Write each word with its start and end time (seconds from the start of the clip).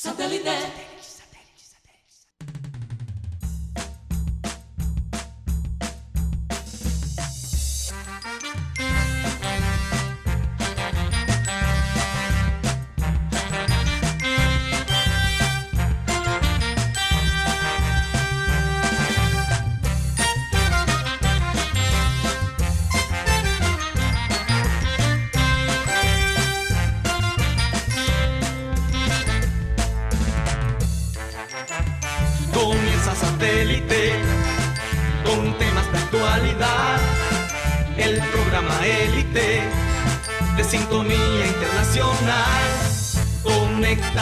Comienza 0.00 0.87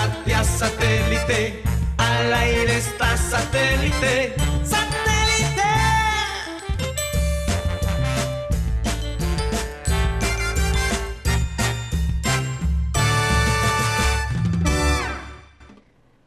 Conéctate 0.07 0.35
a 0.35 0.45
satélite. 0.45 1.63
Al 1.99 2.33
aire 2.33 2.77
está 2.77 3.17
satélite. 3.17 4.35
¡Satélite! 4.63 5.63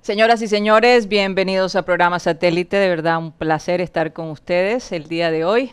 Señoras 0.01 0.41
y 0.41 0.47
señores, 0.47 1.07
bienvenidos 1.07 1.77
a 1.77 1.83
programa 1.83 2.19
Satélite. 2.19 2.75
De 2.75 2.89
verdad, 2.89 3.17
un 3.19 3.31
placer 3.31 3.79
estar 3.79 4.11
con 4.11 4.29
ustedes 4.29 4.91
el 4.91 5.07
día 5.07 5.31
de 5.31 5.45
hoy. 5.45 5.71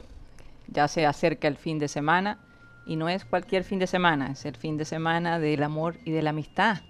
Ya 0.68 0.86
se 0.86 1.06
acerca 1.06 1.48
el 1.48 1.56
fin 1.56 1.80
de 1.80 1.88
semana 1.88 2.38
y 2.86 2.94
no 2.94 3.08
es 3.08 3.24
cualquier 3.24 3.64
fin 3.64 3.80
de 3.80 3.88
semana, 3.88 4.30
es 4.30 4.44
el 4.44 4.54
fin 4.54 4.76
de 4.76 4.84
semana 4.84 5.40
del 5.40 5.64
amor 5.64 5.96
y 6.04 6.12
de 6.12 6.22
la 6.22 6.30
amistad. 6.30 6.82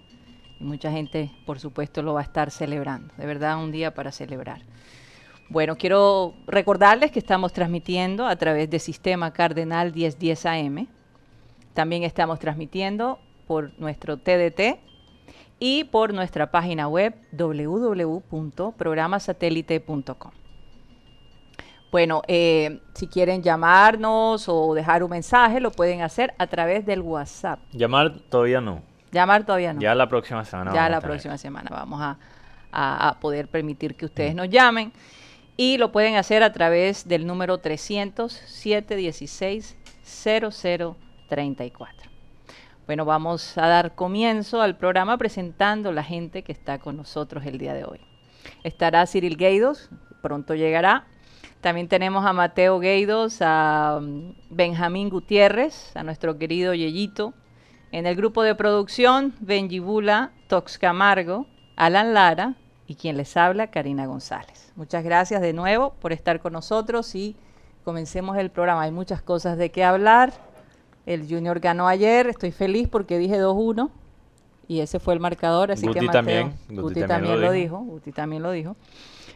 Y 0.59 0.63
mucha 0.63 0.91
gente, 0.91 1.31
por 1.45 1.59
supuesto, 1.59 2.01
lo 2.01 2.13
va 2.13 2.21
a 2.21 2.23
estar 2.23 2.51
celebrando. 2.51 3.13
De 3.17 3.25
verdad, 3.25 3.61
un 3.61 3.71
día 3.71 3.93
para 3.93 4.11
celebrar. 4.11 4.61
Bueno, 5.49 5.77
quiero 5.77 6.33
recordarles 6.45 7.11
que 7.11 7.19
estamos 7.19 7.53
transmitiendo 7.53 8.25
a 8.25 8.35
través 8.35 8.69
de 8.69 8.79
Sistema 8.79 9.31
Cardenal 9.31 9.93
1010 9.93 10.45
AM. 10.45 10.87
También 11.73 12.03
estamos 12.03 12.39
transmitiendo 12.39 13.19
por 13.47 13.71
nuestro 13.79 14.17
TDT 14.17 14.79
y 15.59 15.85
por 15.85 16.13
nuestra 16.13 16.51
página 16.51 16.87
web 16.87 17.15
www.programasatélite.com. 17.31 20.31
Bueno, 21.89 22.21
eh, 22.27 22.81
si 22.93 23.07
quieren 23.07 23.41
llamarnos 23.41 24.49
o 24.49 24.73
dejar 24.73 25.03
un 25.03 25.11
mensaje, 25.11 25.61
lo 25.61 25.71
pueden 25.71 26.01
hacer 26.01 26.33
a 26.37 26.47
través 26.47 26.85
del 26.85 26.99
WhatsApp. 27.01 27.61
Llamar 27.71 28.19
todavía 28.29 28.59
no. 28.59 28.81
Llamar 29.11 29.45
todavía 29.45 29.73
no. 29.73 29.81
Ya 29.81 29.95
la 29.95 30.07
próxima 30.07 30.43
semana. 30.45 30.73
ya 30.73 30.89
la 30.89 30.99
próxima 31.01 31.37
semana 31.37 31.69
vamos 31.71 32.01
a, 32.01 32.17
a- 32.71 33.09
a 33.09 33.19
poder 33.19 33.47
permitir 33.47 33.95
que 33.95 34.05
ustedes 34.05 34.35
nos 34.35 34.49
llamen. 34.49 34.91
Y 35.55 35.77
lo 35.77 35.91
pueden 35.91 36.15
hacer 36.17 36.43
a 36.43 36.53
través 36.53 37.07
del 37.07 37.25
número 37.25 37.57
300 37.57 38.31
716 38.31 39.75
0034. 41.29 42.11
Bueno, 42.85 43.05
vamos 43.05 43.57
a 43.57 43.67
dar 43.67 43.95
comienzo 43.95 44.61
al 44.61 44.77
programa 44.77 45.17
presentando 45.17 45.91
la 45.91 46.03
gente 46.03 46.43
que 46.43 46.51
está 46.51 46.79
con 46.79 46.95
nosotros 46.95 47.45
el 47.45 47.57
día 47.57 47.73
de 47.73 47.83
hoy. 47.83 47.99
Estará 48.63 49.05
Cyril 49.07 49.35
Gueidos, 49.35 49.89
pronto 50.21 50.55
llegará. 50.55 51.05
También 51.59 51.87
tenemos 51.89 52.25
a 52.25 52.33
Mateo 52.33 52.79
Gueidos, 52.79 53.39
a 53.41 53.99
mm, 54.01 54.33
Benjamín 54.51 55.09
Gutiérrez, 55.09 55.91
a 55.97 56.03
nuestro 56.03 56.37
querido 56.37 56.73
Yeyito. 56.73 57.33
En 57.91 58.05
el 58.05 58.15
grupo 58.15 58.43
de 58.43 58.53
producción, 58.55 59.33
Benji 59.39 59.79
Bula, 59.79 60.31
Tox 60.47 60.77
Camargo, 60.77 61.47
Alan 61.75 62.13
Lara 62.13 62.55
y 62.85 62.95
quien 62.95 63.17
les 63.17 63.37
habla, 63.37 63.67
Karina 63.67 64.05
González. 64.05 64.73
Muchas 64.75 65.03
gracias 65.03 65.41
de 65.41 65.53
nuevo 65.53 65.93
por 66.01 66.11
estar 66.11 66.39
con 66.39 66.53
nosotros 66.53 67.15
y 67.15 67.35
comencemos 67.83 68.37
el 68.37 68.49
programa. 68.49 68.81
Hay 68.81 68.91
muchas 68.91 69.21
cosas 69.21 69.57
de 69.57 69.71
qué 69.71 69.83
hablar. 69.83 70.33
El 71.05 71.27
Junior 71.27 71.59
ganó 71.59 71.87
ayer, 71.87 72.27
estoy 72.27 72.51
feliz 72.51 72.89
porque 72.89 73.17
dije 73.17 73.41
2-1 73.41 73.89
y 74.67 74.81
ese 74.81 74.99
fue 74.99 75.13
el 75.13 75.21
marcador, 75.21 75.71
así 75.71 75.87
que 75.87 75.93
Guti 75.93 76.05
Mateo, 76.07 76.11
también, 76.11 76.53
Guti, 76.67 76.81
Guti 76.81 76.99
también, 76.99 77.07
también 77.07 77.41
lo 77.41 77.47
lo 77.47 77.51
dijo. 77.53 77.77
Guti 77.77 78.11
también 78.11 78.43
lo 78.43 78.51
dijo. 78.51 78.75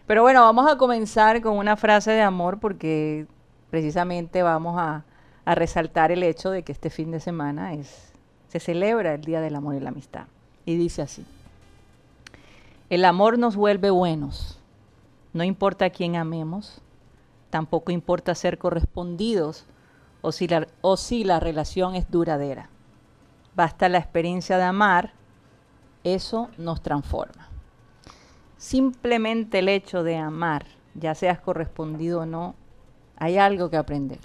Pero 0.06 0.24
bueno, 0.24 0.42
vamos 0.42 0.70
a 0.70 0.78
comenzar 0.78 1.42
con 1.42 1.58
una 1.58 1.78
frase 1.78 2.12
de 2.12 2.22
amor 2.22 2.60
porque 2.60 3.28
precisamente 3.70 4.44
vamos 4.44 4.76
a, 4.78 5.06
a 5.46 5.56
resaltar 5.56 6.12
el 6.12 6.24
hecho 6.24 6.52
de 6.52 6.64
que 6.64 6.74
este 6.74 6.90
fin 6.90 7.12
de 7.12 7.22
semana 7.22 7.74
es, 7.74 8.11
se 8.52 8.60
celebra 8.60 9.14
el 9.14 9.22
Día 9.22 9.40
del 9.40 9.56
Amor 9.56 9.76
y 9.76 9.80
la 9.80 9.92
Amistad. 9.92 10.26
Y 10.66 10.76
dice 10.76 11.02
así, 11.02 11.26
el 12.90 13.06
amor 13.06 13.40
nos 13.40 13.56
vuelve 13.56 13.92
buenos, 13.92 14.60
no 15.32 15.46
importa 15.46 15.86
a 15.86 15.90
quién 15.90 16.18
amemos, 16.18 16.82
tampoco 17.50 17.94
importa 17.94 18.36
ser 18.36 18.58
simples 18.58 19.66
o 20.20 20.34
si 20.34 20.50
la, 20.50 20.68
o 20.82 20.98
si 20.98 21.24
la 21.24 21.40
relación 21.40 21.96
es 21.96 22.12
duradera. 22.12 22.68
Basta 23.56 23.88
la 23.88 24.00
experiencia 24.00 24.58
de 24.58 24.64
amar, 24.64 25.14
eso 26.04 26.50
nos 26.58 26.82
transforma. 26.82 27.48
Simplemente 28.58 29.60
el 29.60 29.70
hecho 29.70 30.04
de 30.04 30.18
amar, 30.18 30.66
ya 30.94 31.16
seas 31.16 31.40
correspondido 31.40 32.20
o 32.20 32.26
no, 32.26 32.56
hay 33.16 33.38
algo 33.38 33.70
que 33.70 33.78
aprender. 33.78 34.20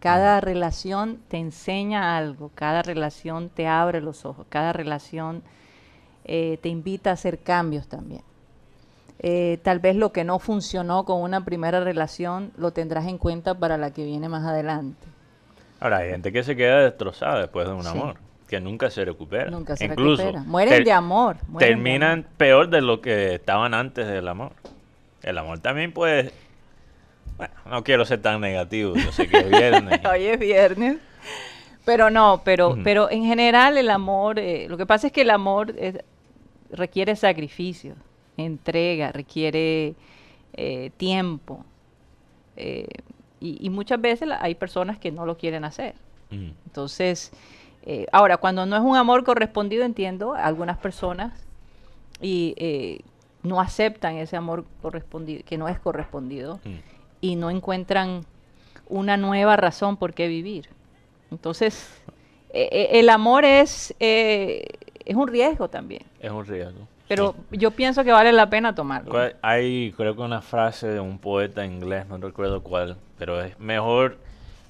Cada 0.00 0.40
relación 0.40 1.18
te 1.28 1.38
enseña 1.38 2.16
algo, 2.16 2.50
cada 2.54 2.82
relación 2.82 3.48
te 3.48 3.66
abre 3.66 4.00
los 4.00 4.24
ojos, 4.24 4.46
cada 4.48 4.72
relación 4.72 5.42
eh, 6.24 6.58
te 6.62 6.68
invita 6.68 7.10
a 7.10 7.14
hacer 7.14 7.38
cambios 7.40 7.88
también. 7.88 8.22
Eh, 9.20 9.58
tal 9.64 9.80
vez 9.80 9.96
lo 9.96 10.12
que 10.12 10.22
no 10.22 10.38
funcionó 10.38 11.04
con 11.04 11.20
una 11.22 11.44
primera 11.44 11.80
relación 11.82 12.52
lo 12.56 12.70
tendrás 12.72 13.06
en 13.06 13.18
cuenta 13.18 13.54
para 13.54 13.76
la 13.76 13.90
que 13.92 14.04
viene 14.04 14.28
más 14.28 14.44
adelante. 14.46 15.06
Ahora, 15.80 15.98
hay 15.98 16.10
gente 16.10 16.32
que 16.32 16.44
se 16.44 16.54
queda 16.54 16.80
destrozada 16.80 17.40
después 17.40 17.66
de 17.66 17.72
un 17.74 17.82
Sí. 17.82 17.88
amor, 17.88 18.16
que 18.46 18.60
nunca 18.60 18.90
se 18.90 19.04
recupera. 19.04 19.50
Nunca 19.50 19.76
se 19.76 19.86
Incluso 19.86 20.22
recupera. 20.22 20.44
Mueren 20.44 20.84
de 20.84 20.92
amor. 20.92 21.36
mueren 21.48 21.68
de 21.68 21.74
terminan 21.74 22.12
amor. 22.20 22.30
peor 22.36 22.68
de 22.68 22.80
lo 22.80 23.00
que 23.00 23.34
estaban 23.34 23.74
antes 23.74 24.06
del 24.06 24.28
amor. 24.28 24.52
El 25.22 25.36
amor 25.38 25.58
también 25.58 25.92
puede... 25.92 26.32
Bueno, 27.38 27.54
no 27.70 27.84
quiero 27.84 28.04
ser 28.04 28.20
tan 28.20 28.40
negativo, 28.40 28.94
yo 28.96 29.12
sé 29.12 29.26
que 29.28 29.38
es 29.38 29.48
viernes. 29.48 30.00
Hoy 30.12 30.24
es 30.24 30.38
viernes. 30.38 30.98
Pero 31.84 32.10
no, 32.10 32.42
pero, 32.44 32.76
pero 32.84 33.10
en 33.10 33.24
general 33.24 33.78
el 33.78 33.88
amor, 33.88 34.38
eh, 34.38 34.66
lo 34.68 34.76
que 34.76 34.84
pasa 34.84 35.06
es 35.06 35.12
que 35.12 35.22
el 35.22 35.30
amor 35.30 35.74
requiere 36.70 37.16
sacrificio, 37.16 37.94
entrega, 38.36 39.10
requiere 39.12 39.94
eh, 40.52 40.90
tiempo. 40.98 41.64
eh, 42.56 42.88
y, 43.40 43.56
y 43.64 43.70
muchas 43.70 44.00
veces 44.00 44.28
hay 44.40 44.56
personas 44.56 44.98
que 44.98 45.12
no 45.12 45.24
lo 45.24 45.38
quieren 45.38 45.64
hacer. 45.64 45.94
Mm. 46.30 46.50
Entonces, 46.66 47.30
ahora, 48.12 48.36
cuando 48.36 48.66
no 48.66 48.74
es 48.76 48.82
un 48.82 48.96
amor 48.96 49.22
correspondido, 49.24 49.84
entiendo, 49.84 50.34
algunas 50.34 50.76
personas 50.76 51.32
y 52.20 52.54
eh, 52.58 53.00
no 53.44 53.60
aceptan 53.60 54.16
ese 54.16 54.36
amor 54.36 54.64
correspondido, 54.82 55.42
que 55.46 55.56
no 55.56 55.68
es 55.68 55.78
correspondido, 55.78 56.58
Mm. 56.64 56.97
Y 57.20 57.36
no 57.36 57.50
encuentran 57.50 58.24
una 58.88 59.16
nueva 59.16 59.56
razón 59.56 59.96
por 59.96 60.14
qué 60.14 60.28
vivir. 60.28 60.68
Entonces, 61.30 61.90
eh, 62.50 62.68
eh, 62.72 62.88
el 63.00 63.10
amor 63.10 63.44
es, 63.44 63.94
eh, 64.00 64.64
es 65.04 65.14
un 65.16 65.28
riesgo 65.28 65.68
también, 65.68 66.02
Es 66.20 66.30
un 66.30 66.46
riesgo. 66.46 66.86
pero 67.06 67.34
yo 67.50 67.70
pienso 67.72 68.04
que 68.04 68.12
vale 68.12 68.32
la 68.32 68.48
pena 68.48 68.74
tomarlo. 68.74 69.10
¿Cuál- 69.10 69.36
Hay, 69.42 69.92
creo 69.96 70.14
que 70.16 70.22
una 70.22 70.40
frase 70.40 70.88
de 70.88 71.00
un 71.00 71.18
poeta 71.18 71.64
inglés, 71.66 72.06
no 72.06 72.16
recuerdo 72.18 72.62
cuál, 72.62 72.96
pero 73.18 73.42
es 73.42 73.58
mejor 73.58 74.16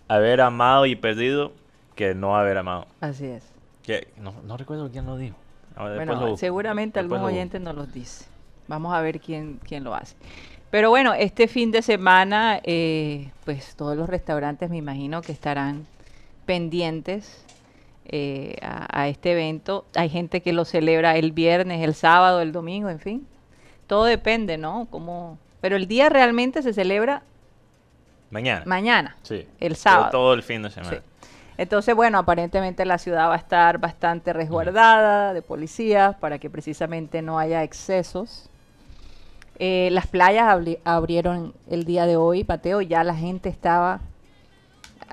haber 0.09 0.41
amado 0.41 0.87
y 0.87 0.97
perdido 0.97 1.53
que 1.95 2.15
no 2.15 2.37
haber 2.37 2.59
amado. 2.59 2.87
Así 3.01 3.27
es. 3.27 3.45
Que, 3.83 4.09
no, 4.17 4.35
no 4.45 4.57
recuerdo 4.57 4.91
quién 4.91 5.07
lo 5.07 5.17
dijo. 5.17 5.37
Ah, 5.77 5.93
Bueno, 5.95 6.15
lo 6.15 6.37
seguramente 6.37 6.99
algún 6.99 7.21
oyente 7.21 7.61
nos 7.61 7.75
los 7.77 7.93
dice. 7.93 8.25
Vamos 8.67 8.93
a 8.95 9.01
ver 9.01 9.21
quién, 9.21 9.61
quién 9.67 9.85
lo 9.85 9.95
hace. 9.95 10.17
Pero 10.71 10.91
bueno, 10.91 11.15
este 11.15 11.49
fin 11.49 11.71
de 11.71 11.81
semana, 11.83 12.61
eh, 12.63 13.31
pues 13.45 13.75
todos 13.75 13.97
los 13.97 14.09
restaurantes 14.09 14.69
me 14.69 14.77
imagino 14.77 15.23
que 15.23 15.33
estarán 15.33 15.87
pendientes 16.45 17.45
eh, 18.07 18.57
a, 18.63 19.03
a 19.03 19.09
este 19.09 19.33
evento. 19.33 19.87
Hay 19.95 20.09
gente 20.11 20.43
que 20.43 20.53
lo 20.53 20.65
celebra 20.65 21.17
el 21.17 21.33
viernes, 21.33 21.83
el 21.83 21.95
sábado, 21.95 22.41
el 22.43 22.53
domingo, 22.53 22.91
en 22.91 23.01
fin. 23.01 23.27
Todo 23.87 24.05
depende, 24.05 24.59
¿no? 24.59 24.87
Como... 24.91 25.39
Pero 25.61 25.77
el 25.77 25.89
día 25.89 26.09
realmente 26.09 26.63
se 26.63 26.73
celebra 26.73 27.23
Mañana. 28.31 28.63
mañana, 28.67 29.17
Sí. 29.23 29.47
el 29.61 29.75
sábado. 29.75 30.11
Todo 30.11 30.35
el 30.35 30.43
fin 30.43 30.63
de 30.63 30.71
semana. 30.71 30.97
Sí. 30.97 31.03
Entonces, 31.57 31.95
bueno, 31.97 32.19
aparentemente 32.19 32.85
la 32.85 32.99
ciudad 32.99 33.29
va 33.31 33.35
a 33.35 33.39
estar 33.39 33.79
bastante 33.79 34.33
resguardada 34.33 35.33
de 35.33 35.43
policías 35.43 36.15
para 36.17 36.39
que 36.39 36.49
precisamente 36.51 37.21
no 37.23 37.39
haya 37.39 37.65
excesos. 37.65 38.49
Eh, 39.59 39.89
las 39.93 40.07
playas 40.07 40.45
abri- 40.47 40.79
abrieron 40.85 41.53
el 41.69 41.85
día 41.85 42.07
de 42.07 42.17
hoy, 42.17 42.45
Mateo, 42.47 42.81
ya 42.81 43.03
la 43.03 43.15
gente 43.15 43.49
estaba 43.49 44.01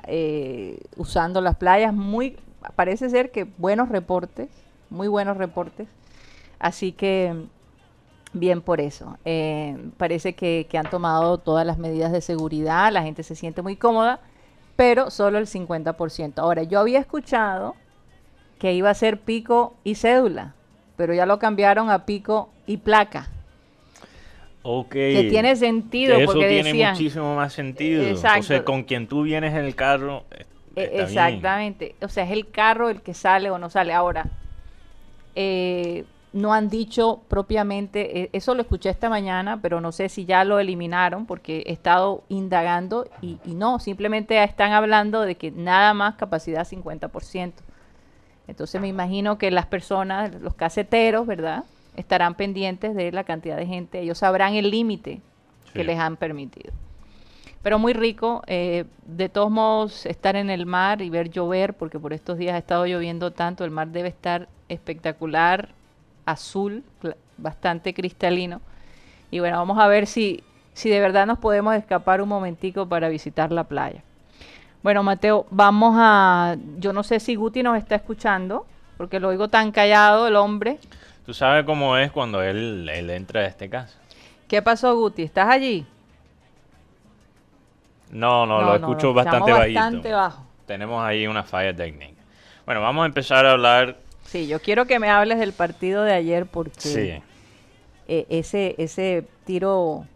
eh, 0.06 0.78
usando 0.96 1.40
las 1.40 1.56
playas. 1.56 1.92
Muy, 1.92 2.36
parece 2.76 3.10
ser 3.10 3.30
que 3.30 3.44
buenos 3.58 3.88
reportes, 3.88 4.48
muy 4.90 5.08
buenos 5.08 5.36
reportes. 5.36 5.88
Así 6.58 6.92
que 6.92 7.34
bien 8.32 8.60
por 8.60 8.80
eso. 8.80 9.18
Eh, 9.24 9.76
parece 9.96 10.34
que, 10.34 10.66
que 10.70 10.78
han 10.78 10.88
tomado 10.90 11.38
todas 11.38 11.66
las 11.66 11.78
medidas 11.78 12.12
de 12.12 12.20
seguridad, 12.20 12.92
la 12.92 13.02
gente 13.02 13.22
se 13.22 13.34
siente 13.34 13.62
muy 13.62 13.76
cómoda, 13.76 14.20
pero 14.76 15.10
solo 15.10 15.38
el 15.38 15.46
50%. 15.46 16.38
Ahora, 16.38 16.62
yo 16.62 16.78
había 16.78 17.00
escuchado 17.00 17.74
que 18.58 18.74
iba 18.74 18.90
a 18.90 18.94
ser 18.94 19.20
pico 19.20 19.74
y 19.84 19.96
cédula, 19.96 20.54
pero 20.96 21.14
ya 21.14 21.26
lo 21.26 21.38
cambiaron 21.38 21.90
a 21.90 22.06
pico 22.06 22.48
y 22.66 22.76
placa. 22.78 23.28
Ok. 24.68 24.90
Que 24.92 25.26
tiene 25.30 25.54
sentido, 25.56 26.16
Eso 26.16 26.26
porque 26.32 26.48
tiene 26.48 26.70
decían- 26.70 26.92
muchísimo 26.92 27.36
más 27.36 27.52
sentido. 27.52 28.02
Exacto. 28.02 28.28
Entonces, 28.38 28.62
con 28.62 28.82
quien 28.82 29.06
tú 29.06 29.22
vienes 29.22 29.54
en 29.54 29.64
el 29.64 29.74
carro, 29.76 30.24
eh, 30.32 30.44
E- 30.76 30.88
bien. 30.88 31.00
Exactamente. 31.02 31.94
O 32.02 32.08
sea, 32.08 32.24
es 32.24 32.30
el 32.32 32.50
carro 32.50 32.88
el 32.88 33.00
que 33.00 33.14
sale 33.14 33.50
o 33.50 33.58
no 33.58 33.70
sale. 33.70 33.92
Ahora, 33.92 34.26
eh, 35.34 36.04
no 36.32 36.52
han 36.52 36.68
dicho 36.68 37.22
propiamente, 37.28 38.22
eh, 38.22 38.30
eso 38.32 38.54
lo 38.54 38.60
escuché 38.62 38.90
esta 38.90 39.08
mañana, 39.08 39.60
pero 39.62 39.80
no 39.80 39.90
sé 39.92 40.08
si 40.08 40.24
ya 40.26 40.44
lo 40.44 40.58
eliminaron 40.58 41.24
porque 41.26 41.62
he 41.66 41.72
estado 41.72 42.24
indagando 42.28 43.08
y, 43.22 43.38
y 43.44 43.54
no, 43.54 43.78
simplemente 43.78 44.42
están 44.42 44.72
hablando 44.72 45.22
de 45.22 45.36
que 45.36 45.50
nada 45.50 45.94
más 45.94 46.16
capacidad 46.16 46.66
50%. 46.66 47.52
Entonces 48.48 48.80
me 48.80 48.88
imagino 48.88 49.38
que 49.38 49.50
las 49.50 49.66
personas, 49.66 50.34
los 50.40 50.54
caseteros, 50.54 51.26
¿verdad? 51.26 51.64
Estarán 51.96 52.34
pendientes 52.34 52.94
de 52.94 53.10
la 53.12 53.24
cantidad 53.24 53.56
de 53.56 53.66
gente. 53.66 54.00
Ellos 54.00 54.18
sabrán 54.18 54.54
el 54.54 54.70
límite 54.70 55.20
que 55.72 55.84
les 55.84 55.98
han 55.98 56.16
permitido. 56.16 56.72
Pero 57.62 57.78
muy 57.78 57.94
rico, 57.94 58.42
eh, 58.46 58.84
de 59.06 59.28
todos 59.28 59.50
modos, 59.50 60.06
estar 60.06 60.36
en 60.36 60.50
el 60.50 60.66
mar 60.66 61.02
y 61.02 61.10
ver 61.10 61.30
llover, 61.30 61.74
porque 61.74 61.98
por 61.98 62.12
estos 62.12 62.38
días 62.38 62.54
ha 62.54 62.58
estado 62.58 62.86
lloviendo 62.86 63.32
tanto, 63.32 63.64
el 63.64 63.72
mar 63.72 63.88
debe 63.88 64.08
estar 64.08 64.48
espectacular, 64.68 65.70
azul, 66.26 66.84
bastante 67.36 67.92
cristalino. 67.92 68.60
Y 69.30 69.40
bueno, 69.40 69.56
vamos 69.56 69.78
a 69.78 69.88
ver 69.88 70.06
si, 70.06 70.44
si 70.74 70.90
de 70.90 71.00
verdad 71.00 71.26
nos 71.26 71.38
podemos 71.38 71.74
escapar 71.74 72.22
un 72.22 72.28
momentico 72.28 72.88
para 72.88 73.08
visitar 73.08 73.50
la 73.50 73.64
playa. 73.64 74.02
Bueno, 74.82 75.02
Mateo, 75.02 75.46
vamos 75.50 75.96
a... 75.98 76.56
Yo 76.78 76.92
no 76.92 77.02
sé 77.02 77.18
si 77.18 77.34
Guti 77.34 77.64
nos 77.64 77.76
está 77.76 77.96
escuchando, 77.96 78.66
porque 78.96 79.18
lo 79.18 79.28
oigo 79.28 79.48
tan 79.48 79.72
callado 79.72 80.28
el 80.28 80.36
hombre. 80.36 80.78
Tú 81.26 81.34
sabes 81.34 81.64
cómo 81.64 81.96
es 81.96 82.12
cuando 82.12 82.40
él, 82.40 82.88
él 82.88 83.10
entra 83.10 83.40
a 83.40 83.46
este 83.46 83.68
caso. 83.68 83.98
¿Qué 84.46 84.62
pasó, 84.62 84.94
Guti? 84.96 85.24
¿Estás 85.24 85.48
allí? 85.48 85.84
No, 88.12 88.46
no, 88.46 88.62
lo 88.62 88.76
escucho 88.76 89.08
lo 89.08 89.14
bastante 89.14 89.52
bastante 89.52 90.12
bajo. 90.12 90.44
Tenemos 90.66 91.04
ahí 91.04 91.26
una 91.26 91.42
falla 91.42 91.74
técnica. 91.74 92.22
Bueno, 92.64 92.80
vamos 92.80 93.02
a 93.02 93.06
empezar 93.06 93.44
a 93.44 93.52
hablar. 93.52 93.96
Sí, 94.24 94.46
yo 94.46 94.60
quiero 94.60 94.86
que 94.86 94.98
me 94.98 95.10
hables 95.10 95.38
del 95.38 95.52
partido 95.52 96.02
de 96.04 96.12
ayer 96.12 96.46
porque 96.46 96.80
Sí, 96.80 97.12
eh, 98.08 98.26
ese, 98.28 98.74
ese 98.78 99.26
tiro 99.44 100.06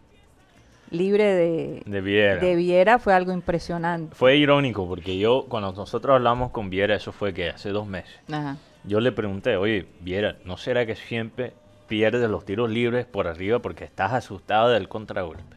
libre 0.89 1.23
de, 1.23 1.83
de 1.85 2.01
Viera. 2.01 2.41
de 2.41 2.55
Viera 2.55 2.99
fue 2.99 3.13
algo 3.13 3.31
impresionante. 3.31 4.15
Fue 4.15 4.35
irónico 4.37 4.87
porque 4.87 5.17
yo, 5.17 5.45
cuando 5.47 5.71
nosotros 5.73 6.15
hablamos 6.15 6.51
con 6.51 6.69
Viera, 6.69 6.95
eso 6.95 7.11
fue 7.11 7.33
que 7.33 7.49
hace 7.49 7.69
dos 7.69 7.87
meses. 7.87 8.13
Ajá. 8.31 8.57
Yo 8.83 8.99
le 8.99 9.11
pregunté, 9.11 9.57
oye, 9.57 9.85
Viera, 9.99 10.37
¿no 10.45 10.57
será 10.57 10.85
que 10.85 10.95
siempre 10.95 11.53
pierdes 11.87 12.29
los 12.29 12.45
tiros 12.45 12.69
libres 12.69 13.05
por 13.05 13.27
arriba 13.27 13.59
porque 13.59 13.83
estás 13.83 14.13
asustado 14.13 14.69
del 14.69 14.87
contragolpe? 14.87 15.55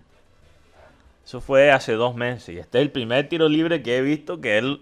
Eso 1.24 1.40
fue 1.40 1.70
hace 1.72 1.92
dos 1.94 2.14
meses 2.14 2.54
y 2.54 2.58
este 2.58 2.78
es 2.78 2.82
el 2.82 2.90
primer 2.90 3.28
tiro 3.28 3.48
libre 3.48 3.82
que 3.82 3.96
he 3.96 4.02
visto 4.02 4.40
que 4.42 4.58
él 4.58 4.80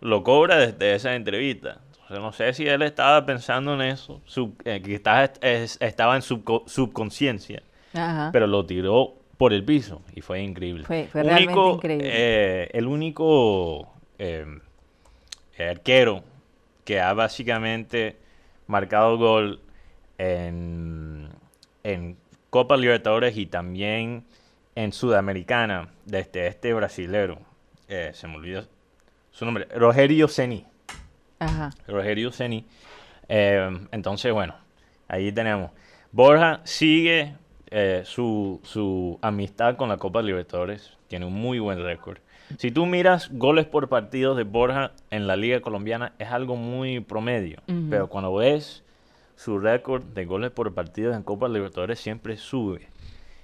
lo 0.00 0.22
cobra 0.22 0.56
desde 0.56 0.94
esa 0.94 1.14
entrevista. 1.14 1.80
Entonces 1.92 2.18
no 2.20 2.32
sé 2.32 2.54
si 2.54 2.66
él 2.66 2.80
estaba 2.82 3.26
pensando 3.26 3.74
en 3.74 3.82
eso, 3.82 4.22
sub- 4.24 4.56
eh, 4.64 4.80
que 4.82 4.94
estaba, 4.94 5.24
es- 5.42 5.76
estaba 5.82 6.16
en 6.16 6.22
subco- 6.22 6.66
subconsciencia, 6.66 7.62
Ajá. 7.92 8.30
pero 8.32 8.46
lo 8.46 8.64
tiró 8.64 9.14
por 9.36 9.52
el 9.52 9.64
piso 9.64 10.00
y 10.14 10.22
fue 10.22 10.40
increíble. 10.40 10.84
Fue- 10.84 11.08
fue 11.12 11.22
realmente 11.22 11.60
increíble. 11.68 12.08
eh, 12.10 12.70
el 12.72 12.86
único 12.86 13.92
eh, 14.18 14.46
arquero 15.58 16.22
que 16.86 17.00
ha 17.02 17.12
básicamente 17.12 18.16
marcado 18.66 19.18
gol 19.18 19.60
en, 20.16 21.28
en 21.82 22.16
Copa 22.48 22.78
Libertadores 22.78 23.36
y 23.36 23.44
también 23.44 24.24
en 24.74 24.92
Sudamericana 24.92 25.90
desde 26.06 26.46
este 26.46 26.72
brasilero. 26.72 27.40
eh, 27.88 28.12
se 28.14 28.26
me 28.28 28.36
olvidó 28.36 28.64
su 29.30 29.44
nombre. 29.44 29.66
Rogerio 29.74 30.28
Ceni. 30.28 30.64
Ajá. 31.38 31.70
Rogerio 31.86 32.32
Ceni. 32.32 32.64
Eh, 33.28 33.68
entonces, 33.92 34.32
bueno, 34.32 34.54
ahí 35.08 35.32
tenemos. 35.32 35.72
Borja 36.12 36.60
sigue 36.64 37.34
eh, 37.70 38.02
su, 38.04 38.60
su 38.62 39.18
amistad 39.20 39.76
con 39.76 39.88
la 39.88 39.98
Copa 39.98 40.22
Libertadores. 40.22 40.96
Tiene 41.08 41.26
un 41.26 41.34
muy 41.34 41.58
buen 41.58 41.82
récord. 41.82 42.18
Si 42.58 42.70
tú 42.70 42.86
miras 42.86 43.28
goles 43.32 43.66
por 43.66 43.88
partido 43.88 44.34
de 44.34 44.44
Borja 44.44 44.92
en 45.10 45.26
la 45.26 45.36
Liga 45.36 45.60
Colombiana, 45.60 46.12
es 46.18 46.28
algo 46.30 46.56
muy 46.56 47.00
promedio. 47.00 47.58
Pero 47.90 48.08
cuando 48.08 48.34
ves 48.34 48.82
su 49.36 49.58
récord 49.58 50.02
de 50.02 50.24
goles 50.24 50.50
por 50.50 50.72
partido 50.72 51.12
en 51.14 51.22
Copa 51.22 51.48
Libertadores, 51.48 51.98
siempre 52.00 52.36
sube. 52.36 52.88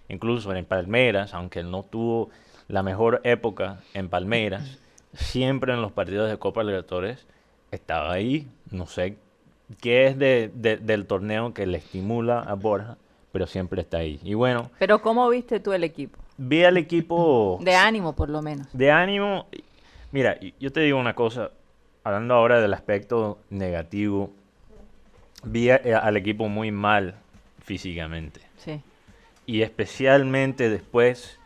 Incluso 0.09 0.55
en 0.55 0.65
Palmeiras, 0.65 1.35
aunque 1.35 1.61
él 1.61 1.71
no 1.71 1.83
tuvo 1.83 2.31
la 2.69 2.83
mejor 2.83 3.21
época 3.25 3.81
en 3.93 4.09
Palmeiras, 4.09 4.79
siempre 5.15 5.73
en 5.75 5.83
los 5.83 5.93
partidos 5.93 6.31
de 6.31 6.39
Copa 6.39 6.63
Libertadores 6.65 7.27
estaba 7.71 8.13
ahí. 8.13 8.47
No 8.71 8.87
sé 8.87 9.17
qué 9.81 10.07
es 10.07 10.19
de- 10.19 10.51
de- 10.55 10.77
del 10.77 11.07
torneo 11.07 11.53
que 11.55 11.67
le 11.67 11.79
estimula 11.79 12.41
a 12.41 12.55
Borja, 12.55 12.97
pero 13.33 13.47
siempre 13.47 13.81
está 13.83 13.99
ahí. 13.99 14.21
Y 14.23 14.35
bueno, 14.35 14.71
Pero 14.79 15.03
¿cómo 15.03 15.29
viste 15.29 15.61
tú 15.61 15.73
el 15.73 15.85
equipo? 15.85 16.19
Vi 16.45 16.65
al 16.65 16.77
equipo 16.77 17.59
De 17.63 17.75
ánimo, 17.75 18.15
por 18.15 18.29
lo 18.29 18.43
menos. 18.43 18.67
de 18.73 18.91
ánimo. 18.91 19.47
Mira, 20.11 20.39
yo 20.61 20.73
te 20.73 20.81
digo 20.81 20.99
una 20.99 21.15
cosa, 21.15 21.51
hablando 22.05 22.35
ahora 22.35 22.61
del 22.61 22.75
aspecto 22.75 23.39
negativo, 23.51 24.31
vi 25.45 25.71
a- 25.71 25.81
eh, 25.85 25.95
al 25.95 26.17
equipo 26.17 26.49
muy 26.49 26.71
mal 26.71 27.15
físicamente. 27.63 28.41
Sí. 28.59 28.81
Y 29.47 29.63
especialmente 29.63 30.69
después 30.69 31.39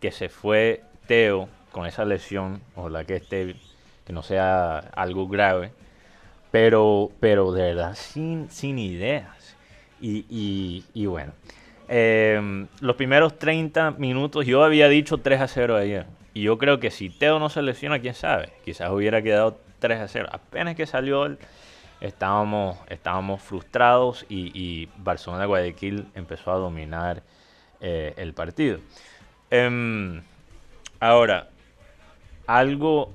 que 0.00 0.10
se 0.12 0.28
fue 0.28 0.82
Teo 1.06 1.48
con 1.72 1.86
esa 1.86 2.04
lesión, 2.04 2.60
ojalá 2.76 3.04
que 3.04 3.16
esté, 3.16 3.56
que 4.04 4.12
no 4.12 4.22
sea 4.22 4.78
algo 4.78 5.28
grave, 5.28 5.72
pero, 6.50 7.10
pero 7.20 7.52
de 7.52 7.62
verdad 7.62 7.94
sin, 7.94 8.50
sin 8.50 8.78
ideas. 8.78 9.56
Y, 10.00 10.24
y- 10.30 10.84
y 10.94 11.06
bueno, 11.06 11.32
em, 11.88 12.66
los 12.80 12.96
primeros 12.96 13.38
30 13.38 13.92
minutos, 13.92 14.46
yo 14.46 14.64
había 14.64 14.88
dicho 14.88 15.18
3 15.18 15.40
a 15.40 15.48
0 15.48 15.76
ayer. 15.76 16.06
Y 16.34 16.42
yo 16.42 16.58
creo 16.58 16.78
que 16.80 16.90
si 16.90 17.10
Teo 17.10 17.38
no 17.38 17.48
se 17.48 17.62
lesiona, 17.62 17.98
quién 17.98 18.14
sabe, 18.14 18.52
quizás 18.64 18.90
hubiera 18.90 19.22
quedado 19.22 19.58
3 19.78 20.00
a 20.00 20.08
0. 20.08 20.28
Apenas 20.30 20.76
que 20.76 20.86
salió 20.86 21.26
él, 21.26 21.38
estábamos, 22.00 22.78
estábamos 22.88 23.42
frustrados 23.42 24.24
y, 24.28 24.88
Barcelona 24.98 25.46
Guayaquil 25.46 26.06
empezó 26.14 26.52
a 26.52 26.56
dominar 26.56 27.22
eh, 27.80 28.14
el 28.16 28.34
partido. 28.34 28.78
Em, 29.50 30.22
ahora, 31.00 31.48
algo 32.46 33.12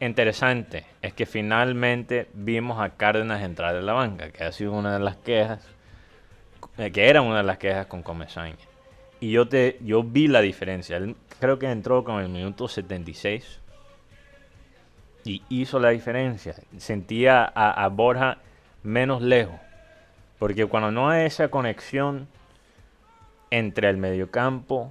interesante 0.00 0.84
es 1.00 1.12
que 1.12 1.26
finalmente 1.26 2.28
vimos 2.34 2.80
a 2.80 2.90
Cárdenas 2.90 3.42
entrar 3.42 3.76
en 3.76 3.86
la 3.86 3.92
banca, 3.92 4.30
que 4.30 4.44
ha 4.44 4.52
sido 4.52 4.72
una 4.72 4.94
de 4.94 5.00
las 5.00 5.16
quejas, 5.16 5.66
que 6.76 7.08
era 7.08 7.22
una 7.22 7.38
de 7.38 7.42
las 7.44 7.58
quejas 7.58 7.86
con 7.86 8.02
Comesaña. 8.02 8.56
Y 9.20 9.30
yo, 9.30 9.46
te, 9.46 9.78
yo 9.82 10.02
vi 10.02 10.26
la 10.26 10.40
diferencia. 10.40 10.96
Él 10.96 11.16
creo 11.38 11.58
que 11.58 11.70
entró 11.70 12.02
con 12.02 12.20
el 12.20 12.28
minuto 12.28 12.66
76 12.68 13.60
y 15.24 15.42
hizo 15.48 15.78
la 15.78 15.90
diferencia. 15.90 16.54
Sentía 16.78 17.44
a, 17.44 17.84
a 17.84 17.88
Borja 17.88 18.38
menos 18.82 19.22
lejos. 19.22 19.60
Porque 20.38 20.66
cuando 20.66 20.90
no 20.90 21.08
hay 21.08 21.26
esa 21.26 21.48
conexión 21.48 22.26
entre 23.50 23.88
el 23.88 23.96
mediocampo 23.96 24.90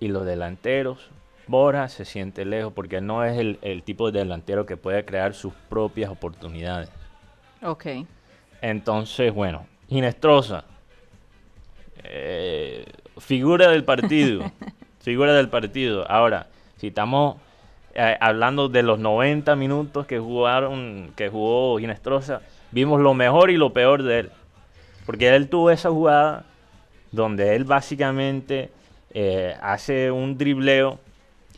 y 0.00 0.08
los 0.08 0.26
delanteros, 0.26 1.10
Borja 1.46 1.88
se 1.88 2.04
siente 2.04 2.44
lejos 2.44 2.72
porque 2.72 3.00
no 3.00 3.24
es 3.24 3.38
el, 3.38 3.58
el 3.62 3.82
tipo 3.82 4.10
de 4.10 4.20
delantero 4.20 4.66
que 4.66 4.76
puede 4.76 5.04
crear 5.04 5.34
sus 5.34 5.52
propias 5.68 6.10
oportunidades. 6.10 6.90
Ok. 7.62 7.86
Entonces, 8.62 9.32
bueno, 9.32 9.66
Ginestrosa, 9.88 10.64
eh, 12.04 12.84
figura 13.18 13.70
del 13.70 13.84
partido, 13.84 14.50
figura 15.00 15.34
del 15.34 15.48
partido. 15.48 16.10
Ahora, 16.10 16.46
si 16.76 16.88
estamos 16.88 17.36
eh, 17.94 18.16
hablando 18.20 18.68
de 18.68 18.82
los 18.82 18.98
90 18.98 19.56
minutos 19.56 20.06
que 20.06 20.18
jugaron, 20.18 21.12
que 21.16 21.28
jugó 21.28 21.78
Ginestrosa, 21.78 22.42
vimos 22.70 23.00
lo 23.00 23.14
mejor 23.14 23.50
y 23.50 23.56
lo 23.56 23.72
peor 23.72 24.02
de 24.02 24.20
él. 24.20 24.30
Porque 25.06 25.28
él 25.34 25.48
tuvo 25.48 25.70
esa 25.70 25.90
jugada 25.90 26.44
donde 27.10 27.56
él 27.56 27.64
básicamente 27.64 28.70
eh, 29.12 29.56
hace 29.60 30.10
un 30.10 30.38
dribleo 30.38 31.00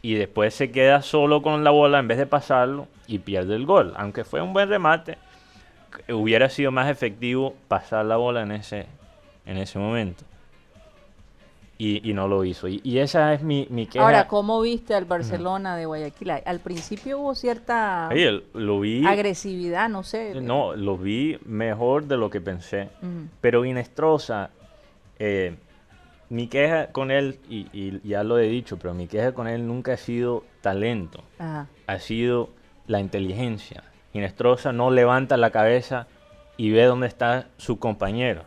y 0.01 0.15
después 0.15 0.55
se 0.55 0.71
queda 0.71 1.03
solo 1.03 1.43
con 1.43 1.63
la 1.63 1.71
bola 1.71 1.99
en 1.99 2.09
vez 2.09 2.19
de 2.19 2.27
pasarlo 2.27 2.89
y 3.07 3.19
pierde 3.19 3.55
el 3.55 3.67
gol. 3.67 3.93
Aunque 3.97 4.25
fue 4.25 4.41
un 4.41 4.53
buen 4.53 4.69
remate, 4.69 5.19
hubiera 6.09 6.49
sido 6.49 6.71
más 6.71 6.89
efectivo 6.89 7.55
pasar 7.69 8.07
la 8.07 8.17
bola 8.17 8.43
en 8.43 8.53
ese, 8.53 8.87
en 9.45 9.59
ese 9.59 9.79
momento. 9.79 10.25
Y, 11.85 12.13
no 12.15 12.29
lo 12.29 12.45
hizo. 12.45 12.69
Y, 12.69 12.99
esa 12.99 13.35
es 13.35 13.43
mi, 13.43 13.67
mi 13.69 13.87
queja. 13.87 14.05
Ahora, 14.05 14.29
¿cómo 14.29 14.61
viste 14.61 14.95
al 14.95 15.05
Barcelona 15.05 15.77
de 15.77 15.87
Guayaquil? 15.87 16.31
Al 16.31 16.61
principio 16.61 17.19
hubo 17.19 17.35
cierta 17.35 18.09
lo 18.55 18.79
vi, 18.79 19.05
agresividad, 19.05 19.89
no 19.89 20.05
sé. 20.05 20.41
No, 20.41 20.77
lo 20.77 20.97
vi 20.97 21.39
mejor 21.45 22.05
de 22.05 22.17
lo 22.17 22.31
que 22.31 22.41
pensé. 22.41 22.89
Pero 23.41 23.65
Inestrosa, 23.65 24.51
eh, 25.19 25.57
mi 26.29 26.47
queja 26.47 26.93
con 26.93 27.11
él, 27.11 27.41
y, 27.49 28.01
ya 28.09 28.23
lo 28.23 28.39
he 28.39 28.47
dicho, 28.47 28.79
pero 28.79 28.95
mi 28.95 29.09
queja 29.09 29.33
con 29.33 29.49
él 29.49 29.67
nunca 29.67 29.95
ha 29.95 29.97
sido 29.97 30.45
talento. 30.61 31.25
Ha 31.41 31.99
sido 31.99 32.51
la 32.87 33.01
inteligencia. 33.01 33.83
Inestrosa 34.13 34.73
no 34.73 34.93
levanta 34.93 35.37
la 35.37 35.51
cabeza 35.51 36.07
y 36.57 36.71
ve 36.71 36.85
dónde 36.85 37.09
están 37.09 37.47
sus 37.57 37.79
compañeros. 37.79 38.45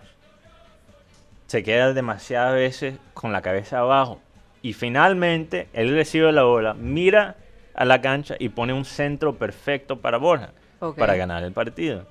Se 1.48 1.64
queda 1.64 1.94
demasiadas 1.94 2.54
veces 2.54 2.96
con 3.14 3.32
la 3.32 3.42
cabeza 3.42 3.80
abajo. 3.80 4.20
Y 4.62 4.74
finalmente 4.74 5.68
él 5.74 5.92
recibe 5.92 6.32
la 6.32 6.44
bola, 6.44 6.74
mira 6.74 7.36
a 7.76 7.86
la 7.86 8.02
cancha 8.02 8.36
y 8.40 8.50
pone 8.50 8.74
un 8.74 8.86
centro 8.86 9.36
perfecto 9.36 10.00
para 10.00 10.18
Borja, 10.18 10.52
para 10.98 11.16
ganar 11.16 11.44
el 11.44 11.52
partido. 11.52 12.06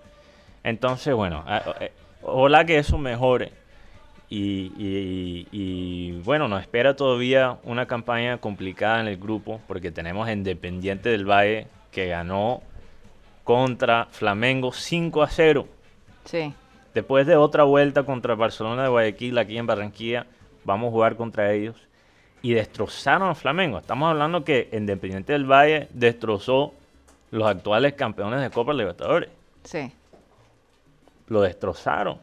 Entonces, 0.63 1.15
bueno, 1.15 1.45
eh, 1.81 1.91
ojalá 2.23 2.65
que 2.65 2.79
eso 2.79 2.99
mejore. 2.99 3.53
Y, 4.31 4.73
y, 5.53 6.13
bueno, 6.25 6.49
nos 6.49 6.61
espera 6.61 6.97
todavía 6.97 7.59
una 7.63 7.87
campaña 7.87 8.39
complicada 8.39 9.01
en 9.01 9.07
el 9.07 9.17
grupo 9.17 9.61
porque 9.69 9.93
tenemos 9.93 10.29
Independiente 10.29 11.09
del 11.11 11.25
Valle 11.25 11.69
que 11.93 12.09
ganó 12.09 12.63
contra 13.45 14.07
Flamengo 14.11 14.73
5 14.73 15.23
a 15.23 15.29
0. 15.29 15.69
Sí. 16.25 16.53
Después 16.95 17.27
de 17.27 17.37
otra 17.37 17.65
vuelta 17.65 18.05
contra 18.05 18.37
Barcelona 18.37 18.85
de 18.85 18.89
Guayaquil 18.89 19.37
aquí 19.39 19.59
en 19.59 19.67
Barranquilla, 19.67 20.27
vamos 20.65 20.89
a 20.89 20.91
jugar 20.93 21.17
contra 21.17 21.53
ellos. 21.53 21.77
Y 22.41 22.55
destrozaron 22.55 23.29
a 23.31 23.35
Flamengo. 23.35 23.79
Estamos 23.79 24.09
hablando 24.11 24.45
que 24.45 24.69
Independiente 24.73 25.33
del 25.33 25.51
Valle 25.51 25.89
destrozó 25.93 26.73
los 27.31 27.49
actuales 27.49 27.95
campeones 27.95 28.41
de 28.41 28.51
Copa 28.51 28.73
Libertadores. 28.73 29.31
Sí. 29.65 29.91
Lo 31.27 31.41
destrozaron. 31.41 32.19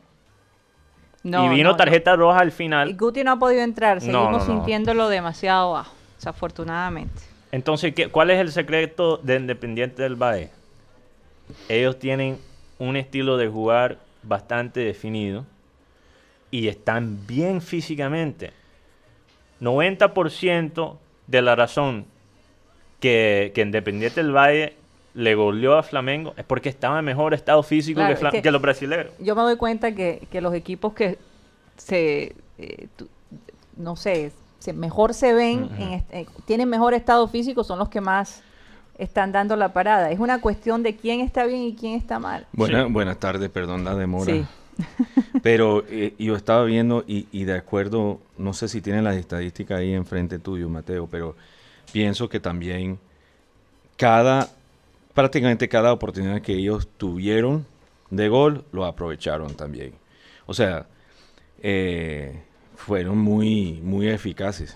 y 1.24 1.50
vino 1.50 1.76
tarjeta 1.76 2.16
roja 2.16 2.40
al 2.40 2.52
final. 2.52 2.92
Y 2.92 2.94
Guti 2.94 3.24
no 3.24 3.32
ha 3.32 3.40
podido 3.40 3.64
entrar. 3.64 4.00
Seguimos 4.00 4.46
sintiéndolo 4.46 5.10
demasiado 5.10 5.74
bajo, 5.74 5.94
desafortunadamente. 6.16 7.24
Entonces, 7.52 7.94
¿qué, 7.94 8.08
¿cuál 8.08 8.30
es 8.30 8.40
el 8.40 8.52
secreto 8.52 9.18
de 9.18 9.36
Independiente 9.36 10.04
del 10.04 10.16
Valle? 10.16 10.50
Ellos 11.68 12.00
tienen 12.00 12.40
un 12.80 12.96
estilo 12.96 13.36
de 13.36 13.50
jugar 13.50 13.98
bastante 14.24 14.82
definido 14.82 15.46
y 16.50 16.68
están 16.68 17.26
bien 17.26 17.62
físicamente. 17.62 18.52
90% 19.62 20.98
de 21.28 21.42
la 21.42 21.56
razón 21.56 22.06
que, 23.00 23.54
Independiente 23.56 24.22
del 24.22 24.36
Valle 24.36 24.76
le 25.14 25.36
goleó 25.36 25.78
a 25.78 25.84
Flamengo 25.84 26.34
es 26.38 26.46
porque 26.46 26.70
estaba 26.70 27.00
en 27.00 27.06
mejor 27.06 27.34
estado 27.34 27.62
físico 27.64 28.02
que, 28.32 28.52
los 28.52 28.62
brasileños. 28.62 29.12
Yo 29.20 29.36
me 29.36 29.42
doy 29.42 29.58
cuenta 29.58 29.94
que, 29.94 30.28
los 30.42 30.54
equipos 30.54 30.94
que 30.94 31.18
se, 31.78 32.36
eh, 32.58 32.88
no 33.76 33.96
sé, 33.96 34.32
mejor 34.74 35.14
se 35.14 35.34
ven, 35.34 35.70
eh, 36.12 36.26
tienen 36.46 36.70
mejor 36.70 36.94
estado 36.94 37.28
físico, 37.28 37.64
son 37.64 37.80
los 37.80 37.90
que 37.90 38.02
más 38.02 38.44
están 39.02 39.32
dando 39.32 39.56
la 39.56 39.74
parada. 39.74 40.12
Es 40.12 40.20
una 40.20 40.40
cuestión 40.42 40.84
de 40.84 40.96
quién 40.96 41.22
está 41.22 41.46
bien 41.46 41.64
y 41.64 41.76
quién 41.76 41.96
está 41.96 42.20
mal. 42.20 42.46
Buenas 42.54 43.18
tardes, 43.20 43.50
perdón 43.50 43.84
la 43.84 43.96
demora. 43.96 44.32
Sí. 44.32 44.46
Pero 45.44 45.84
eh, 45.90 46.14
yo 46.20 46.36
estaba 46.36 46.64
viendo 46.66 47.04
y, 47.08 47.44
de 47.44 47.56
acuerdo, 47.56 48.20
no 48.38 48.54
sé 48.54 48.68
si 48.68 48.80
tienen 48.80 49.04
las 49.04 49.16
estadísticas 49.16 49.80
ahí 49.80 49.94
enfrente 49.94 50.38
tuyo, 50.38 50.70
Mateo, 50.70 51.08
pero 51.08 51.36
pienso 51.92 52.30
que 52.30 52.40
también 52.40 53.00
cada, 53.98 54.48
prácticamente 55.14 55.68
cada 55.68 55.92
oportunidad 55.94 56.42
que 56.42 56.54
ellos 56.54 56.88
tuvieron 56.98 57.66
de 58.12 58.30
gol, 58.30 58.64
lo 58.72 58.86
aprovecharon 58.86 59.56
también. 59.56 59.94
O 60.46 60.54
sea, 60.54 60.86
eh, 61.62 62.42
fueron 62.76 63.18
muy, 63.18 63.82
muy 63.84 64.08
eficaces. 64.10 64.76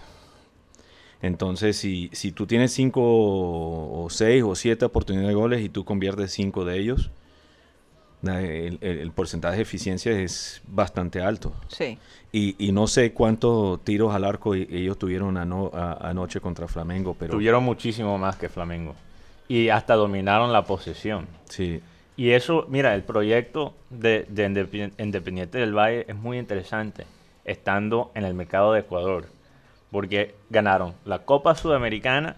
Entonces, 1.22 1.78
si, 1.78 2.10
si 2.14 2.32
tú 2.32 2.46
tienes 2.46 2.72
cinco 2.72 3.02
o 3.04 4.08
seis 4.10 4.44
o 4.44 4.56
siete 4.56 4.86
oportunidades 4.86 5.30
de 5.30 5.34
goles 5.36 5.62
y 5.62 5.70
tú 5.70 5.86
conviertes 5.86 6.32
cinco 6.32 6.66
de 6.66 6.78
ellos, 6.78 7.10
el, 8.34 9.12
porcentaje 9.14 9.58
de 9.58 9.62
eficiencia 9.62 10.12
es 10.12 10.62
bastante 10.68 11.22
alto. 11.22 11.54
Sí. 11.68 11.98
Y, 12.32 12.56
y 12.58 12.72
no 12.72 12.88
sé 12.88 13.14
cuántos 13.14 13.84
tiros 13.84 14.14
al 14.14 14.24
arco 14.24 14.56
e, 14.56 14.68
ellos 14.70 14.98
tuvieron 14.98 15.38
anoche 15.38 16.40
contra 16.40 16.68
Flamengo, 16.68 17.16
pero... 17.18 17.32
Tuvieron 17.32 17.64
muchísimo 17.64 18.18
más 18.18 18.36
que 18.36 18.50
Flamengo. 18.50 18.96
Y 19.48 19.70
hasta 19.70 19.96
dominaron 19.96 20.52
la 20.52 20.64
posesión. 20.66 21.28
Sí. 21.50 21.82
Y 22.18 22.32
eso, 22.32 22.66
mira, 22.70 22.96
el 22.96 23.04
proyecto 23.04 23.74
de, 23.90 24.26
de 24.30 24.92
Independiente 24.98 25.58
del 25.58 25.78
Valle 25.78 26.06
es 26.08 26.16
muy 26.16 26.38
interesante 26.38 27.06
estando 27.44 28.12
en 28.16 28.24
el 28.24 28.34
mercado 28.34 28.74
de 28.74 28.80
Ecuador, 28.80 29.28
porque 29.96 30.36
ganaron 30.50 30.94
la 31.06 31.20
Copa 31.20 31.56
Sudamericana 31.56 32.36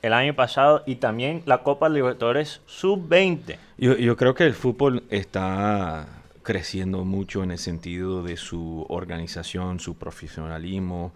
el 0.00 0.14
año 0.14 0.34
pasado 0.34 0.84
y 0.86 0.94
también 0.94 1.42
la 1.44 1.62
Copa 1.62 1.90
Libertadores 1.90 2.62
Sub-20. 2.64 3.58
Yo, 3.76 4.16
creo 4.16 4.34
que 4.34 4.44
el 4.44 4.54
fútbol 4.54 5.02
está 5.10 6.08
creciendo 6.42 7.04
mucho 7.04 7.42
en 7.42 7.50
el 7.50 7.58
sentido 7.58 8.22
de 8.22 8.38
su 8.38 8.86
organización, 8.88 9.80
su 9.80 9.96
profesionalismo, 9.98 11.12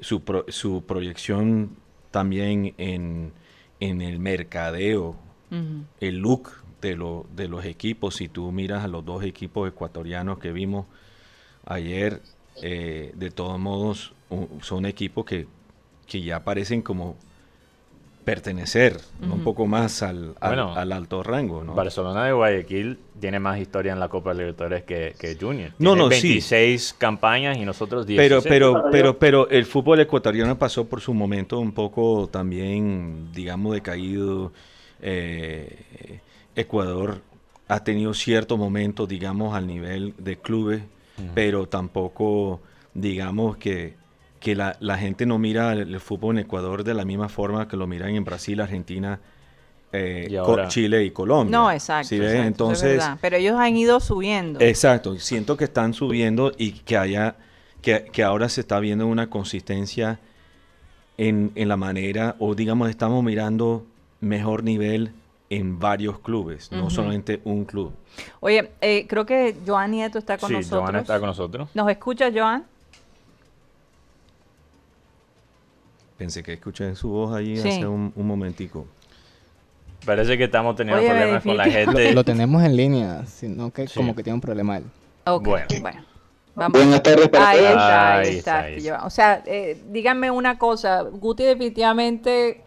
su, 0.00 0.22
su 0.48 0.84
proyección 0.84 1.70
también 2.10 2.74
en, 2.76 3.32
el 3.80 4.18
mercadeo, 4.18 5.16
el 5.98 6.18
look 6.18 6.50
de, 6.82 6.94
lo, 6.94 7.24
de 7.34 7.48
los 7.48 7.64
equipos. 7.64 8.16
Si 8.16 8.28
tú 8.28 8.52
miras 8.52 8.84
a 8.84 8.88
los 8.88 9.02
dos 9.02 9.24
equipos 9.24 9.66
ecuatorianos 9.66 10.38
que 10.38 10.52
vimos 10.52 10.84
ayer, 11.64 12.20
eh, 12.60 13.12
de 13.14 13.30
todos 13.30 13.58
modos 13.58 14.12
son 14.60 14.86
equipos 14.86 15.24
que, 15.24 15.46
ya 16.08 16.42
parecen 16.44 16.82
como 16.82 17.16
pertenecer 18.24 18.98
un 19.22 19.44
poco 19.44 19.66
más 19.66 20.02
al, 20.02 20.34
al, 20.40 20.92
alto 20.92 21.22
rango. 21.22 21.62
¿no? 21.62 21.74
Barcelona 21.74 22.24
de 22.24 22.32
Guayaquil 22.32 22.98
tiene 23.20 23.38
más 23.38 23.58
historia 23.58 23.92
en 23.92 24.00
la 24.00 24.08
Copa 24.08 24.34
Libertadores 24.34 24.82
que, 24.82 25.14
que 25.18 25.36
Junior. 25.40 25.72
No, 25.78 25.94
no, 25.94 26.08
26 26.08 26.96
campañas 26.98 27.56
y 27.56 27.64
nosotros 27.64 28.06
10. 28.06 28.18
Pero, 28.18 28.42
pero, 28.42 28.84
pero, 28.90 29.18
pero 29.18 29.48
el 29.48 29.64
fútbol 29.64 30.00
ecuatoriano 30.00 30.58
pasó 30.58 30.86
por 30.86 31.00
su 31.00 31.14
momento 31.14 31.58
un 31.60 31.72
poco 31.72 32.28
también, 32.28 33.30
digamos, 33.32 33.74
decaído. 33.74 34.52
Eh, 35.00 36.20
Ecuador 36.56 37.20
ha 37.68 37.84
tenido 37.84 38.14
ciertos 38.14 38.58
momentos, 38.58 39.06
digamos, 39.08 39.54
al 39.54 39.66
nivel 39.66 40.14
de 40.18 40.36
clubes 40.38 40.82
pero 41.34 41.66
tampoco 41.68 42.60
digamos 42.94 43.56
que, 43.56 43.94
que 44.40 44.54
la, 44.54 44.76
la, 44.80 44.98
gente 44.98 45.26
no 45.26 45.38
mira 45.38 45.72
el, 45.72 46.00
fútbol 46.00 46.38
en 46.38 46.44
Ecuador 46.44 46.84
de 46.84 46.94
la 46.94 47.04
misma 47.04 47.28
forma 47.28 47.68
que 47.68 47.76
lo 47.76 47.86
miran 47.86 48.10
en 48.10 48.24
Brasil, 48.24 48.60
Argentina, 48.60 49.18
eh, 49.92 50.38
Chile 50.68 51.04
y 51.04 51.10
Colombia. 51.10 51.58
No, 51.58 51.70
exacto. 51.70 52.14
Entonces, 52.14 53.02
pero 53.20 53.36
ellos 53.36 53.56
han 53.58 53.76
ido 53.76 54.00
subiendo. 54.00 54.60
Exacto, 54.60 55.18
siento 55.18 55.56
que 55.56 55.64
están 55.64 55.94
subiendo 55.94 56.52
y 56.56 56.72
que 56.72 56.96
haya 56.96 57.36
que, 57.80 58.06
que 58.12 58.22
ahora 58.22 58.48
se 58.48 58.62
está 58.62 58.80
viendo 58.80 59.06
una 59.06 59.30
consistencia 59.30 60.18
en, 61.18 61.52
en, 61.54 61.68
la 61.68 61.76
manera, 61.76 62.36
o 62.38 62.54
digamos, 62.54 62.90
estamos 62.90 63.22
mirando 63.24 63.86
mejor 64.20 64.64
nivel 64.64 65.12
en 65.48 65.78
varios 65.78 66.18
clubes, 66.18 66.72
no 66.72 66.90
solamente 66.90 67.40
un 67.44 67.64
club. 67.64 67.92
Oye, 68.40 68.72
eh, 68.80 69.06
creo 69.08 69.24
que 69.24 69.56
Joan 69.66 69.92
Nieto 69.92 70.18
está 70.18 70.38
con 70.38 70.52
nosotros. 70.52 70.80
Sí, 70.80 70.92
Joan 70.92 70.96
está 70.96 71.18
con 71.20 71.28
nosotros. 71.28 71.68
¿Nos 71.74 71.88
escucha, 71.88 72.30
Joan? 72.34 72.64
Pensé 76.16 76.42
que 76.42 76.54
escuché 76.54 76.94
su 76.94 77.08
voz 77.08 77.34
ahí 77.34 77.58
hace 77.58 77.86
un, 77.86 78.12
momentico. 78.16 78.86
Parece 80.04 80.38
que 80.38 80.44
estamos 80.44 80.76
teniendo 80.76 81.04
problemas 81.04 81.42
con 81.42 81.56
la 81.56 81.64
gente. 81.64 82.12
Lo, 82.14 82.24
tenemos 82.24 82.62
en 82.62 82.76
línea, 82.76 83.26
sino 83.26 83.70
que 83.70 83.86
como 83.94 84.14
que 84.14 84.22
tiene 84.22 84.34
un 84.34 84.40
problema 84.40 84.78
él. 84.78 84.84
bueno. 85.42 85.66
bueno. 85.80 86.04
Vamos. 86.54 86.80
Buenas 86.80 87.02
tardes 87.02 87.28
para 87.28 87.50
ahí 87.50 87.58
está, 87.58 88.62
ahí 88.62 88.76
está, 88.78 89.04
O 89.04 89.10
sea, 89.10 89.42
eh, 89.44 89.78
díganme 89.90 90.30
una 90.30 90.58
cosa. 90.58 91.02
Guti 91.02 91.44
definitivamente 91.44 92.62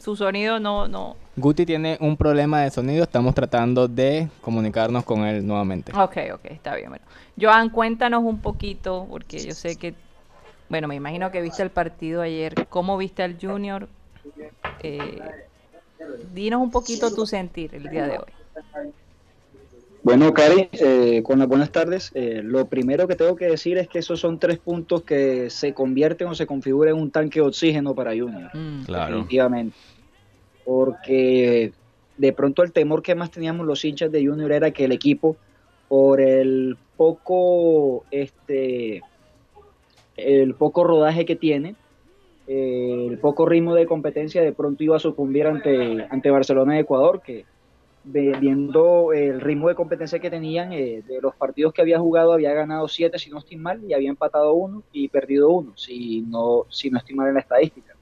su 0.00 0.16
sonido 0.16 0.58
no, 0.58 0.88
no. 0.88 1.16
Guti 1.36 1.64
tiene 1.64 1.96
un 2.00 2.16
problema 2.16 2.62
de 2.62 2.70
sonido, 2.70 3.04
estamos 3.04 3.34
tratando 3.34 3.86
de 3.86 4.28
comunicarnos 4.40 5.04
con 5.04 5.24
él 5.24 5.46
nuevamente. 5.46 5.92
Ok, 5.92 6.16
ok, 6.34 6.44
está 6.46 6.74
bien. 6.74 6.88
Bueno. 6.88 7.04
Joan, 7.40 7.70
cuéntanos 7.70 8.24
un 8.24 8.40
poquito, 8.40 9.06
porque 9.08 9.38
yo 9.38 9.52
sé 9.52 9.76
que, 9.76 9.94
bueno, 10.70 10.86
me 10.86 10.94
imagino 10.94 11.32
que 11.32 11.42
viste 11.42 11.62
el 11.62 11.70
partido 11.70 12.22
ayer. 12.22 12.54
¿Cómo 12.68 12.96
viste 12.96 13.24
al 13.24 13.36
Junior? 13.40 13.88
Eh, 14.84 15.20
dinos 16.32 16.62
un 16.62 16.70
poquito 16.70 17.12
tu 17.12 17.26
sentir 17.26 17.74
el 17.74 17.90
día 17.90 18.06
de 18.06 18.18
hoy. 18.18 18.32
Bueno, 20.04 20.32
Cari, 20.32 20.68
eh, 20.72 21.22
con 21.24 21.40
las 21.40 21.48
buenas 21.48 21.72
tardes. 21.72 22.12
Eh, 22.14 22.40
lo 22.44 22.68
primero 22.68 23.08
que 23.08 23.16
tengo 23.16 23.34
que 23.34 23.46
decir 23.46 23.78
es 23.78 23.88
que 23.88 23.98
esos 23.98 24.20
son 24.20 24.38
tres 24.38 24.58
puntos 24.58 25.02
que 25.02 25.50
se 25.50 25.74
convierten 25.74 26.28
o 26.28 26.36
se 26.36 26.46
configuran 26.46 26.94
en 26.94 27.02
un 27.02 27.10
tanque 27.10 27.40
de 27.40 27.46
oxígeno 27.46 27.92
para 27.92 28.12
Junior. 28.12 28.50
Mm. 28.54 28.84
claro. 28.84 29.06
Definitivamente. 29.06 29.76
Porque 30.64 31.72
de 32.16 32.32
pronto 32.32 32.62
el 32.62 32.72
temor 32.72 33.02
que 33.02 33.16
más 33.16 33.32
teníamos 33.32 33.66
los 33.66 33.84
hinchas 33.84 34.12
de 34.12 34.24
Junior 34.24 34.52
era 34.52 34.70
que 34.70 34.84
el 34.84 34.92
equipo, 34.92 35.36
por 35.88 36.20
el 36.20 36.76
poco, 36.96 38.04
este, 38.12 39.02
el 40.24 40.54
poco 40.54 40.84
rodaje 40.84 41.24
que 41.24 41.36
tiene, 41.36 41.76
eh, 42.46 43.06
el 43.10 43.18
poco 43.18 43.46
ritmo 43.46 43.74
de 43.74 43.86
competencia, 43.86 44.42
de 44.42 44.52
pronto 44.52 44.82
iba 44.82 44.96
a 44.96 45.00
sucumbir 45.00 45.46
ante, 45.46 46.06
ante 46.10 46.30
Barcelona 46.30 46.76
y 46.76 46.80
Ecuador, 46.80 47.22
que 47.22 47.44
viendo 48.02 49.12
el 49.12 49.40
ritmo 49.40 49.68
de 49.68 49.74
competencia 49.74 50.18
que 50.18 50.30
tenían, 50.30 50.72
eh, 50.72 51.02
de 51.06 51.20
los 51.20 51.34
partidos 51.34 51.72
que 51.72 51.82
había 51.82 51.98
jugado, 51.98 52.32
había 52.32 52.54
ganado 52.54 52.88
siete, 52.88 53.18
si 53.18 53.30
no 53.30 53.38
estoy 53.38 53.56
mal, 53.56 53.84
y 53.84 53.92
había 53.92 54.08
empatado 54.08 54.54
uno 54.54 54.82
y 54.92 55.08
perdido 55.08 55.50
uno, 55.50 55.76
si 55.76 56.22
no, 56.22 56.64
si 56.70 56.90
no 56.90 56.98
estoy 56.98 57.14
mal 57.14 57.28
en 57.28 57.34
la 57.34 57.40
estadística. 57.40 57.94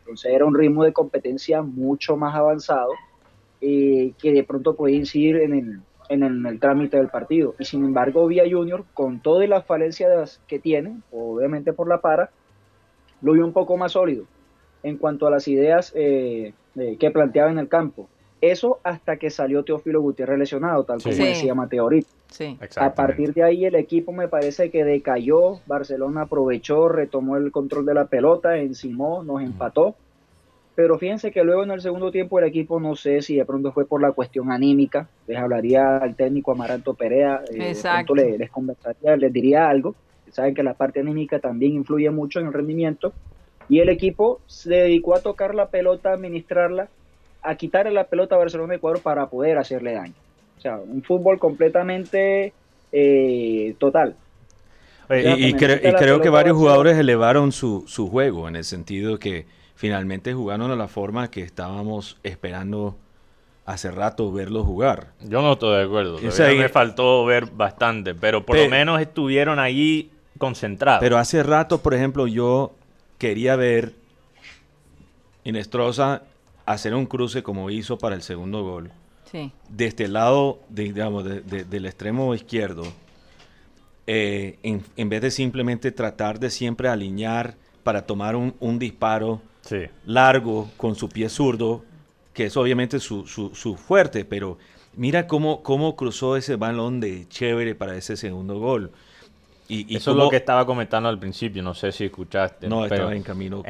Entonces 0.00 0.32
era 0.32 0.44
un 0.44 0.54
ritmo 0.54 0.84
de 0.84 0.92
competencia 0.92 1.62
mucho 1.62 2.16
más 2.16 2.34
avanzado 2.34 2.92
eh, 3.60 4.12
que 4.18 4.32
de 4.32 4.44
pronto 4.44 4.74
podía 4.76 4.96
incidir 4.96 5.36
en 5.36 5.54
el, 5.54 5.80
en 6.08 6.22
el, 6.22 6.60
trámite 6.60 6.96
del 6.96 7.08
partido. 7.08 7.54
Y 7.58 7.64
sin 7.64 7.84
embargo, 7.84 8.26
Vía 8.26 8.44
Junior, 8.50 8.84
con 8.94 9.20
todas 9.20 9.48
las 9.48 9.64
falencias 9.64 10.40
que 10.46 10.58
tiene, 10.58 11.00
obviamente 11.12 11.72
por 11.72 11.88
la 11.88 12.00
para, 12.00 12.30
lo 13.22 13.32
vio 13.32 13.44
un 13.44 13.52
poco 13.52 13.76
más 13.76 13.92
sólido 13.92 14.24
en 14.82 14.96
cuanto 14.96 15.26
a 15.26 15.30
las 15.30 15.48
ideas 15.48 15.92
eh, 15.96 16.52
que 16.74 17.10
planteaba 17.10 17.50
en 17.50 17.58
el 17.58 17.68
campo 17.68 18.08
eso 18.40 18.78
hasta 18.84 19.16
que 19.16 19.30
salió 19.30 19.64
Teófilo 19.64 20.00
Gutiérrez 20.00 20.38
lesionado, 20.38 20.84
tal 20.84 21.02
como 21.02 21.14
decía 21.14 21.54
Mateo 21.54 21.84
ahorita. 21.84 22.08
A 22.76 22.94
partir 22.94 23.34
de 23.34 23.42
ahí 23.42 23.64
el 23.64 23.74
equipo 23.74 24.12
me 24.12 24.28
parece 24.28 24.70
que 24.70 24.84
decayó, 24.84 25.60
Barcelona 25.66 26.22
aprovechó, 26.22 26.88
retomó 26.88 27.36
el 27.36 27.50
control 27.50 27.86
de 27.86 27.94
la 27.94 28.06
pelota, 28.06 28.58
encimó, 28.58 29.22
nos 29.24 29.42
empató. 29.42 29.96
Pero 30.78 30.96
fíjense 30.96 31.32
que 31.32 31.42
luego 31.42 31.64
en 31.64 31.72
el 31.72 31.80
segundo 31.80 32.12
tiempo 32.12 32.38
el 32.38 32.44
equipo 32.44 32.78
no 32.78 32.94
sé 32.94 33.20
si 33.20 33.34
de 33.34 33.44
pronto 33.44 33.72
fue 33.72 33.84
por 33.84 34.00
la 34.00 34.12
cuestión 34.12 34.52
anímica, 34.52 35.08
les 35.26 35.36
hablaría 35.36 35.96
al 35.96 36.14
técnico 36.14 36.52
Amaranto 36.52 36.94
Perea, 36.94 37.42
eh, 37.50 37.74
de 37.74 37.82
pronto 37.82 38.14
les, 38.14 38.48
conversaría, 38.48 39.16
les 39.16 39.32
diría 39.32 39.68
algo, 39.68 39.96
saben 40.30 40.54
que 40.54 40.62
la 40.62 40.74
parte 40.74 41.00
anímica 41.00 41.40
también 41.40 41.72
influye 41.72 42.08
mucho 42.10 42.38
en 42.38 42.46
el 42.46 42.52
rendimiento, 42.52 43.12
y 43.68 43.80
el 43.80 43.88
equipo 43.88 44.40
se 44.46 44.70
dedicó 44.70 45.16
a 45.16 45.20
tocar 45.20 45.52
la 45.56 45.66
pelota, 45.66 46.10
a 46.10 46.14
administrarla, 46.14 46.86
a 47.42 47.56
quitarle 47.56 47.90
la 47.90 48.04
pelota 48.04 48.36
a 48.36 48.38
Barcelona 48.38 48.76
Ecuador 48.76 49.00
para 49.02 49.26
poder 49.26 49.58
hacerle 49.58 49.94
daño. 49.94 50.14
O 50.58 50.60
sea, 50.60 50.76
un 50.76 51.02
fútbol 51.02 51.40
completamente 51.40 52.52
eh, 52.92 53.74
total. 53.80 54.14
y, 55.10 55.54
creo 55.54 56.20
que 56.20 56.28
varios 56.28 56.56
jugadores 56.56 56.96
elevaron 56.96 57.50
su, 57.50 57.82
su 57.88 58.08
juego 58.08 58.46
en 58.46 58.54
el 58.54 58.62
sentido 58.62 59.18
que 59.18 59.57
finalmente 59.78 60.34
jugaron 60.34 60.70
de 60.70 60.76
la 60.76 60.88
forma 60.88 61.30
que 61.30 61.40
estábamos 61.40 62.18
esperando 62.24 62.98
hace 63.64 63.92
rato 63.92 64.32
verlos 64.32 64.66
jugar. 64.66 65.12
Yo 65.20 65.40
no 65.40 65.52
estoy 65.52 65.76
de 65.76 65.84
acuerdo. 65.84 66.18
me 66.20 66.68
faltó 66.68 67.24
ver 67.24 67.46
bastante, 67.46 68.12
pero 68.12 68.44
por 68.44 68.58
lo 68.58 68.68
menos 68.68 69.00
estuvieron 69.00 69.60
ahí 69.60 70.10
concentrados. 70.36 70.98
Pero 70.98 71.16
hace 71.16 71.44
rato, 71.44 71.78
por 71.78 71.94
ejemplo, 71.94 72.26
yo 72.26 72.72
quería 73.18 73.54
ver 73.54 73.92
Inestrosa 75.44 76.24
hacer 76.66 76.92
un 76.92 77.06
cruce 77.06 77.44
como 77.44 77.70
hizo 77.70 77.98
para 77.98 78.16
el 78.16 78.22
segundo 78.22 78.64
gol. 78.64 78.90
Sí. 79.30 79.52
De 79.68 79.86
este 79.86 80.08
lado, 80.08 80.58
digamos, 80.70 81.24
del 81.24 81.86
extremo 81.86 82.34
izquierdo, 82.34 82.82
eh, 84.08 84.58
en, 84.64 85.08
vez 85.08 85.20
de 85.20 85.30
simplemente 85.30 85.92
tratar 85.92 86.40
de 86.40 86.50
siempre 86.50 86.88
alinear 86.88 87.54
para 87.84 88.06
tomar 88.06 88.34
un, 88.34 88.78
disparo 88.80 89.40
largo 90.06 90.70
con 90.76 90.94
su 90.94 91.08
pie 91.08 91.28
zurdo, 91.28 91.84
que 92.32 92.46
es 92.46 92.56
obviamente 92.56 93.00
su, 93.00 93.26
su, 93.26 93.76
fuerte, 93.76 94.24
pero 94.24 94.58
mira 94.94 95.26
cómo, 95.26 95.62
cómo 95.62 95.96
cruzó 95.96 96.36
ese 96.36 96.56
balón 96.56 97.00
de 97.00 97.26
chévere 97.28 97.74
para 97.74 97.96
ese 97.96 98.16
segundo 98.16 98.58
gol. 98.58 98.92
Y, 99.68 99.96
Eso 99.96 100.12
es 100.12 100.16
lo 100.16 100.30
que 100.30 100.36
estaba 100.36 100.64
comentando 100.64 101.08
al 101.08 101.18
principio, 101.18 101.62
no 101.62 101.74
sé 101.74 101.92
si 101.92 102.04
escuchaste. 102.04 102.68
No, 102.68 102.84
estaba 102.86 103.14
en 103.14 103.22
camino. 103.22 103.62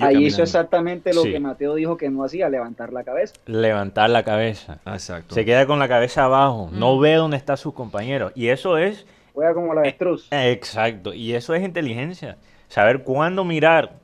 Ahí 0.00 0.26
hizo 0.26 0.42
exactamente 0.42 1.12
lo 1.12 1.22
que 1.22 1.40
Mateo 1.40 1.74
dijo 1.74 1.96
que 1.96 2.10
no 2.10 2.24
hacía, 2.24 2.48
levantar 2.48 2.92
la 2.92 3.02
cabeza. 3.02 3.34
Levantar 3.46 4.10
la 4.10 4.22
cabeza. 4.22 4.78
Exacto. 4.86 5.34
Se 5.34 5.44
queda 5.44 5.66
con 5.66 5.78
la 5.78 5.88
cabeza 5.88 6.24
abajo, 6.24 6.70
no 6.72 6.98
ve 6.98 7.14
dónde 7.14 7.36
está 7.36 7.56
su 7.56 7.72
compañero. 7.74 8.30
Y 8.34 8.48
eso 8.48 8.78
es... 8.78 9.06
Juega 9.32 9.54
como 9.54 9.74
la 9.74 9.80
avestruz. 9.80 10.28
Eh, 10.30 10.52
exacto. 10.52 11.14
Y 11.14 11.34
eso 11.34 11.54
es 11.54 11.64
inteligencia. 11.64 12.36
Saber 12.68 13.02
cuándo 13.02 13.44
mirar, 13.44 13.99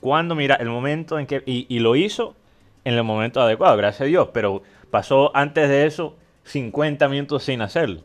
cuándo 0.00 0.34
mirar, 0.34 0.60
el 0.60 0.68
momento 0.68 1.18
en 1.18 1.26
que... 1.26 1.42
Y, 1.46 1.78
lo 1.78 1.96
hizo 1.96 2.34
en 2.84 2.94
el 2.94 3.04
momento 3.04 3.40
adecuado, 3.40 3.76
gracias 3.76 4.02
a 4.02 4.04
Dios. 4.04 4.28
Pero 4.32 4.62
pasó 4.90 5.34
antes 5.36 5.68
de 5.68 5.86
eso 5.86 6.16
50 6.44 7.08
minutos 7.08 7.42
sin 7.44 7.62
hacerlo. 7.62 8.02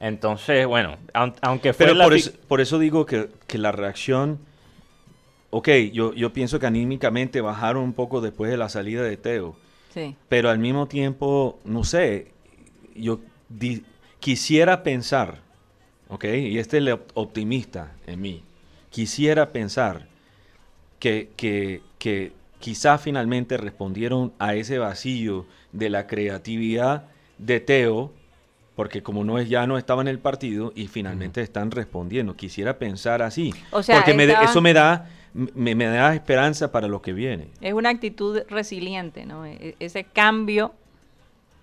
Entonces, 0.00 0.66
bueno, 0.66 0.96
aunque 1.40 1.72
fue... 1.72 1.86
Pero 1.86 2.02
por, 2.02 2.14
eso, 2.14 2.30
por, 2.48 2.60
eso, 2.60 2.78
digo 2.78 3.06
que, 3.06 3.28
que 3.46 3.58
la 3.58 3.72
reacción 3.72 4.38
ok, 5.50 5.68
yo, 5.92 6.12
yo 6.12 6.32
pienso 6.32 6.58
que 6.58 6.66
anímicamente 6.66 7.40
bajaron 7.40 7.82
un 7.82 7.92
poco 7.94 8.20
después 8.20 8.50
de 8.50 8.56
la 8.56 8.68
salida 8.68 9.02
de 9.02 9.16
Teo. 9.16 9.56
Sí. 9.94 10.14
Pero 10.28 10.50
al 10.50 10.58
mismo 10.58 10.86
tiempo, 10.86 11.58
no 11.64 11.84
sé, 11.84 12.32
yo 12.94 13.20
quisiera 14.20 14.82
pensar, 14.82 15.40
ok, 16.08 16.24
y 16.24 16.58
este 16.58 16.76
es 16.76 16.86
el 16.86 17.00
optimista 17.14 17.94
en 18.06 18.20
mí, 18.20 18.42
quisiera 18.90 19.52
pensar 19.52 20.08
que, 20.98 21.30
que, 21.36 21.82
que 21.98 22.32
quizá 22.58 22.98
finalmente 22.98 23.56
respondieron 23.56 24.32
a 24.38 24.54
ese 24.54 24.78
vacío 24.78 25.46
de 25.72 25.90
la 25.90 26.06
creatividad 26.06 27.04
de 27.38 27.60
Teo, 27.60 28.12
porque 28.74 29.02
como 29.02 29.24
no 29.24 29.38
es 29.38 29.48
ya 29.48 29.66
no 29.66 29.78
estaba 29.78 30.02
en 30.02 30.08
el 30.08 30.18
partido 30.18 30.72
y 30.74 30.88
finalmente 30.88 31.40
están 31.40 31.70
respondiendo. 31.70 32.34
Quisiera 32.36 32.78
pensar 32.78 33.22
así, 33.22 33.54
o 33.70 33.82
sea, 33.82 33.96
porque 33.96 34.36
eso 34.42 34.60
me 34.60 34.72
da 34.72 35.08
me, 35.36 35.74
da 35.74 36.14
esperanza 36.14 36.72
para 36.72 36.88
lo 36.88 37.02
que 37.02 37.12
viene. 37.12 37.48
Es 37.60 37.74
una 37.74 37.90
actitud 37.90 38.40
resiliente, 38.48 39.26
¿no? 39.26 39.44
E, 39.44 39.52
e, 39.52 39.76
ese 39.80 40.04
cambio, 40.04 40.72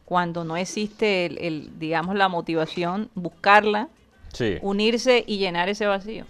cuando 0.06 0.44
no 0.44 0.58
existe, 0.58 1.26
el, 1.48 1.72
digamos, 1.80 2.16
la 2.16 2.28
motivación, 2.28 3.10
buscarla, 3.16 3.90
unirse 4.62 5.24
y 5.26 5.38
llenar 5.38 5.70
ese 5.70 5.88
vacío. 5.88 6.26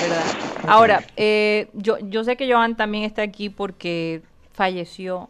¿Verdad? 0.00 0.53
Ahora, 0.66 1.04
eh, 1.16 1.68
yo, 1.74 1.98
yo 1.98 2.24
sé 2.24 2.36
que 2.36 2.50
Joan 2.50 2.76
también 2.76 3.04
está 3.04 3.22
aquí 3.22 3.50
porque 3.50 4.22
falleció. 4.52 5.28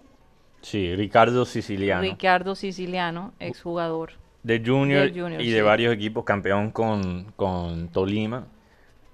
Sí, 0.63 0.95
Ricardo 0.95 1.45
Siciliano. 1.45 2.03
Ricardo 2.03 2.55
Siciliano, 2.55 3.33
exjugador. 3.41 4.13
De 4.43 4.63
Junior, 4.65 5.09
junior 5.09 5.41
y 5.41 5.51
de 5.51 5.63
varios 5.63 5.95
equipos, 5.95 6.25
campeón 6.25 6.71
con, 6.71 7.33
con 7.37 7.89
Tolima. 7.89 8.47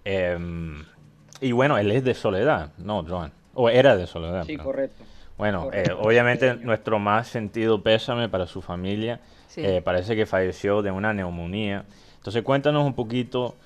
Eh, 0.04 0.36
y 1.40 1.52
bueno, 1.52 1.78
él 1.78 1.90
es 1.92 2.04
de 2.04 2.14
Soledad, 2.14 2.72
¿no, 2.78 3.04
Joan? 3.04 3.32
O 3.54 3.68
era 3.68 3.96
de 3.96 4.06
Soledad. 4.06 4.44
Sí, 4.44 4.56
correcto. 4.56 5.04
Bueno, 5.40 5.70
eh, 5.72 5.84
obviamente 5.98 6.54
nuestro 6.56 6.98
más 6.98 7.28
sentido 7.28 7.82
pésame 7.82 8.28
para 8.28 8.46
su 8.46 8.60
familia. 8.60 9.20
Eh, 9.56 9.80
parece 9.82 10.14
que 10.14 10.26
falleció 10.26 10.82
de 10.82 10.90
una 10.90 11.14
neumonía. 11.14 11.86
Entonces 12.16 12.42
cuéntanos 12.42 12.84
un 12.84 12.92
poquito 12.92 13.56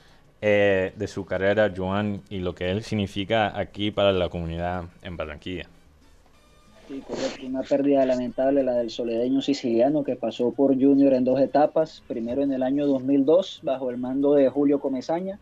eh, 0.46 0.92
de 0.94 1.06
su 1.06 1.24
carrera, 1.24 1.72
Joan, 1.74 2.20
y 2.28 2.40
lo 2.40 2.54
que 2.54 2.70
él 2.70 2.82
significa 2.82 3.58
aquí 3.58 3.90
para 3.90 4.12
la 4.12 4.28
comunidad 4.28 4.84
en 5.00 5.16
Barranquilla. 5.16 5.70
Sí, 6.86 7.00
correcto. 7.00 7.46
Una 7.46 7.62
pérdida 7.62 8.04
lamentable 8.04 8.62
la 8.62 8.74
del 8.74 8.90
soledeño 8.90 9.40
siciliano 9.40 10.04
que 10.04 10.16
pasó 10.16 10.52
por 10.52 10.78
Junior 10.78 11.14
en 11.14 11.24
dos 11.24 11.40
etapas. 11.40 12.02
Primero 12.06 12.42
en 12.42 12.52
el 12.52 12.62
año 12.62 12.86
2002 12.86 13.60
bajo 13.62 13.88
el 13.88 13.96
mando 13.96 14.34
de 14.34 14.50
Julio 14.50 14.80
Comesaña 14.80 15.38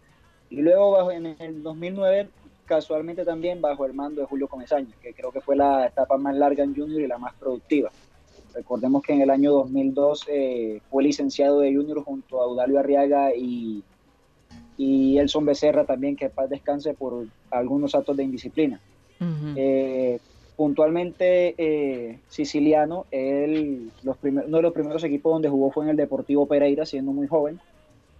y 0.50 0.62
luego 0.62 0.92
bajo, 0.92 1.10
en 1.10 1.34
el 1.36 1.64
2009, 1.64 2.28
casualmente 2.64 3.24
también 3.24 3.60
bajo 3.60 3.84
el 3.84 3.94
mando 3.94 4.20
de 4.20 4.28
Julio 4.28 4.46
Comesaña, 4.46 4.94
que 5.02 5.14
creo 5.14 5.32
que 5.32 5.40
fue 5.40 5.56
la 5.56 5.84
etapa 5.84 6.16
más 6.16 6.36
larga 6.36 6.62
en 6.62 6.76
Junior 6.76 7.00
y 7.00 7.08
la 7.08 7.18
más 7.18 7.34
productiva. 7.34 7.90
Recordemos 8.54 9.02
que 9.02 9.14
en 9.14 9.22
el 9.22 9.30
año 9.30 9.50
2002 9.50 10.26
eh, 10.28 10.80
fue 10.88 11.02
licenciado 11.02 11.58
de 11.58 11.74
Junior 11.74 12.04
junto 12.04 12.40
a 12.40 12.44
Audalio 12.44 12.78
Arriaga 12.78 13.34
y, 13.34 13.82
y 14.82 15.16
Elson 15.18 15.46
Becerra 15.46 15.84
también, 15.84 16.16
que 16.16 16.28
paz 16.28 16.50
descanse 16.50 16.92
por 16.92 17.24
algunos 17.52 17.94
actos 17.94 18.16
de 18.16 18.24
indisciplina. 18.24 18.80
Eh, 19.54 20.18
puntualmente 20.56 21.54
eh, 21.56 22.18
siciliano, 22.28 23.06
él, 23.12 23.92
los 24.02 24.16
uno 24.24 24.56
de 24.56 24.62
los 24.62 24.72
primeros 24.72 25.04
equipos 25.04 25.34
donde 25.34 25.48
jugó 25.48 25.70
fue 25.70 25.84
en 25.84 25.90
el 25.90 25.96
Deportivo 25.96 26.46
Pereira, 26.46 26.84
siendo 26.84 27.12
muy 27.12 27.28
joven. 27.28 27.60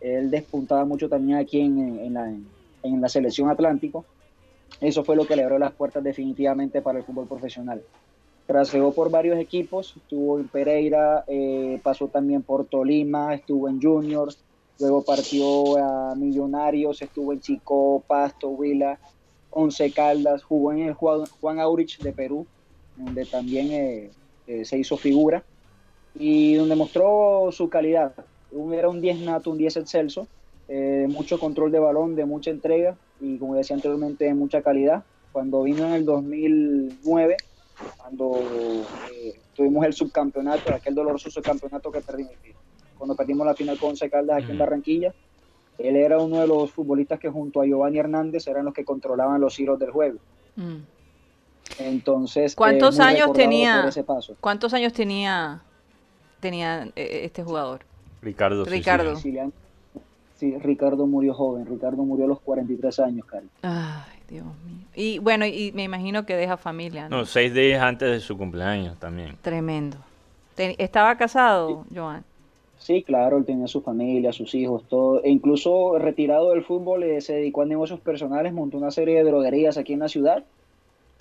Él 0.01 0.31
despuntaba 0.31 0.85
mucho 0.85 1.09
también 1.09 1.39
aquí 1.39 1.61
en, 1.61 2.15
la, 2.15 2.33
en 2.85 3.01
la 3.01 3.09
selección 3.09 3.51
Atlántico. 3.51 4.05
Eso 4.81 5.03
fue 5.03 5.17
lo 5.17 5.27
que 5.27 5.35
le 5.35 5.43
abrió 5.43 5.59
las 5.59 5.73
puertas 5.73 6.05
definitivamente 6.05 6.81
para 6.81 7.01
el 7.01 7.05
fútbol 7.05 7.27
profesional. 7.27 7.83
Trasegó 8.47 8.93
por 8.93 9.11
varios 9.11 9.37
equipos, 9.39 9.95
estuvo 9.97 10.39
en 10.39 10.47
Pereira, 10.47 11.25
eh, 11.27 11.81
pasó 11.83 12.07
también 12.07 12.43
por 12.43 12.67
Tolima, 12.67 13.35
estuvo 13.35 13.69
en 13.69 13.83
Juniors, 13.83 14.39
luego 14.79 15.03
partió 15.03 15.77
a 15.79 16.15
Millonarios, 16.15 17.03
estuvo 17.03 17.33
en 17.33 17.41
Chico, 17.41 18.03
Pasto, 18.07 18.49
Huila, 18.49 18.99
Once 19.51 19.91
Caldas, 19.93 20.43
jugó 20.43 20.73
en 20.73 20.81
el 20.89 20.95
Juan, 20.95 21.61
Aurich 21.61 21.99
de 21.99 22.13
Perú, 22.13 22.47
donde 22.97 23.25
también 23.25 23.71
eh, 23.71 24.11
eh, 24.47 24.65
se 24.65 24.79
hizo 24.79 24.97
figura 24.97 25.45
y 26.15 26.55
donde 26.55 26.77
mostró 26.77 27.51
su 27.53 27.69
calidad. 27.69 28.13
Era 28.73 28.89
un 28.89 29.01
10 29.01 29.21
nato, 29.21 29.51
un 29.51 29.59
10 29.59 29.79
excelso, 29.79 30.27
mucho 31.09 31.39
control 31.39 31.71
de 31.71 31.79
balón, 31.79 32.17
de 32.17 32.25
mucha 32.25 32.51
entrega 32.51 32.97
y 33.23 33.39
como 33.39 33.55
decía 33.55 33.77
anteriormente, 33.77 34.33
mucha 34.35 34.63
calidad. 34.63 35.05
Cuando 35.31 35.63
vino 35.63 35.87
en 35.87 35.93
el 35.93 36.05
2009, 36.05 37.37
cuando 37.97 38.37
eh, 39.15 39.35
tuvimos 39.55 39.87
el 39.87 39.93
subcampeonato, 39.93 40.75
aquel 40.75 40.95
doloroso 40.95 41.31
subcampeonato 41.31 41.91
que 41.91 42.01
perdimos, 42.01 42.35
cuando 43.03 43.17
perdimos 43.17 43.45
la 43.45 43.55
final 43.55 43.77
con 43.81 43.91
Once 43.91 44.09
Caldas 44.09 44.45
aquí 44.45 44.53
en 44.53 44.59
Barranquilla, 44.59 45.13
él 45.77 45.97
era 45.97 46.19
uno 46.19 46.39
de 46.39 46.47
los 46.47 46.71
futbolistas 46.71 47.19
que 47.19 47.29
junto 47.29 47.61
a 47.61 47.67
Giovanni 47.67 47.99
Hernández 47.99 48.47
eran 48.47 48.65
los 48.65 48.73
que 48.73 48.85
controlaban 48.85 49.41
los 49.41 49.59
hilos 49.59 49.77
del 49.81 49.91
juego. 49.91 50.21
Mm. 50.55 50.77
Entonces, 51.81 52.55
¿cuántos 52.55 53.01
años 53.01 53.33
tenía? 53.33 53.91
¿Cuántos 54.41 54.73
años 54.73 54.93
tenía 54.93 55.63
tenía 56.39 56.85
eh, 56.95 57.23
este 57.25 57.43
jugador? 57.43 57.81
Ricardo. 58.21 58.65
Ricardo. 58.67 59.17
Sí, 59.17 60.57
Ricardo 60.59 61.05
murió 61.05 61.35
joven. 61.35 61.67
Ricardo 61.67 62.05
murió 62.05 62.27
a 62.27 62.29
los 62.29 62.41
43 62.41 63.01
años, 63.01 63.27
Cari. 63.27 63.49
Ay, 63.63 64.21
Dios 64.29 64.47
mío. 64.65 64.87
Y 64.95 65.19
bueno, 65.19 65.45
y 65.45 65.73
me 65.75 65.83
imagino 65.83 66.25
que 66.25 66.37
deja 66.37 66.57
familia. 66.57 67.09
No, 67.09 67.25
seis 67.25 67.53
días 67.53 67.83
antes 67.83 68.09
de 68.13 68.21
su 68.21 68.39
cumpleaños 68.39 68.97
también. 69.01 69.37
Tremendo. 69.43 69.97
¿Estaba 70.57 71.17
casado, 71.17 71.85
Joan? 71.93 72.25
Sí, 72.83 73.05
claro, 73.05 73.39
él 73.39 73.45
tenía 73.45 73.69
su 73.69 73.81
familia, 73.81 74.33
sus 74.33 74.57
hijos, 74.57 74.83
todo. 74.89 75.23
E 75.23 75.31
incluso 75.31 75.99
retirado 76.01 76.51
del 76.51 76.65
fútbol, 76.65 77.05
eh, 77.05 77.21
se 77.21 77.35
dedicó 77.35 77.63
a 77.63 77.67
negocios 77.67 78.01
personales, 78.01 78.53
montó 78.53 78.77
una 78.77 78.91
serie 78.91 79.15
de 79.17 79.23
droguerías 79.23 79.79
aquí 79.79 79.93
en 79.93 80.01
la 80.01 80.09
ciudad. 80.09 80.45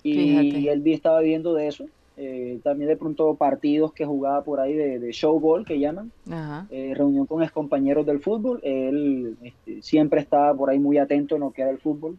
Y 0.02 0.66
él 0.66 0.82
estaba 0.86 1.20
viviendo 1.20 1.54
de 1.54 1.68
eso. 1.68 1.84
Eh, 2.16 2.58
también 2.64 2.88
de 2.88 2.96
pronto 2.96 3.36
partidos 3.36 3.92
que 3.92 4.04
jugaba 4.04 4.42
por 4.42 4.58
ahí 4.58 4.74
de, 4.74 4.98
de 4.98 5.12
showball 5.12 5.64
que 5.64 5.78
llaman, 5.78 6.10
eh, 6.70 6.92
reunión 6.94 7.26
con 7.26 7.46
compañeros 7.48 8.04
del 8.04 8.20
fútbol, 8.20 8.60
él 8.62 9.36
este, 9.42 9.80
siempre 9.80 10.20
estaba 10.20 10.52
por 10.54 10.68
ahí 10.68 10.78
muy 10.78 10.98
atento 10.98 11.36
en 11.36 11.42
lo 11.42 11.52
que 11.52 11.62
era 11.62 11.70
el 11.70 11.78
fútbol. 11.78 12.18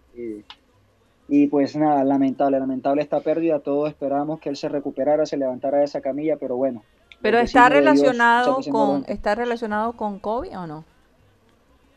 Y 1.27 1.47
pues 1.47 1.75
nada, 1.75 2.03
lamentable, 2.05 2.59
lamentable 2.59 3.01
esta 3.01 3.19
pérdida, 3.19 3.59
todos 3.59 3.89
esperábamos 3.89 4.39
que 4.39 4.49
él 4.49 4.55
se 4.55 4.69
recuperara, 4.69 5.25
se 5.25 5.37
levantara 5.37 5.79
de 5.79 5.85
esa 5.85 5.99
camilla, 5.99 6.37
pero 6.37 6.55
bueno. 6.55 6.81
Pero 7.23 7.39
está 7.39 7.69
relacionado 7.69 8.59
con, 8.69 9.05
¿está 9.07 9.33
relacionado 9.33 9.93
con 9.93 10.19
COVID 10.19 10.57
o 10.57 10.67
no? 10.67 10.85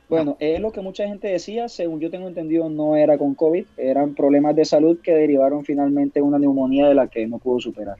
Bueno, 0.09 0.37
es 0.39 0.61
lo 0.61 0.71
que 0.71 0.81
mucha 0.81 1.05
gente 1.09 1.27
decía, 1.27 1.69
según 1.69 1.99
yo 1.99 2.11
tengo 2.11 2.29
entendido, 2.29 2.69
no 2.69 2.95
era 2.95 3.19
con 3.19 3.35
COVID, 3.35 3.67
eran 3.77 4.15
problemas 4.15 4.55
de 4.55 4.65
salud 4.65 5.01
que 5.03 5.13
derivaron 5.13 5.65
finalmente 5.65 6.21
en 6.21 6.27
una 6.27 6.39
neumonía 6.39 6.87
de 6.87 6.95
la 6.95 7.09
que 7.09 7.27
no 7.27 7.39
pudo 7.39 7.59
superar. 7.59 7.97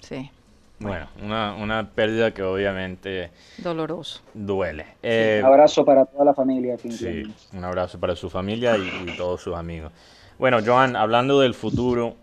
Sí. 0.00 0.30
Bueno, 0.78 1.08
una, 1.22 1.54
una 1.54 1.90
pérdida 1.90 2.34
que 2.34 2.42
obviamente... 2.42 3.30
Doloroso. 3.56 4.20
Duele. 4.34 4.82
un 4.82 4.88
eh, 5.04 5.42
abrazo 5.42 5.86
para 5.86 6.04
toda 6.04 6.26
la 6.26 6.34
familia. 6.34 6.76
Sí, 6.76 7.22
un 7.54 7.64
abrazo 7.64 7.98
para 7.98 8.14
su 8.14 8.28
familia 8.28 8.76
y, 8.76 9.16
todos 9.16 9.40
sus 9.40 9.54
amigos. 9.54 9.90
Bueno, 10.38 10.58
Joan, 10.62 10.96
hablando 10.96 11.40
del 11.40 11.54
futuro, 11.54 12.16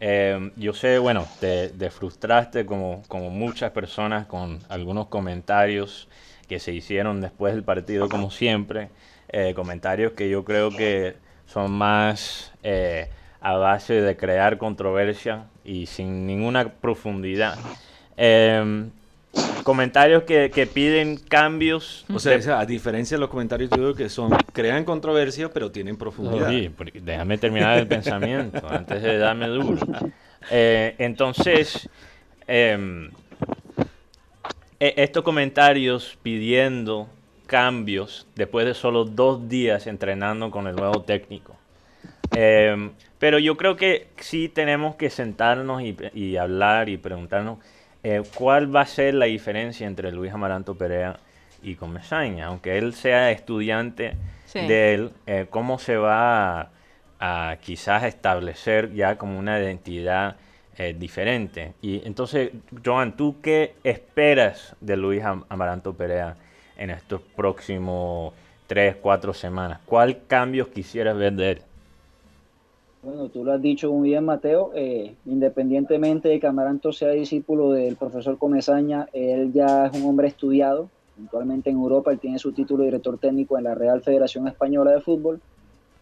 eh, 0.00 0.50
yo 0.56 0.72
sé, 0.72 0.98
bueno, 0.98 1.26
te, 1.40 1.68
te, 1.68 1.90
frustraste 1.90 2.66
como, 2.66 3.02
muchas 3.30 3.70
personas 3.70 4.26
con 4.26 4.60
algunos 4.68 5.06
comentarios 5.08 6.08
que 6.48 6.58
se 6.58 6.72
hicieron 6.72 7.20
después 7.20 7.54
del 7.54 7.64
partido, 7.64 8.08
como 8.08 8.30
siempre. 8.30 8.90
Eh, 9.28 9.54
comentarios 9.54 10.12
que 10.12 10.28
yo 10.28 10.44
creo 10.44 10.70
que 10.70 11.16
son 11.46 11.72
más 11.72 12.52
eh, 12.62 13.08
a 13.40 13.56
base 13.56 14.00
de 14.00 14.16
crear 14.16 14.58
controversia 14.58 15.46
y 15.64 15.86
sin 15.86 16.26
ninguna 16.26 16.68
profundidad. 16.74 17.56
Comentarios 19.62 20.24
que, 20.24 20.68
piden 20.72 21.16
cambios. 21.16 22.04
O 22.12 22.18
sea, 22.18 22.58
a 22.58 22.66
diferencia 22.66 23.16
de 23.16 23.20
los 23.20 23.30
comentarios 23.30 23.70
que 23.96 24.08
son, 24.08 24.30
crean 24.52 24.84
controversia, 24.84 25.50
pero 25.50 25.70
tienen 25.70 25.96
profundidad. 25.96 26.50
Sí, 26.50 26.70
déjame 27.02 27.38
terminar 27.38 27.78
el 27.78 27.86
pensamiento 27.86 28.66
antes 28.68 29.02
de 29.02 29.18
darme 29.18 29.48
duro. 29.48 29.86
Eh, 30.50 30.94
entonces, 30.98 31.88
em, 32.46 33.10
e, 34.78 34.94
estos 34.98 35.24
comentarios 35.24 36.18
pidiendo 36.22 37.08
cambios 37.46 38.26
después 38.34 38.66
de 38.66 38.74
solo 38.74 39.04
dos 39.04 39.48
días 39.48 39.86
entrenando 39.86 40.50
con 40.50 40.66
el 40.66 40.76
nuevo 40.76 41.02
técnico. 41.02 41.56
Em, 42.32 42.90
pero 43.18 43.38
yo 43.38 43.56
creo 43.56 43.76
que 43.76 44.08
sí 44.18 44.48
tenemos 44.48 44.96
que 44.96 45.08
sentarnos 45.08 45.82
y, 45.82 46.36
hablar 46.36 46.88
y 46.88 46.96
preguntarnos 46.96 47.58
eh, 48.04 48.22
cuál 48.34 48.74
va 48.74 48.82
a 48.82 48.86
ser 48.86 49.14
la 49.14 49.24
diferencia 49.24 49.86
entre 49.86 50.12
Luis 50.12 50.30
Amaranto 50.30 50.74
Perea 50.76 51.18
y 51.62 51.74
Comesaña. 51.74 52.46
Aunque 52.46 52.76
él 52.76 52.92
sea 52.92 53.30
estudiante 53.30 54.14
de 54.52 54.94
él, 54.94 55.10
eh, 55.26 55.46
cómo 55.48 55.78
se 55.78 55.96
va 55.96 56.70
a, 57.18 57.56
quizás 57.62 58.04
establecer 58.04 58.92
ya 58.92 59.16
como 59.16 59.38
una 59.38 59.58
identidad 59.58 60.36
eh, 60.76 60.94
diferente. 60.96 61.72
Y 61.80 62.06
entonces, 62.06 62.50
Joan, 62.84 63.16
¿tú 63.16 63.40
qué 63.40 63.74
esperas 63.82 64.76
de 64.82 64.98
Luis 64.98 65.24
Amaranto 65.24 65.94
Perea 65.94 66.36
en 66.76 66.90
estos 66.90 67.22
próximos 67.22 68.34
tres, 68.66 68.96
cuatro 69.00 69.32
semanas? 69.32 69.80
¿Cuál 69.86 70.26
cambios 70.26 70.68
quisieras 70.68 71.16
ver 71.16 71.32
de 71.32 71.50
él? 71.52 71.62
Bueno, 73.04 73.28
tú 73.28 73.44
lo 73.44 73.52
has 73.52 73.60
dicho 73.60 73.92
muy 73.92 74.08
bien, 74.10 74.24
Mateo. 74.24 74.72
Eh, 74.74 75.14
independientemente 75.26 76.30
de 76.30 76.40
que 76.40 76.46
Amaranto 76.46 76.90
sea 76.90 77.10
discípulo 77.10 77.72
del 77.72 77.96
profesor 77.96 78.38
Comesaña, 78.38 79.08
él 79.12 79.52
ya 79.52 79.86
es 79.86 80.00
un 80.00 80.08
hombre 80.08 80.28
estudiado. 80.28 80.88
Actualmente 81.22 81.68
en 81.68 81.76
Europa, 81.76 82.10
él 82.12 82.18
tiene 82.18 82.38
su 82.38 82.52
título 82.52 82.82
de 82.82 82.86
director 82.86 83.18
técnico 83.18 83.58
en 83.58 83.64
la 83.64 83.74
Real 83.74 84.00
Federación 84.00 84.48
Española 84.48 84.90
de 84.92 85.02
Fútbol 85.02 85.40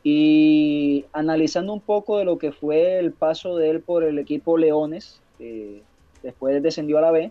y 0.05 1.05
analizando 1.13 1.73
un 1.73 1.81
poco 1.81 2.19
de 2.19 2.25
lo 2.25 2.39
que 2.39 2.53
fue 2.53 2.99
el 2.99 3.13
paso 3.13 3.57
de 3.57 3.71
él 3.71 3.81
por 3.81 4.05
el 4.05 4.19
equipo 4.19 4.57
Leones, 4.57 5.21
después 6.23 6.63
descendió 6.63 6.99
a 6.99 7.03
la 7.03 7.11
B, 7.11 7.31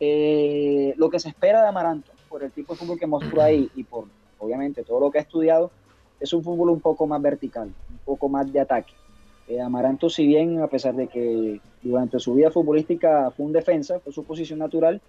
eh, 0.00 0.94
lo 0.96 1.10
que 1.10 1.20
se 1.20 1.28
espera 1.28 1.62
de 1.62 1.68
Amaranto, 1.68 2.10
por 2.28 2.42
el 2.42 2.50
tipo 2.50 2.72
de 2.72 2.78
fútbol 2.78 2.98
que 2.98 3.06
mostró 3.06 3.42
ahí 3.42 3.68
y 3.76 3.84
por 3.84 4.06
obviamente 4.38 4.82
todo 4.84 5.00
lo 5.00 5.10
que 5.10 5.18
ha 5.18 5.22
estudiado, 5.22 5.70
es 6.18 6.32
un 6.32 6.42
fútbol 6.42 6.70
un 6.70 6.80
poco 6.80 7.06
más 7.06 7.20
vertical, 7.20 7.72
poco 8.04 8.28
más 8.28 8.52
de 8.52 8.60
ataque. 8.60 8.92
Eh, 9.48 9.60
Amaranto, 9.60 10.08
si 10.08 10.26
bien 10.26 10.60
a 10.60 10.68
pesar 10.68 10.94
de 10.94 11.08
que 11.08 11.60
durante 11.82 12.18
su 12.18 12.34
vida 12.34 12.50
futbolística 12.50 13.30
fue 13.30 13.46
un 13.46 13.52
defensa, 13.52 13.98
fue 14.00 14.12
su 14.12 14.24
posición 14.24 14.60
natural, 14.60 15.00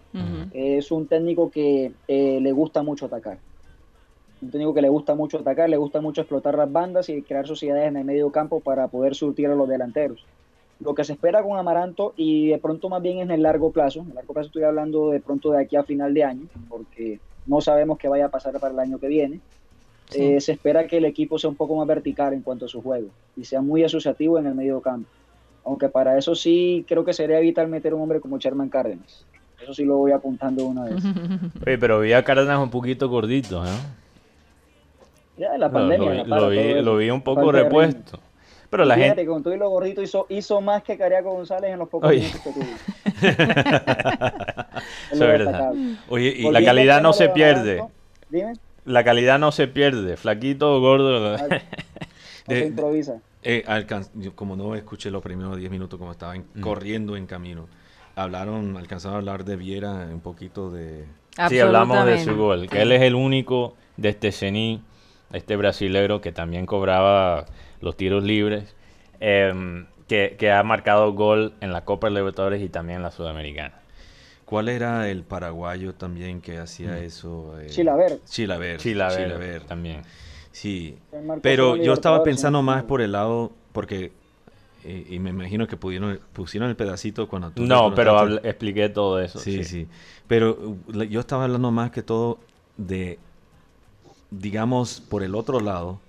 es 0.54 0.92
un 0.92 1.08
técnico 1.08 1.52
que 1.52 1.92
eh, 2.08 2.40
le 2.42 2.52
gusta 2.52 2.82
mucho 2.82 3.06
atacar 3.06 3.38
un 4.44 4.52
técnico 4.52 4.74
que 4.74 4.82
le 4.82 4.90
gusta 4.90 5.16
mucho 5.16 5.40
atacar, 5.40 5.70
le 5.70 5.78
gusta 5.78 6.02
mucho 6.02 6.22
explotar 6.22 6.56
las 6.58 6.72
bandas 6.72 7.10
y 7.10 7.22
crear 7.22 7.48
sociedades 7.48 7.88
en 7.88 7.98
el 7.98 8.06
medio 8.06 8.32
campo 8.32 8.60
para 8.60 8.88
poder 8.88 9.16
surtir 9.16 9.48
a 9.48 9.56
los 9.56 9.68
delanteros. 9.68 10.26
Lo 10.80 10.94
que 10.94 11.04
se 11.04 11.14
espera 11.14 11.42
con 11.42 11.58
Amaranto 11.58 12.14
y 12.18 12.50
de 12.50 12.58
pronto 12.58 12.90
más 12.90 13.02
bien 13.02 13.20
en 13.20 13.32
el 13.32 13.42
largo 13.42 13.72
plazo, 13.72 14.02
en 14.02 14.10
el 14.10 14.16
largo 14.16 14.34
plazo 14.34 14.48
estoy 14.48 14.64
hablando 14.64 15.10
de 15.10 15.22
pronto 15.22 15.52
de 15.52 15.62
aquí 15.62 15.76
a 15.76 15.84
final 15.84 16.14
de 16.14 16.24
año, 16.24 16.48
porque 16.68 17.20
no 17.46 17.62
sabemos 17.62 17.98
qué 17.98 18.10
vaya 18.10 18.26
a 18.26 18.30
pasar 18.30 18.60
para 18.60 18.74
el 18.74 18.80
año 18.80 19.00
que 19.00 19.08
viene. 19.08 19.40
Eh, 20.16 20.42
se 20.42 20.54
espera 20.54 20.88
que 20.88 20.98
el 20.98 21.06
equipo 21.06 21.40
sea 21.40 21.50
un 21.50 21.56
poco 21.56 21.76
más 21.76 21.88
vertical 21.88 22.34
en 22.34 22.42
cuanto 22.42 22.66
a 22.66 22.68
su 22.68 22.82
juego 22.82 23.10
y 23.36 23.46
sea 23.46 23.62
muy 23.62 23.84
asociativo 23.84 24.40
en 24.40 24.48
el 24.48 24.56
medio 24.56 24.82
campo. 24.82 25.10
Aunque 25.66 25.90
para 25.90 26.18
eso 26.18 26.36
sí 26.36 26.86
creo 26.88 27.06
que 27.06 27.14
sería 27.14 27.40
vital 27.40 27.68
meter 27.68 27.94
un 27.94 28.02
hombre 28.02 28.20
como 28.20 28.38
Sherman 28.38 28.70
Cárdenas. 28.70 29.26
Eso 29.62 29.74
sí 29.74 29.86
lo 29.86 29.98
voy 29.98 30.12
apuntando 30.12 30.66
una 30.66 30.84
vez. 30.84 31.04
Oye, 31.66 31.78
pero 31.78 32.02
vi 32.02 32.14
a 32.14 32.24
Cárdenas 32.24 32.60
un 32.60 32.70
poquito 32.70 33.08
gordito, 33.08 33.64
¿no? 33.64 33.72
Ya, 35.38 35.58
la 35.58 35.72
pandemia. 35.72 36.26
lo, 36.26 36.50
vi, 36.50 36.82
lo, 36.82 36.98
vi, 36.98 37.10
un 37.10 37.22
poco 37.22 37.52
repuesto. 37.52 38.20
Pero 38.70 38.86
la 38.86 38.96
gente. 38.96 39.26
con 39.26 39.44
todo 39.44 39.54
y 39.54 39.58
lo 39.58 39.70
gordito 39.70 40.02
hizo, 40.02 40.26
hizo 40.30 40.60
más 40.60 40.84
que 40.84 40.98
Cariaco 40.98 41.32
González 41.32 41.72
en 41.72 41.80
los 41.80 41.90
pocos 41.90 42.10
minutos 42.10 42.42
que 42.42 42.52
tuvo. 42.52 42.66
es 45.12 45.20
verdad. 45.20 45.74
Oye, 46.10 46.34
y 46.38 46.52
la 46.52 46.64
calidad 46.64 47.02
no 47.02 47.14
se 47.14 47.30
pierde. 47.30 47.84
Dime. 48.30 48.54
La 48.86 49.04
calidad 49.04 49.40
no 49.40 49.52
se 49.52 49.68
pierde. 49.68 50.18
Flaquito 50.18 50.76
o 50.76 50.80
gordo. 50.80 51.38
se 52.48 52.66
improvisa. 52.66 53.22
Eh, 53.44 53.66
como 54.36 54.56
no 54.56 54.76
escuché 54.76 55.12
los 55.12 55.22
primeros 55.22 55.58
10 55.58 55.70
minutos 55.70 56.00
como 56.00 56.12
estaba 56.12 56.36
mm. 56.36 56.62
corriendo 56.62 57.18
en 57.18 57.26
camino, 57.26 57.68
hablaron, 58.16 58.78
alcanzaron 58.78 59.16
a 59.16 59.18
hablar 59.20 59.44
de 59.44 59.58
Viera 59.58 60.08
un 60.12 60.22
poquito 60.22 60.72
de... 60.72 61.06
Sí, 61.50 61.60
hablamos 61.60 62.06
de 62.06 62.24
su 62.24 62.36
gol, 62.36 62.70
que 62.70 62.82
él 62.82 62.92
es 62.92 63.02
el 63.02 63.16
único 63.16 63.76
de 63.98 64.10
este 64.10 64.32
Cení, 64.32 64.82
este 65.34 65.56
brasilero 65.56 66.22
que 66.22 66.32
también 66.32 66.66
cobraba 66.66 67.48
los 67.82 67.98
tiros 67.98 68.24
libres, 68.24 68.76
em, 69.20 69.88
que, 70.08 70.36
que, 70.38 70.52
ha 70.52 70.62
marcado 70.64 71.12
gol 71.14 71.54
en 71.60 71.74
la 71.74 71.86
Copa 71.86 72.10
Libertadores 72.10 72.62
y 72.62 72.70
también 72.70 72.98
en 72.98 73.04
la 73.04 73.12
Sudamericana. 73.12 73.74
¿Cuál 74.54 74.70
era 74.70 75.10
el 75.10 75.24
paraguayo 75.24 75.96
también 75.96 76.40
que 76.40 76.60
hacía 76.60 76.92
mm. 76.92 77.06
eso? 77.06 77.60
Eh, 77.60 77.70
Chilaver. 77.72 78.24
Chilaver. 78.24 78.78
Chilaver, 78.78 79.64
también. 79.64 80.04
Sí, 80.52 80.96
pero 81.42 81.76
yo 81.76 81.92
estaba 81.92 82.22
pensando 82.22 82.62
más 82.62 82.84
por 82.84 83.02
el 83.02 83.14
lado, 83.14 83.52
porque, 83.72 84.12
eh, 84.84 85.08
y 85.10 85.18
me 85.18 85.32
imagino 85.32 85.66
que 85.66 85.76
pudieron, 85.76 86.20
pusieron 86.34 86.70
el 86.70 86.76
pedacito 86.76 87.28
cuando 87.28 87.50
tú... 87.50 87.66
No, 87.66 87.96
pero 87.96 88.46
expliqué 88.46 88.90
todo 88.90 89.20
eso. 89.20 89.40
Sí, 89.40 89.64
sí, 89.64 89.88
Pero 90.28 90.52
uh, 90.52 91.02
yo 91.02 91.20
estaba 91.22 91.46
hablando 91.46 91.72
más 91.72 91.90
que 91.90 92.04
todo 92.04 92.38
de, 92.78 93.18
digamos, 94.30 95.02
por 95.02 95.24
el 95.24 95.34
otro 95.34 95.62
lado, 95.62 96.00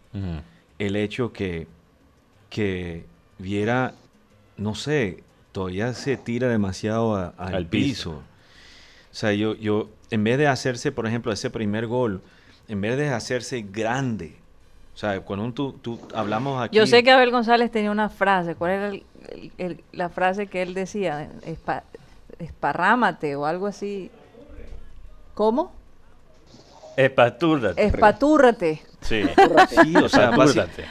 el 0.78 0.96
hecho 0.96 1.32
que, 1.32 1.66
que 2.50 3.06
viera, 3.38 3.94
no 4.58 4.74
sé, 4.74 5.24
todavía 5.52 5.94
se 5.94 6.18
tira 6.18 6.48
demasiado 6.48 7.32
al 7.38 7.66
piso. 7.68 8.22
O 9.14 9.16
sea, 9.16 9.32
yo, 9.32 9.54
yo, 9.54 9.90
en 10.10 10.24
vez 10.24 10.38
de 10.38 10.48
hacerse, 10.48 10.90
por 10.90 11.06
ejemplo, 11.06 11.30
ese 11.30 11.48
primer 11.48 11.86
gol, 11.86 12.20
en 12.66 12.80
vez 12.80 12.96
de 12.96 13.10
hacerse 13.10 13.62
grande, 13.62 14.34
o 14.92 14.96
sea, 14.96 15.20
cuando 15.20 15.52
tú, 15.52 15.74
tú 15.74 16.00
hablamos 16.12 16.60
aquí... 16.60 16.76
Yo 16.76 16.84
sé 16.84 17.04
que 17.04 17.12
Abel 17.12 17.30
González 17.30 17.70
tenía 17.70 17.92
una 17.92 18.08
frase, 18.08 18.56
¿cuál 18.56 18.70
era 18.72 19.72
la 19.92 20.08
frase 20.08 20.48
que 20.48 20.62
él 20.62 20.74
decía? 20.74 21.30
esparrámate 22.40 23.36
o 23.36 23.46
algo 23.46 23.68
así. 23.68 24.10
¿Cómo? 25.34 25.72
Espatúrrate. 26.96 27.86
Espatúrrate. 27.86 28.82
Sí. 29.00 29.22
sí, 29.68 29.94
o 29.96 30.08
sea, 30.08 30.32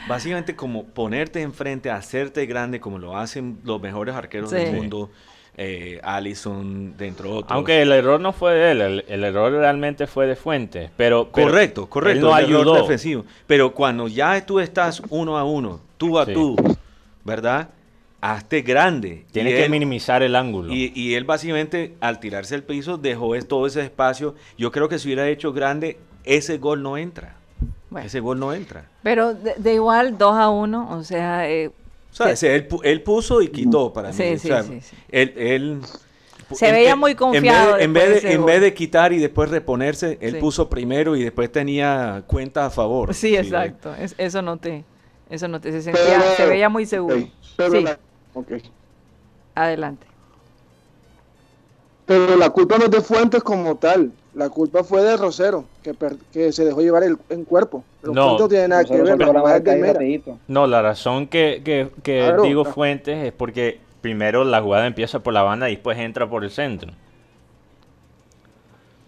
básicamente 0.08 0.56
como 0.56 0.84
ponerte 0.84 1.42
enfrente, 1.42 1.90
hacerte 1.90 2.46
grande 2.46 2.80
como 2.80 2.98
lo 2.98 3.18
hacen 3.18 3.58
los 3.64 3.82
mejores 3.82 4.14
arqueros 4.14 4.50
del 4.50 4.74
mundo 4.74 5.10
eh, 5.56 6.00
Allison, 6.02 6.96
dentro 6.96 7.30
de 7.30 7.34
otros. 7.36 7.52
Aunque 7.52 7.82
el 7.82 7.92
error 7.92 8.20
no 8.20 8.32
fue 8.32 8.54
de 8.54 8.70
él, 8.72 9.04
el, 9.06 9.24
error 9.24 9.52
realmente 9.52 10.06
fue 10.06 10.26
de 10.26 10.36
Fuentes. 10.36 10.90
Pero, 10.96 11.30
correcto, 11.30 11.88
correcto. 11.88 12.26
no 12.26 12.34
ayudó. 12.34 12.74
defensivo. 12.74 13.24
Pero 13.46 13.72
cuando 13.72 14.08
ya 14.08 14.44
tú 14.44 14.60
estás 14.60 15.02
uno 15.10 15.38
a 15.38 15.44
uno, 15.44 15.80
tú 15.96 16.18
a 16.18 16.26
tú, 16.26 16.56
¿verdad? 17.24 17.68
Hazte 18.20 18.62
grande. 18.62 19.26
Tiene 19.30 19.54
que 19.54 19.68
minimizar 19.68 20.22
el 20.22 20.34
ángulo. 20.34 20.72
Y, 20.72 21.14
él 21.14 21.24
básicamente, 21.24 21.94
al 22.00 22.20
tirarse 22.20 22.54
al 22.54 22.62
piso, 22.62 22.96
dejó 22.96 23.34
todo 23.44 23.66
ese 23.66 23.82
espacio. 23.82 24.34
Yo 24.56 24.72
creo 24.72 24.88
que 24.88 24.98
si 24.98 25.08
hubiera 25.08 25.28
hecho 25.28 25.52
grande, 25.52 25.98
ese 26.24 26.58
gol 26.58 26.82
no 26.82 26.96
entra. 26.96 27.36
Ese 28.02 28.18
gol 28.20 28.40
no 28.40 28.52
entra. 28.52 28.86
Pero 29.02 29.34
de, 29.34 29.74
igual, 29.74 30.18
2 30.18 30.36
a 30.36 30.48
1, 30.48 30.90
o 30.90 31.04
sea, 31.04 31.48
eh, 31.48 31.70
o 32.18 32.36
sea, 32.36 32.54
él, 32.54 33.02
puso 33.02 33.42
y 33.42 33.48
quitó 33.48 33.92
para 33.92 34.10
mí. 34.10 34.14
Sí, 34.14 34.38
sí, 34.38 34.48
sí, 34.80 34.96
Él, 35.10 35.80
se 36.52 36.70
veía 36.70 36.94
muy 36.94 37.14
confiado. 37.14 37.78
En 37.78 37.92
vez, 37.92 38.22
de, 38.22 38.32
en, 38.32 38.44
vez 38.44 38.60
de, 38.60 38.72
quitar 38.72 39.12
y 39.12 39.18
después 39.18 39.50
reponerse, 39.50 40.18
él 40.20 40.38
puso 40.38 40.68
primero 40.68 41.16
y 41.16 41.24
después 41.24 41.50
tenía 41.50 42.22
cuenta 42.26 42.66
a 42.66 42.70
favor. 42.70 43.12
Sí, 43.14 43.36
exacto. 43.36 43.92
eso 44.18 44.42
noté. 44.42 44.84
Eso 45.28 45.48
noté. 45.48 45.72
Se, 45.72 45.82
sentía, 45.82 46.20
se 46.36 46.46
veía 46.46 46.68
muy 46.68 46.86
seguro. 46.86 47.16
sí. 47.16 47.84
Adelante. 49.54 50.06
Pero 52.06 52.36
la 52.36 52.50
culpa 52.50 52.76
no 52.76 52.84
es 52.84 52.90
de 52.90 53.00
Fuentes 53.00 53.42
como 53.42 53.76
tal. 53.76 54.12
La 54.34 54.50
culpa 54.50 54.82
fue 54.82 55.02
de 55.02 55.16
Rosero, 55.16 55.64
que, 55.82 55.94
que 56.32 56.50
se 56.50 56.64
dejó 56.64 56.80
llevar 56.80 57.04
el, 57.04 57.16
en 57.28 57.44
cuerpo. 57.44 57.84
no, 58.02 58.38
no 58.38 58.48
tiene 58.48 58.68
nada 58.68 58.84
que 58.84 59.00
ver. 59.00 60.22
No, 60.48 60.66
la 60.66 60.82
razón 60.82 61.28
que, 61.28 61.90
que, 62.02 62.34
digo 62.42 62.64
Fuentes 62.64 63.24
es 63.24 63.32
porque 63.32 63.80
primero 64.00 64.44
la 64.44 64.60
jugada 64.60 64.86
empieza 64.86 65.20
por 65.20 65.32
la 65.32 65.42
banda 65.42 65.70
y 65.70 65.76
después 65.76 65.98
entra 65.98 66.28
por 66.28 66.42
el 66.42 66.50
centro. 66.50 66.92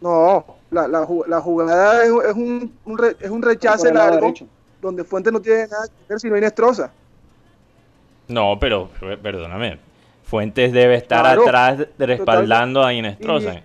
No, 0.01 0.45
la, 0.71 0.87
la, 0.87 1.07
la 1.27 1.41
jugada 1.41 2.05
es, 2.05 2.11
un, 2.11 2.73
un, 2.85 3.17
es 3.19 3.31
un 3.31 3.43
rechace 3.43 3.93
largo 3.93 4.33
donde 4.81 5.05
Fuentes 5.05 5.33
no 5.33 5.41
tiene 5.41 5.67
nada 5.67 5.87
que 5.89 5.95
ver 6.09 6.21
si 6.21 6.29
no 6.29 6.37
hay 6.37 6.41
Nestroza. 6.41 6.93
No, 8.29 8.59
pero 8.61 8.89
perdóname. 9.23 9.79
Fuentes 10.23 10.73
debe 10.73 10.97
estar 10.97 11.25
atrás 11.27 11.87
respaldando 11.99 12.85
a 12.85 12.93
Inestrosa. 12.93 13.63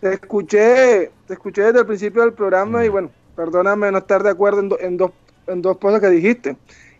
Te 0.00 0.14
escuché, 0.14 1.10
te 1.26 1.34
escuché 1.34 1.62
desde 1.62 1.80
el 1.80 1.86
principio 1.86 2.22
del 2.22 2.32
programa 2.32 2.84
y 2.84 2.88
bueno, 2.88 3.10
perdóname 3.36 3.92
no 3.92 3.98
estar 3.98 4.22
de 4.22 4.30
acuerdo 4.30 4.78
en, 4.80 4.96
dos, 4.96 5.10
en 5.46 5.60
dos 5.60 5.76
cosas 5.76 6.00
que 6.00 6.08
dijiste. 6.08 6.56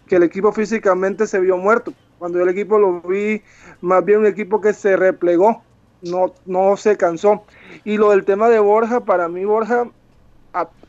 Que 0.06 0.16
el 0.16 0.22
equipo 0.22 0.52
físicamente 0.52 1.26
se 1.26 1.40
vio 1.40 1.56
muerto. 1.56 1.94
Cuando 2.18 2.38
yo 2.38 2.44
el 2.44 2.50
equipo 2.50 2.78
lo 2.78 3.00
vi, 3.00 3.42
más 3.80 4.04
bien 4.04 4.18
un 4.18 4.26
equipo 4.26 4.60
que 4.60 4.74
se 4.74 4.96
replegó, 4.96 5.62
no, 6.02 6.34
no 6.44 6.76
se 6.76 6.96
cansó. 6.98 7.44
Y 7.84 7.96
lo 7.96 8.10
del 8.10 8.24
tema 8.24 8.50
de 8.50 8.58
Borja, 8.58 9.00
para 9.00 9.28
mí 9.28 9.44
Borja 9.46 9.86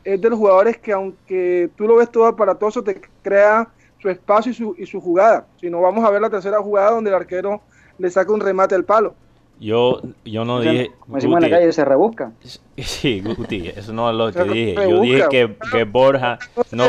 es 0.03 0.19
de 0.19 0.29
los 0.29 0.39
jugadores 0.39 0.77
que 0.77 0.91
aunque 0.91 1.69
tú 1.77 1.87
lo 1.87 1.97
ves 1.97 2.11
todo 2.11 2.25
aparatoso, 2.25 2.83
te 2.83 2.99
crea 3.21 3.69
su 3.99 4.09
espacio 4.09 4.51
y 4.51 4.55
su, 4.55 4.75
y 4.77 4.85
su 4.85 4.99
jugada. 4.99 5.45
Si 5.61 5.69
no, 5.69 5.79
vamos 5.79 6.03
a 6.03 6.09
ver 6.09 6.21
la 6.21 6.29
tercera 6.29 6.59
jugada 6.59 6.91
donde 6.91 7.09
el 7.09 7.15
arquero 7.15 7.61
le 7.97 8.09
saca 8.09 8.33
un 8.33 8.41
remate 8.41 8.75
al 8.75 8.83
palo. 8.83 9.13
Yo, 9.61 10.01
yo 10.25 10.43
no 10.43 10.59
dije. 10.59 10.91
Como 10.99 11.17
decimos 11.17 11.37
en 11.37 11.51
la 11.51 11.57
calle, 11.57 11.71
se 11.71 11.85
rebusca. 11.85 12.31
Sí, 12.77 13.21
Guti, 13.21 13.67
eso 13.67 13.93
no 13.93 14.09
es 14.09 14.15
lo 14.15 14.31
que 14.31 14.51
dije. 14.51 14.89
Yo 14.89 15.01
dije 15.01 15.23
que, 15.29 15.55
que 15.71 15.83
Borja 15.83 16.39
no. 16.71 16.85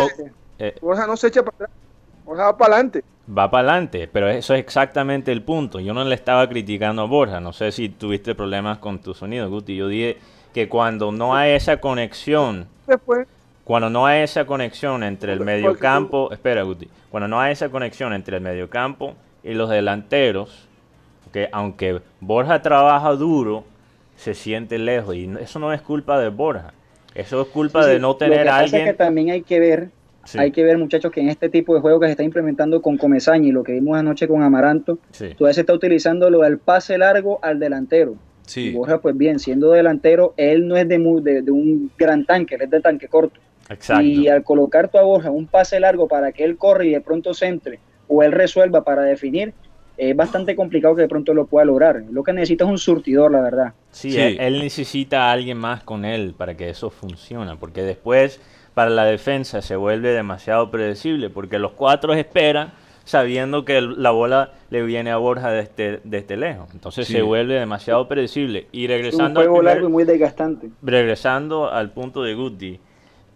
Eh, 0.58 0.74
Borja 0.80 1.06
no 1.06 1.18
se 1.18 1.28
echa 1.28 1.42
para 1.42 1.54
atrás. 1.54 1.70
Borja 2.24 2.44
va 2.44 2.56
para 2.56 2.74
adelante. 2.74 3.04
Va 3.28 3.50
para 3.50 3.68
adelante, 3.68 4.08
pero 4.11 4.30
eso 4.30 4.54
es 4.54 4.61
exactamente 4.61 5.32
el 5.32 5.42
punto. 5.42 5.80
Yo 5.80 5.92
no 5.92 6.02
le 6.02 6.14
estaba 6.14 6.48
criticando 6.48 7.02
a 7.02 7.04
Borja. 7.04 7.40
No 7.40 7.52
sé 7.52 7.72
si 7.72 7.90
tuviste 7.90 8.35
problemas 8.35 8.78
con 8.78 9.00
tu 9.00 9.12
sonido, 9.12 9.50
Guti. 9.50 9.76
Yo 9.76 9.88
dije 9.88 10.16
que 10.54 10.70
cuando 10.70 11.12
no 11.12 11.35
hay 11.35 11.52
esa 11.52 11.76
conexión. 11.76 12.68
Después. 12.87 13.28
Cuando 13.64 13.90
no 13.90 14.06
hay 14.06 14.22
esa 14.22 14.46
conexión 14.46 15.02
entre 15.02 15.35
el 15.35 15.40
mediocampo. 15.40 16.32
Espera, 16.32 16.62
Guti. 16.62 16.88
Cuando 17.11 17.28
no 17.28 17.38
hay 17.38 17.52
esa 17.52 17.68
conexión 17.68 18.14
entre 18.14 18.38
el 18.38 18.42
mediocampo 18.42 19.14
y 19.44 19.52
los 19.52 19.68
delanteros 19.68 20.68
que 21.33 21.49
aunque 21.53 22.01
Borja 22.21 22.62
trabaja 22.62 23.11
duro, 23.12 23.64
se 24.16 24.35
siente 24.35 24.79
lejos. 24.79 25.16
Y 25.16 25.31
eso 25.40 25.59
no 25.59 25.73
es 25.73 25.81
culpa 25.83 26.21
de 26.21 26.29
Borja. 26.29 26.73
Eso 27.14 27.42
es 27.42 27.49
culpa 27.49 27.85
de 27.87 27.99
no 27.99 28.16
tener 28.16 28.49
a 28.49 28.59
alguien. 28.59 28.85
que 28.85 28.95
también 28.95 29.31
hay 29.31 29.42
que 29.42 29.61
ver, 29.61 29.90
hay 30.37 30.51
que 30.51 30.62
ver, 30.62 30.79
muchachos, 30.79 31.12
que 31.12 31.21
en 31.21 31.29
este 31.29 31.49
tipo 31.49 31.75
de 31.75 31.81
juego 31.81 32.01
que 32.01 32.07
se 32.07 32.12
está 32.12 32.23
implementando 32.23 32.81
con 32.81 32.97
Comesaña 32.97 33.49
y 33.49 33.53
lo 33.53 33.64
que 33.64 33.73
vimos 33.73 33.99
anoche 33.99 34.29
con 34.29 34.42
Amaranto, 34.42 34.99
todavía 35.37 35.55
se 35.55 35.61
está 35.61 35.75
utilizando 35.75 36.31
lo 36.31 36.40
del 36.40 36.59
pase 36.59 36.97
largo 36.97 37.38
al 37.42 37.59
delantero. 37.59 38.14
Y 38.55 38.73
Borja, 38.73 38.99
pues 38.99 39.16
bien, 39.16 39.38
siendo 39.38 39.71
delantero, 39.71 40.35
él 40.37 40.66
no 40.66 40.77
es 40.77 40.88
de, 40.88 40.99
de, 40.99 41.51
un 41.51 41.90
gran 41.97 42.25
tanque, 42.25 42.57
él 42.57 42.62
es 42.62 42.71
de 42.71 42.81
tanque 42.81 43.09
corto. 43.09 43.40
Y 44.03 44.29
al 44.29 44.42
colocar 44.42 44.88
tu 44.88 44.99
a 44.99 45.03
Borja 45.03 45.31
un 45.31 45.47
pase 45.47 45.81
largo 45.81 46.09
para 46.09 46.33
que 46.33 46.45
él 46.45 46.57
corra 46.57 46.85
y 46.85 46.90
de 46.90 47.01
pronto 47.01 47.35
centre 47.35 47.79
o 48.09 48.23
él 48.23 48.33
resuelva 48.33 48.85
para 48.85 49.03
definir, 49.03 49.55
es 49.96 50.16
bastante 50.16 50.57
complicado 50.57 50.96
que 50.96 51.02
de 51.02 51.09
pronto 51.09 51.35
lo 51.35 51.46
pueda 51.46 51.64
lograr. 51.64 52.02
Lo 52.11 52.22
que 52.22 52.33
necesita 52.33 52.64
es 52.64 52.70
un 52.70 52.78
surtidor, 52.78 53.31
la 53.33 53.40
verdad. 53.40 53.74
Sí, 53.90 54.16
Él, 54.16 54.59
necesita 54.59 55.28
a 55.28 55.33
alguien 55.33 55.59
más 55.59 55.83
con 55.83 56.05
él 56.05 56.35
para 56.37 56.57
que 56.57 56.70
eso 56.70 56.90
funcione, 56.90 57.57
porque 57.57 57.83
después 57.83 58.40
para 58.74 58.90
la 58.90 59.05
defensa 59.05 59.61
se 59.61 59.76
vuelve 59.76 60.11
demasiado 60.11 60.70
predecible, 60.70 61.28
porque 61.31 61.59
los 61.59 61.72
cuatro 61.72 62.14
esperan 62.14 62.72
sabiendo 63.05 63.64
que 63.64 63.81
la 63.81 64.11
bola 64.11 64.52
le 64.70 64.83
viene 64.83 65.11
a 65.11 65.16
Borja 65.16 65.50
desde, 65.50 66.00
desde 66.05 66.37
lejos. 66.37 66.68
Entonces 66.72 67.07
se 67.07 67.22
vuelve 67.22 67.55
demasiado 67.55 68.09
predecible. 68.09 68.68
Y 68.72 68.87
regresando 68.87 69.40
un 69.40 69.46
juego 69.46 69.62
largo 69.62 69.88
y 69.88 69.90
muy 69.90 70.05
desgastante. 70.05 70.70
Regresando 70.83 71.70
al 71.70 71.92
punto 71.92 72.22
de 72.22 72.35
Guti, 72.35 72.81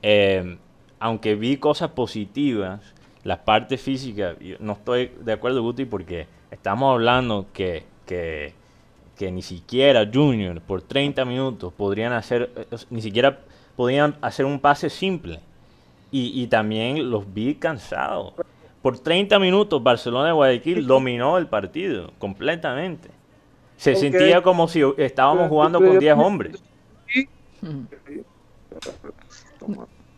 eh, 0.03 0.57
aunque 1.01 1.35
vi 1.35 1.57
cosas 1.57 1.91
positivas, 1.91 2.81
las 3.25 3.39
partes 3.39 3.81
físicas, 3.81 4.37
no 4.61 4.75
estoy 4.75 5.11
de 5.21 5.33
acuerdo, 5.33 5.63
Guti, 5.63 5.85
porque 5.85 6.27
Estamos 6.51 6.93
hablando 6.93 7.47
que, 7.53 7.85
que, 8.07 8.53
ni 9.21 9.43
siquiera 9.43 10.09
Junior 10.13 10.61
por 10.61 10.83
30 10.83 11.25
minutos 11.25 11.73
podrían 11.73 12.13
hacer, 12.13 12.51
eh, 12.57 12.77
ni 12.91 13.03
siquiera 13.03 13.41
podían 13.75 14.17
hacer 14.21 14.47
un 14.47 14.61
pase 14.61 14.91
simple. 14.91 15.41
Y, 16.13 16.47
también 16.47 17.11
los 17.11 17.35
vi 17.35 17.57
cansados. 17.57 18.33
Por 18.81 18.99
30 18.99 19.39
minutos 19.39 19.83
Barcelona 19.83 20.29
de 20.29 20.33
Guayaquil 20.33 20.87
dominó 20.87 21.37
el 21.37 21.47
partido 21.47 22.11
completamente. 22.19 23.11
Se 23.77 23.95
sentía 23.97 24.41
como 24.41 24.67
si 24.67 24.81
estábamos 24.97 25.51
jugando 25.51 25.79
con 25.79 25.99
10 25.99 26.17
hombres. 26.17 26.63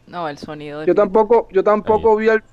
No, 0.07 0.29
el 0.29 0.39
sonido. 0.39 0.85
Yo 0.85 0.95
tampoco, 0.95 1.49
yo 1.51 1.65
tampoco 1.65 2.15
vi 2.15 2.29
al, 2.29 2.45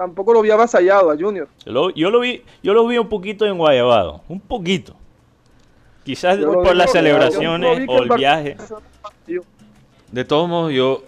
tampoco 0.00 0.32
lo 0.32 0.40
vi 0.40 0.50
avasallado 0.50 1.10
a 1.10 1.14
Junior. 1.14 1.46
Yo 1.66 1.72
lo, 1.72 1.90
yo 1.90 2.10
lo 2.10 2.20
vi, 2.20 2.42
yo 2.62 2.72
lo 2.72 2.86
vi 2.86 2.96
un 2.96 3.10
poquito 3.10 3.44
en 3.44 3.58
Guayabado, 3.58 4.22
un 4.28 4.40
poquito. 4.40 4.96
Quizás 6.04 6.38
por 6.38 6.74
las 6.74 6.90
celebraciones 6.90 7.86
o 7.86 8.02
el 8.02 8.08
viaje. 8.16 8.56
De 10.10 10.24
todos 10.24 10.48
modos, 10.48 10.72
yo, 10.72 11.04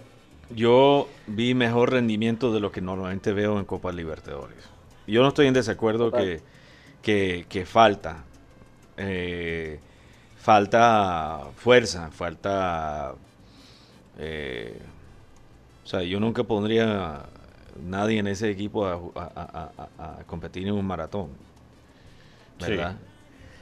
yo 0.51 1.07
vi 1.25 1.55
mejor 1.55 1.91
rendimiento 1.91 2.53
de 2.53 2.59
lo 2.59 2.71
que 2.71 2.81
normalmente 2.81 3.33
veo 3.33 3.57
en 3.57 3.65
Copa 3.65 3.91
Libertadores. 3.91 4.63
Yo 5.07 5.23
no 5.23 5.29
estoy 5.29 5.47
en 5.47 5.55
desacuerdo 5.55 6.11
que, 6.11 6.43
que, 7.49 7.65
falta. 7.65 8.23
Eh, 8.97 9.79
falta 10.37 11.47
fuerza, 11.55 12.11
falta... 12.11 13.15
Eh, 14.19 14.79
o 15.83 15.87
sea, 15.87 16.03
yo 16.03 16.19
nunca 16.19 16.43
pondría 16.43 17.25
nadie 17.81 18.19
en 18.19 18.27
ese 18.27 18.49
equipo 18.49 18.85
a, 18.85 20.19
competir 20.25 20.67
en 20.67 20.73
un 20.73 20.85
maratón. 20.85 21.29
¿Verdad? 22.59 22.95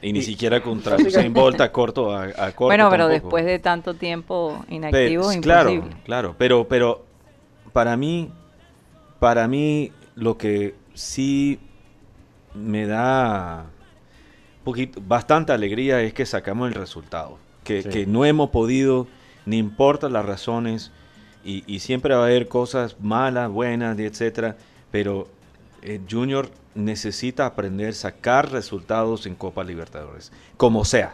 Y 0.02 0.14
ni 0.14 0.22
siquiera 0.22 0.62
contra 0.62 0.96
Usain 0.96 1.32
Bolt 1.32 1.62
a 1.62 1.72
corto, 1.72 2.16
a, 2.16 2.32
corto 2.52 2.66
Bueno, 2.66 2.90
pero 2.90 3.08
después 3.08 3.46
de 3.46 3.60
tanto 3.60 3.94
tiempo 3.94 4.66
inactivo, 4.68 5.24
pues, 5.26 5.38
Claro, 5.38 5.84
claro, 6.04 6.36
pero, 6.38 6.68
pero 6.68 7.06
para 7.72 7.96
mí, 7.98 8.32
para 9.20 9.48
mí 9.48 9.92
lo 10.16 10.38
que 10.38 10.76
sí 10.94 11.60
me 12.56 12.88
da 12.88 13.66
poquito, 14.64 15.00
bastante 15.06 15.54
alegría 15.54 16.02
es 16.02 16.14
que 16.14 16.26
sacamos 16.26 16.68
el 16.68 16.74
resultado, 16.74 17.38
que, 17.64 17.84
que 17.84 18.08
no 18.08 18.26
hemos 18.26 18.50
podido, 18.50 19.08
ni 19.46 19.58
importa 19.60 20.10
las 20.10 20.26
razones, 20.26 20.92
y, 21.44 21.80
siempre 21.80 22.14
va 22.14 22.22
a 22.22 22.26
haber 22.26 22.48
cosas 22.48 22.96
malas, 23.00 23.50
buenas, 23.50 23.98
etcétera, 23.98 24.56
pero 24.92 25.28
eh, 25.82 26.00
Junior 26.10 26.50
necesita 26.76 27.46
aprender 27.46 27.90
a 27.90 27.94
sacar 27.94 28.52
resultados 28.52 29.26
en 29.26 29.36
Copa 29.36 29.64
Libertadores, 29.64 30.32
como 30.58 30.86
sea, 30.86 31.14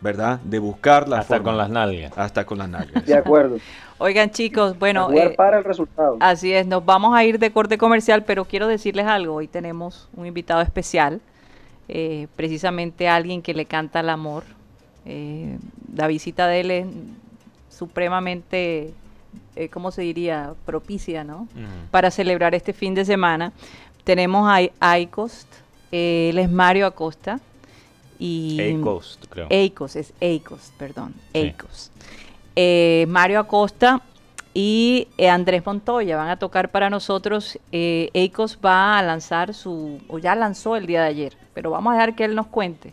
¿verdad? 0.00 0.40
De 0.40 0.58
buscar 0.58 1.08
la 1.08 1.18
Hasta 1.18 1.42
con 1.42 1.56
las 1.56 1.70
nalgas. 1.70 2.12
Hasta 2.16 2.44
con 2.44 2.58
las 2.58 2.68
nalgas. 2.68 3.06
De 3.06 3.14
acuerdo. 3.14 3.58
Oigan 3.98 4.30
chicos, 4.30 4.78
bueno, 4.78 5.10
eh, 5.12 5.30
para 5.30 5.58
el 5.58 5.64
resultado. 5.64 6.16
Así 6.20 6.52
es, 6.52 6.66
nos 6.66 6.84
vamos 6.84 7.16
a 7.16 7.24
ir 7.24 7.38
de 7.38 7.52
corte 7.52 7.78
comercial, 7.78 8.24
pero 8.24 8.44
quiero 8.44 8.66
decirles 8.66 9.06
algo, 9.06 9.34
hoy 9.34 9.46
tenemos 9.46 10.08
un 10.14 10.26
invitado 10.26 10.60
especial, 10.62 11.20
eh, 11.88 12.26
precisamente 12.34 13.08
alguien 13.08 13.40
que 13.40 13.54
le 13.54 13.66
canta 13.66 14.00
el 14.00 14.10
amor. 14.10 14.44
la 15.94 16.06
visita 16.06 16.48
de 16.48 16.60
él 16.60 16.70
es 16.70 16.86
supremamente 17.68 18.94
eh, 19.56 19.68
¿cómo 19.68 19.90
se 19.90 20.02
diría? 20.02 20.54
Propicia, 20.64 21.24
¿no? 21.24 21.48
Para 21.90 22.10
celebrar 22.10 22.54
este 22.54 22.72
fin 22.72 22.94
de 22.94 23.04
semana. 23.04 23.52
Tenemos 24.04 24.48
a 24.48 24.60
Aicost, 24.80 25.48
él 25.90 26.38
es 26.38 26.50
Mario 26.50 26.86
Acosta. 26.86 27.40
Y 28.18 28.78
Acost, 28.78 29.24
creo. 29.28 29.46
Acost, 29.46 29.96
es 29.96 30.12
Acost, 30.20 30.72
perdón, 30.76 31.14
eh, 32.56 33.06
Mario 33.08 33.40
Acosta 33.40 34.00
y 34.54 35.08
eh, 35.18 35.28
Andrés 35.28 35.66
Montoya 35.66 36.16
van 36.16 36.28
a 36.28 36.38
tocar 36.38 36.70
para 36.70 36.88
nosotros. 36.88 37.58
Eh, 37.72 38.30
va 38.64 38.98
a 38.98 39.02
lanzar 39.02 39.52
su, 39.52 40.00
o 40.08 40.18
ya 40.18 40.36
lanzó 40.36 40.76
el 40.76 40.86
día 40.86 41.02
de 41.02 41.08
ayer, 41.08 41.36
pero 41.52 41.70
vamos 41.70 41.90
a 41.90 41.94
dejar 41.94 42.14
que 42.14 42.24
él 42.24 42.36
nos 42.36 42.46
cuente 42.46 42.92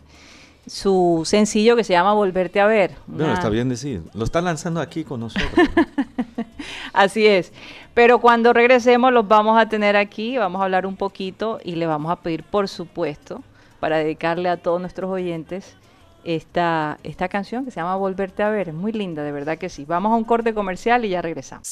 su 0.66 1.22
sencillo 1.24 1.76
que 1.76 1.84
se 1.84 1.92
llama 1.92 2.12
Volverte 2.14 2.60
a 2.60 2.66
ver. 2.66 2.92
Bueno, 3.06 3.34
está 3.34 3.48
bien 3.48 3.68
decir. 3.68 4.02
Lo 4.14 4.24
está 4.24 4.40
lanzando 4.40 4.80
aquí 4.80 5.04
con 5.04 5.20
nosotros. 5.20 5.50
Así 6.92 7.26
es. 7.26 7.52
Pero 7.94 8.20
cuando 8.20 8.52
regresemos 8.52 9.12
los 9.12 9.26
vamos 9.26 9.60
a 9.60 9.68
tener 9.68 9.96
aquí, 9.96 10.38
vamos 10.38 10.60
a 10.60 10.64
hablar 10.64 10.86
un 10.86 10.96
poquito 10.96 11.60
y 11.62 11.74
le 11.74 11.86
vamos 11.86 12.10
a 12.12 12.16
pedir, 12.16 12.44
por 12.44 12.68
supuesto, 12.68 13.42
para 13.80 13.98
dedicarle 13.98 14.48
a 14.48 14.56
todos 14.56 14.80
nuestros 14.80 15.10
oyentes 15.10 15.76
esta, 16.24 16.98
esta 17.02 17.28
canción 17.28 17.64
que 17.64 17.70
se 17.70 17.80
llama 17.80 17.96
Volverte 17.96 18.42
a 18.42 18.50
ver. 18.50 18.68
Es 18.68 18.74
muy 18.74 18.92
linda, 18.92 19.22
de 19.22 19.32
verdad 19.32 19.58
que 19.58 19.68
sí. 19.68 19.84
Vamos 19.84 20.12
a 20.12 20.16
un 20.16 20.24
corte 20.24 20.54
comercial 20.54 21.04
y 21.04 21.10
ya 21.10 21.22
regresamos. 21.22 21.68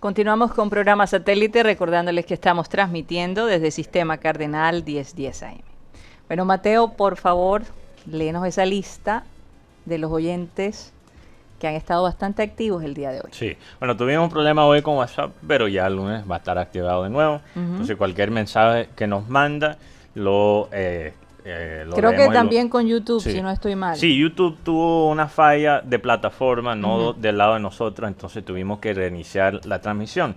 Continuamos 0.00 0.52
con 0.52 0.70
programa 0.70 1.08
satélite 1.08 1.64
recordándoles 1.64 2.24
que 2.24 2.34
estamos 2.34 2.68
transmitiendo 2.68 3.46
desde 3.46 3.72
Sistema 3.72 4.18
Cardenal 4.18 4.84
1010 4.84 5.42
AM. 5.42 5.77
Bueno, 6.28 6.44
Mateo, 6.44 6.92
por 6.92 7.16
favor, 7.16 7.62
léenos 8.06 8.46
esa 8.46 8.64
lista 8.66 9.24
de 9.86 9.98
los 9.98 10.12
oyentes 10.12 10.92
que 11.58 11.66
han 11.66 11.74
estado 11.74 12.02
bastante 12.04 12.42
activos 12.42 12.84
el 12.84 12.94
día 12.94 13.10
de 13.10 13.20
hoy. 13.20 13.30
Sí, 13.32 13.56
bueno, 13.80 13.96
tuvimos 13.96 14.24
un 14.24 14.30
problema 14.30 14.64
hoy 14.64 14.82
con 14.82 14.96
WhatsApp, 14.96 15.32
pero 15.46 15.66
ya 15.66 15.86
el 15.86 15.96
lunes 15.96 16.22
va 16.30 16.36
a 16.36 16.38
estar 16.38 16.58
activado 16.58 17.02
de 17.02 17.10
nuevo. 17.10 17.40
Entonces, 17.56 17.96
cualquier 17.96 18.30
mensaje 18.30 18.90
que 18.94 19.06
nos 19.06 19.28
manda, 19.28 19.78
lo, 20.14 20.68
eh, 20.70 21.14
eh, 21.44 21.86
Creo 21.94 22.10
que 22.12 22.28
también 22.28 22.68
con 22.68 22.86
YouTube, 22.86 23.22
si 23.22 23.40
no 23.40 23.50
estoy 23.50 23.74
mal. 23.74 23.96
Sí, 23.96 24.16
YouTube 24.16 24.58
tuvo 24.62 25.08
una 25.08 25.28
falla 25.28 25.80
de 25.80 25.98
plataforma, 25.98 26.74
no 26.74 27.14
del 27.14 27.38
lado 27.38 27.54
de 27.54 27.60
nosotros, 27.60 28.06
entonces 28.06 28.44
tuvimos 28.44 28.80
que 28.80 28.92
reiniciar 28.92 29.64
la 29.64 29.80
transmisión. 29.80 30.36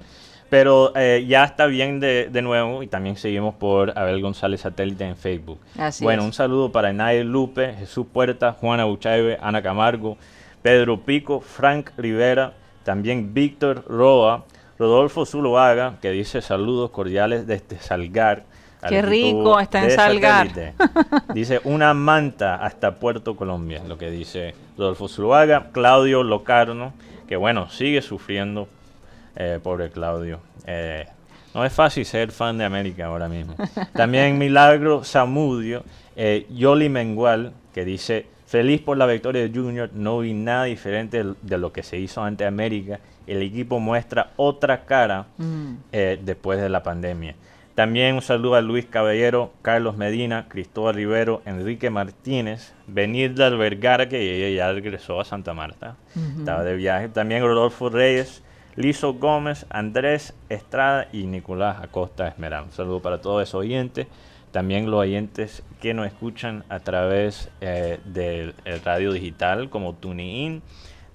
Pero 0.51 0.91
eh, 0.97 1.23
ya 1.29 1.45
está 1.45 1.65
bien 1.65 2.01
de, 2.01 2.29
nuevo 2.43 2.83
y 2.83 2.87
también 2.87 3.15
seguimos 3.15 3.55
por 3.55 3.97
Abel 3.97 4.21
González 4.21 4.59
Satélite 4.59 5.05
en 5.05 5.15
Facebook. 5.15 5.59
bueno, 6.01 6.25
un 6.25 6.33
saludo 6.33 6.73
para 6.73 6.91
Nair 6.91 7.25
Lupe, 7.25 7.73
Jesús 7.79 8.05
Puerta, 8.11 8.51
Juana 8.59 8.83
Buchaibe, 8.83 9.37
Ana 9.41 9.61
Camargo, 9.61 10.17
Pedro 10.61 11.05
Pico, 11.05 11.39
Frank 11.39 11.91
Rivera, 11.95 12.51
también 12.83 13.33
Víctor 13.33 13.85
Roa, 13.87 14.43
Rodolfo 14.77 15.25
Zuloaga, 15.25 15.99
que 16.01 16.11
dice 16.11 16.41
saludos 16.41 16.89
cordiales 16.89 17.47
desde 17.47 17.79
Salgar. 17.79 18.43
Qué 18.85 19.01
rico, 19.01 19.57
está 19.57 19.85
en 19.85 19.91
Salgar. 19.91 20.49
Dice 21.33 21.61
una 21.63 21.93
manta 21.93 22.55
hasta 22.55 22.95
Puerto 22.95 23.37
Colombia, 23.37 23.83
lo 23.87 23.97
que 23.97 24.11
dice 24.11 24.53
Rodolfo 24.77 25.07
Zuloaga. 25.07 25.69
Claudio 25.71 26.23
Locarno, 26.23 26.91
que 27.29 27.37
bueno, 27.37 27.69
sigue 27.69 28.01
sufriendo 28.01 28.67
eh, 29.35 29.59
pobre 29.61 29.89
Claudio. 29.89 30.39
Eh, 30.65 31.05
no 31.53 31.65
es 31.65 31.73
fácil 31.73 32.05
ser 32.05 32.31
fan 32.31 32.57
de 32.57 32.65
América 32.65 33.07
ahora 33.07 33.27
mismo. 33.27 33.55
También 33.93 34.37
Milagro 34.37 35.03
Zamudio, 35.03 35.83
eh, 36.15 36.45
Yoli 36.49 36.87
Mengual, 36.87 37.53
que 37.73 37.83
dice, 37.83 38.25
feliz 38.45 38.81
por 38.81 38.97
la 38.97 39.05
victoria 39.05 39.41
de 39.41 39.49
Junior, 39.49 39.89
no 39.93 40.19
vi 40.19 40.33
nada 40.33 40.65
diferente 40.65 41.23
de, 41.41 41.57
lo 41.57 41.73
que 41.73 41.83
se 41.83 41.97
hizo 41.97 42.23
ante 42.23 42.45
América. 42.45 42.99
El 43.27 43.41
equipo 43.41 43.79
muestra 43.79 44.31
otra 44.37 44.85
cara 44.85 45.25
mm. 45.37 45.73
eh, 45.91 46.19
después 46.23 46.61
de 46.61 46.69
la 46.69 46.83
pandemia. 46.83 47.35
También 47.75 48.15
un 48.15 48.21
saludo 48.21 48.55
a 48.55 48.61
Luis 48.61 48.85
Caballero, 48.85 49.53
Carlos 49.61 49.95
Medina, 49.95 50.47
Cristóbal 50.49 50.95
Rivero, 50.95 51.41
Enrique 51.45 51.89
Martínez, 51.89 52.73
Benilda 52.87 53.49
Vergara, 53.49 54.09
que 54.09 54.19
ella 54.19 54.55
ya 54.55 54.71
regresó 54.73 55.21
a 55.21 55.25
Santa 55.25 55.53
Marta, 55.53 55.95
estaba 56.37 56.63
de 56.63 56.75
viaje. 56.75 57.07
También 57.07 57.41
Rodolfo 57.41 57.89
Reyes, 57.89 58.43
Lizo 58.75 59.15
Gómez, 59.15 59.65
Andrés 59.69 60.33
Estrada 60.49 61.07
y 61.11 61.25
Nicolás 61.25 61.83
Acosta 61.83 62.27
Esmeralda. 62.27 62.67
Un 62.67 62.71
saludo 62.71 63.01
para 63.01 63.19
todos 63.19 63.43
esos 63.43 63.55
oyentes. 63.55 64.07
También 64.51 64.89
los 64.89 65.01
oyentes 65.01 65.63
que 65.81 65.93
nos 65.93 66.07
escuchan 66.07 66.63
a 66.69 66.79
través 66.79 67.49
eh, 67.59 67.99
del 68.05 68.53
radio 68.83 69.11
digital 69.11 69.69
como 69.69 69.93
TuneIn. 69.93 70.61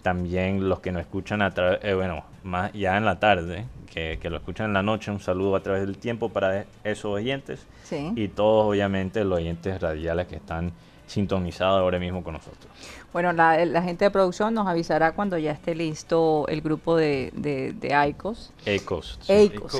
También 0.02 0.68
los 0.68 0.80
que 0.80 0.92
nos 0.92 1.00
escuchan 1.00 1.42
a 1.42 1.52
través, 1.52 1.80
eh, 1.82 1.94
bueno, 1.94 2.24
más 2.44 2.72
ya 2.74 2.96
en 2.96 3.04
la 3.04 3.18
tarde, 3.18 3.66
que, 3.92 4.18
lo 4.30 4.36
escuchan 4.36 4.66
en 4.66 4.74
la 4.74 4.82
noche. 4.82 5.10
Un 5.10 5.20
saludo 5.20 5.56
a 5.56 5.60
través 5.60 5.82
del 5.82 5.96
tiempo 5.96 6.28
para 6.28 6.66
esos 6.84 7.06
oyentes. 7.06 7.66
Y 7.90 8.28
todos, 8.28 8.66
obviamente, 8.66 9.24
los 9.24 9.38
oyentes 9.38 9.80
radiales 9.80 10.26
que 10.26 10.36
están 10.36 10.72
sintonizados 11.06 11.80
ahora 11.80 11.98
mismo 11.98 12.22
con 12.22 12.34
nosotros. 12.34 12.66
Bueno, 13.16 13.32
la, 13.32 13.80
gente 13.80 14.04
de 14.04 14.10
producción 14.10 14.52
nos 14.52 14.66
avisará 14.66 15.12
cuando 15.12 15.38
ya 15.38 15.52
esté 15.52 15.74
listo 15.74 16.46
el 16.48 16.60
grupo 16.60 16.96
de, 16.96 17.32
de, 17.34 17.72
de 17.72 17.94
AICOS. 17.94 18.52
AICOS. 18.66 19.18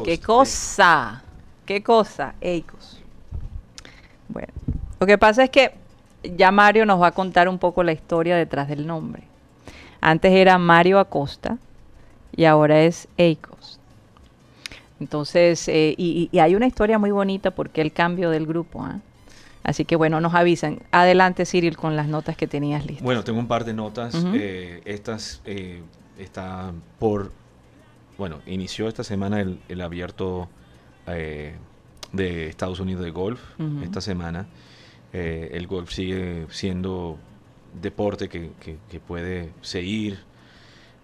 qué 0.03 0.19
cosa, 0.19 1.23
qué 1.67 1.83
cosa, 1.83 2.35
AICOS. 2.41 3.03
Bueno, 4.31 4.49
lo 4.99 5.07
que 5.07 5.19
pasa 5.19 5.45
es 5.45 5.51
que 5.51 5.75
ya 6.23 6.51
Mario 6.51 6.87
nos 6.87 6.99
va 6.99 7.09
a 7.09 7.13
contar 7.13 7.47
un 7.51 7.59
poco 7.59 7.83
la 7.83 7.93
historia 7.93 8.37
detrás 8.37 8.69
del 8.69 8.87
nombre. 8.87 9.25
Antes 10.01 10.33
era 10.33 10.57
Mario 10.57 10.99
Acosta 10.99 11.59
y 12.35 12.47
ahora 12.47 12.81
es 12.85 13.07
AICOS. 13.19 13.79
Entonces, 14.99 15.69
eh, 15.69 15.95
y, 15.99 16.31
y, 16.33 16.39
hay 16.39 16.55
una 16.55 16.67
historia 16.67 16.99
muy 16.99 17.11
bonita 17.11 17.51
porque 17.51 17.83
el 17.83 17.93
cambio 17.93 18.31
del 18.31 18.47
grupo. 18.47 18.83
¿ah? 18.83 18.99
Así 19.67 19.85
que 19.85 19.97
bueno, 19.97 20.21
nos 20.21 20.33
avisan. 20.35 20.79
Adelante, 20.93 21.45
Cyril, 21.45 21.77
con 21.77 21.97
las 21.97 22.07
notas 22.07 22.37
que 22.37 22.47
tenías 22.47 22.87
listas. 22.87 23.03
Bueno, 23.03 23.25
tengo 23.25 23.41
un 23.41 23.49
par 23.49 23.65
de 23.65 23.75
notas. 23.75 24.15
Eh, 24.33 24.81
estas 24.85 25.43
eh, 25.45 25.83
está 26.19 26.73
por. 27.01 27.33
Bueno, 28.17 28.39
inició 28.47 28.87
esta 28.87 29.03
semana 29.03 29.41
el, 29.41 29.81
abierto 29.81 30.49
eh, 31.09 31.57
de 32.13 32.47
Estados 32.47 32.79
Unidos 32.79 33.03
de 33.03 33.11
golf. 33.11 33.41
Esta 33.83 34.01
semana. 34.01 34.47
el 35.13 35.67
golf 35.67 35.91
sigue 35.91 36.47
siendo 36.51 37.19
deporte 37.83 38.29
que, 38.29 38.51
puede 39.01 39.51
seguir 39.63 40.21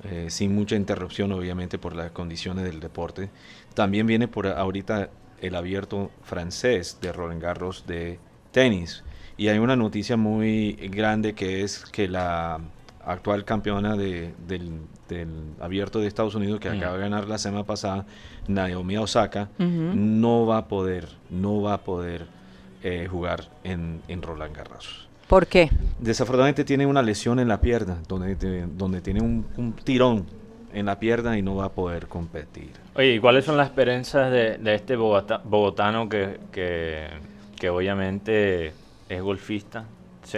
eh, 0.05 0.27
sin 0.31 0.55
mucha 0.55 0.77
interrupción, 0.77 1.33
obviamente, 1.33 1.79
por 1.79 1.97
las 1.97 2.13
condiciones 2.13 2.65
del 2.65 2.79
deporte. 2.79 3.29
También 3.75 4.07
viene 4.07 4.29
por 4.29 4.47
ahorita 4.47 5.11
el 5.41 5.57
abierto 5.57 6.13
francés 6.23 6.99
de 7.01 7.13
Roland 7.13 7.43
Garros 7.43 7.87
de 7.89 8.21
tenis. 8.53 9.03
Y 9.37 9.49
hay 9.49 9.59
una 9.59 9.77
noticia 9.77 10.17
muy 10.17 10.73
grande 10.91 11.35
que 11.35 11.63
es 11.63 11.85
que 11.87 12.07
la 12.07 12.61
actual 13.05 13.45
campeona 13.45 13.97
de, 13.97 14.33
del, 14.47 14.81
abierto 15.61 15.99
de 15.99 16.07
Estados 16.07 16.35
Unidos, 16.35 16.61
que 16.61 16.69
acaba 16.69 16.95
de 16.95 17.01
ganar 17.01 17.27
la 17.27 17.39
semana 17.39 17.65
pasada, 17.65 18.07
Naomi 18.47 18.97
Osaka, 18.97 19.49
no 19.59 20.47
va 20.47 20.59
a 20.59 20.69
poder, 20.69 21.09
no 21.31 21.61
va 21.61 21.75
a 21.75 21.79
poder 21.79 22.27
eh, 22.83 23.09
jugar 23.11 23.49
en, 23.65 24.01
en 24.09 24.23
Roland 24.23 24.57
Garros. 24.57 25.09
¿Por 25.33 25.47
qué? 25.47 25.71
Desafortunadamente 25.99 26.63
tiene 26.63 26.85
una 26.85 27.01
lesión 27.01 27.39
en 27.39 27.49
la 27.49 27.61
pierna, 27.61 27.99
donde, 28.07 28.67
donde 28.67 29.01
tiene 29.01 29.23
un, 29.23 29.75
tirón 29.83 30.27
en 30.75 30.85
la 30.87 30.99
pierna 30.99 31.39
y 31.39 31.43
no 31.43 31.57
va 31.57 31.65
a 31.65 31.69
poder 31.71 32.07
competir. 32.07 32.73
Oye, 32.95 33.15
¿y 33.15 33.19
cuáles 33.19 33.47
son 33.47 33.57
las 33.57 33.69
esperanzas 33.69 34.31
de, 34.31 34.75
este 34.75 34.95
bogotano 34.95 36.09
que, 36.09 36.39
que, 36.53 37.07
obviamente 37.71 38.73
es 39.09 39.23
golfista? 39.23 39.85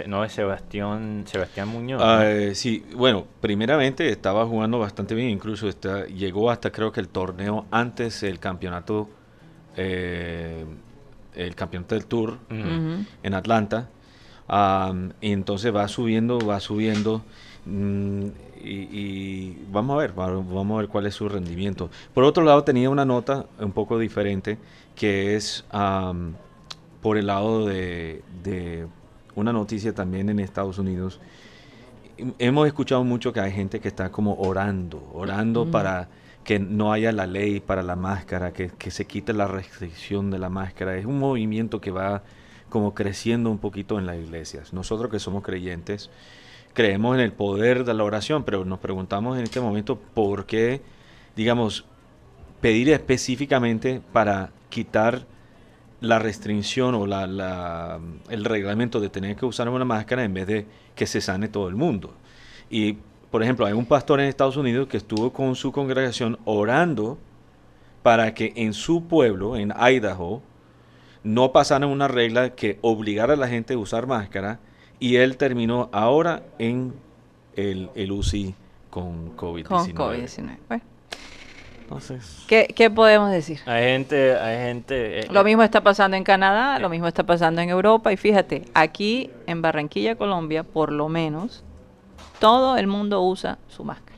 no 0.07 0.23
es 0.23 0.33
Sebastián 0.33 1.23
Sebastián 1.27 1.67
Muñoz. 1.67 2.01
Ah, 2.03 2.23
eh, 2.25 2.55
sí, 2.55 2.83
bueno, 2.95 3.25
primeramente 3.39 4.09
estaba 4.09 4.45
jugando 4.45 4.79
bastante 4.79 5.13
bien, 5.15 5.29
incluso 5.29 5.69
está, 5.69 6.05
llegó 6.07 6.49
hasta 6.49 6.71
creo 6.71 6.91
que 6.91 6.99
el 6.99 7.07
torneo 7.07 7.65
antes 7.71 8.23
el 8.23 8.39
campeonato 8.39 9.09
eh, 9.77 10.65
el 11.35 11.55
campeonato 11.55 11.95
del 11.95 12.05
Tour 12.05 12.37
en 12.49 13.33
Atlanta. 13.33 13.89
y 15.21 15.31
entonces 15.31 15.75
va 15.75 15.87
subiendo, 15.87 16.39
va 16.39 16.59
subiendo. 16.59 17.23
Mm, 17.65 18.27
y, 18.67 19.57
vamos 19.69 19.95
a 19.95 19.99
ver, 19.99 20.13
vamos 20.13 20.75
a 20.75 20.81
ver 20.81 20.87
cuál 20.87 21.05
es 21.05 21.13
su 21.13 21.29
rendimiento. 21.29 21.89
Por 22.13 22.23
otro 22.23 22.43
lado, 22.43 22.63
tenía 22.63 22.89
una 22.89 23.05
nota 23.05 23.45
un 23.59 23.71
poco 23.71 23.99
diferente 23.99 24.57
que 24.95 25.35
es 25.35 25.65
por 27.05 27.19
el 27.19 27.27
lado 27.27 27.67
de, 27.67 28.87
una 29.35 29.53
noticia 29.53 29.93
también 29.93 30.27
en 30.27 30.39
Estados 30.39 30.79
Unidos. 30.79 31.19
Hemos 32.39 32.65
escuchado 32.65 33.03
mucho 33.03 33.31
que 33.31 33.41
hay 33.41 33.51
gente 33.51 33.79
que 33.79 33.87
está 33.87 34.11
como 34.11 34.33
orando, 34.39 35.07
orando 35.13 35.69
para 35.69 36.09
que 36.43 36.57
no 36.57 36.91
haya 36.91 37.11
la 37.11 37.27
ley 37.27 37.59
para 37.59 37.83
la 37.83 37.95
máscara, 37.95 38.53
que, 38.53 38.71
se 38.89 39.05
quite 39.05 39.33
la 39.33 39.45
restricción 39.47 40.31
de 40.31 40.39
la 40.39 40.49
máscara. 40.49 40.97
Es 40.97 41.05
un 41.05 41.19
movimiento 41.19 41.79
que 41.79 41.91
va 41.91 42.23
como 42.69 42.95
creciendo 42.95 43.51
un 43.51 43.59
poquito 43.59 43.99
en 43.99 44.07
las 44.07 44.17
iglesias. 44.17 44.73
Nosotros 44.73 45.11
que 45.11 45.19
somos 45.19 45.43
creyentes, 45.43 46.09
creemos 46.73 47.13
en 47.13 47.21
el 47.21 47.33
poder 47.33 47.83
de 47.83 47.93
la 47.93 48.03
oración, 48.03 48.43
pero 48.45 48.65
nos 48.65 48.79
preguntamos 48.79 49.37
en 49.37 49.43
este 49.43 49.61
momento 49.61 49.99
por 49.99 50.47
qué, 50.47 50.81
digamos, 51.35 51.85
pedir 52.61 52.89
específicamente 52.89 54.01
para 54.11 54.49
quitar 54.71 55.34
la 56.05 56.19
restricción 56.19 56.95
o 56.95 57.05
la, 57.05 57.99
el 58.29 58.45
reglamento 58.45 58.99
de 58.99 59.09
tener 59.09 59.35
que 59.35 59.45
usar 59.45 59.69
una 59.69 59.85
máscara 59.85 60.23
en 60.23 60.33
vez 60.33 60.47
de 60.47 60.65
que 60.95 61.07
se 61.07 61.21
sane 61.21 61.47
todo 61.47 61.67
el 61.67 61.75
mundo. 61.75 62.13
Y 62.69 62.97
por 63.31 63.43
ejemplo, 63.43 63.65
hay 63.65 63.73
un 63.73 63.85
pastor 63.85 64.19
en 64.19 64.27
Estados 64.27 64.57
Unidos 64.57 64.87
que 64.87 64.97
estuvo 64.97 65.33
con 65.33 65.55
su 65.55 65.71
congregación 65.71 66.39
orando 66.45 67.17
para 68.01 68.33
que 68.33 68.53
en 68.55 68.73
su 68.73 69.05
pueblo, 69.07 69.57
en 69.57 69.73
Idaho, 69.77 70.41
no 71.23 71.51
pasara 71.51 71.87
una 71.87 72.07
regla 72.07 72.51
que 72.55 72.77
obligara 72.81 73.33
a 73.33 73.37
la 73.37 73.47
gente 73.47 73.73
a 73.73 73.77
usar 73.77 74.05
máscara 74.05 74.59
y 74.99 75.15
él 75.15 75.37
terminó 75.37 75.89
ahora 75.91 76.43
en 76.59 76.93
el, 77.55 77.89
el 77.95 78.11
UCI 78.11 78.55
con 78.89 79.35
COVID-19. 79.35 79.67
Con 79.67 79.93
COVID-19. 79.93 80.81
¿Qué, 82.47 82.91
podemos 82.93 83.31
decir? 83.31 83.59
Hay 83.65 83.83
gente, 83.83 84.35
hay 84.37 84.57
gente. 84.67 85.19
Eh, 85.19 85.27
lo 85.31 85.43
mismo 85.43 85.63
está 85.63 85.81
pasando 85.81 86.17
en 86.17 86.23
Canadá, 86.23 86.79
lo 86.79 86.89
mismo 86.89 87.07
está 87.07 87.23
pasando 87.23 87.61
en 87.61 87.69
Europa 87.69 88.11
y 88.11 88.17
fíjate, 88.17 88.63
aquí 88.73 89.29
en 89.47 89.61
Barranquilla, 89.61 90.15
Colombia, 90.15 90.63
por 90.63 90.91
lo 90.91 91.09
menos 91.09 91.63
todo 92.39 92.77
el 92.77 92.87
mundo 92.87 93.21
usa 93.21 93.57
su 93.67 93.83
máscara. 93.83 94.15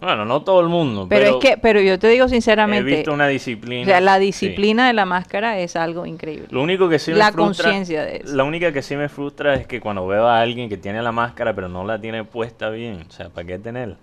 Bueno, 0.00 0.24
no 0.24 0.42
todo 0.42 0.62
el 0.62 0.68
mundo. 0.68 1.06
Pero, 1.10 1.26
es 1.26 1.36
que, 1.36 1.58
pero 1.58 1.78
yo 1.80 1.98
te 1.98 2.08
digo 2.08 2.26
sinceramente. 2.26 2.90
He 2.90 2.96
visto 2.96 3.12
una 3.12 3.28
disciplina. 3.28 3.82
O 3.82 3.84
sea, 3.84 4.00
la 4.00 4.18
disciplina 4.18 4.86
de 4.86 4.94
la 4.94 5.04
máscara 5.04 5.58
es 5.58 5.76
algo 5.76 6.06
increíble. 6.06 6.46
Lo 6.50 6.62
único 6.62 6.88
que 6.88 6.98
sí 6.98 7.10
me 7.10 7.18
la 7.18 7.32
conciencia 7.32 8.04
de 8.04 8.22
eso. 8.24 8.34
La 8.34 8.44
única 8.44 8.72
que 8.72 8.80
sí 8.80 8.96
me 8.96 9.10
frustra 9.10 9.54
es 9.54 9.66
que 9.66 9.78
cuando 9.78 10.06
veo 10.06 10.26
a 10.26 10.40
alguien 10.40 10.70
que 10.70 10.78
tiene 10.78 11.02
la 11.02 11.12
máscara 11.12 11.54
pero 11.54 11.68
no 11.68 11.84
la 11.84 12.00
tiene 12.00 12.24
puesta 12.24 12.70
bien, 12.70 13.04
o 13.06 13.12
sea, 13.12 13.28
¿para 13.28 13.46
qué 13.46 13.58
tenerla? 13.58 13.98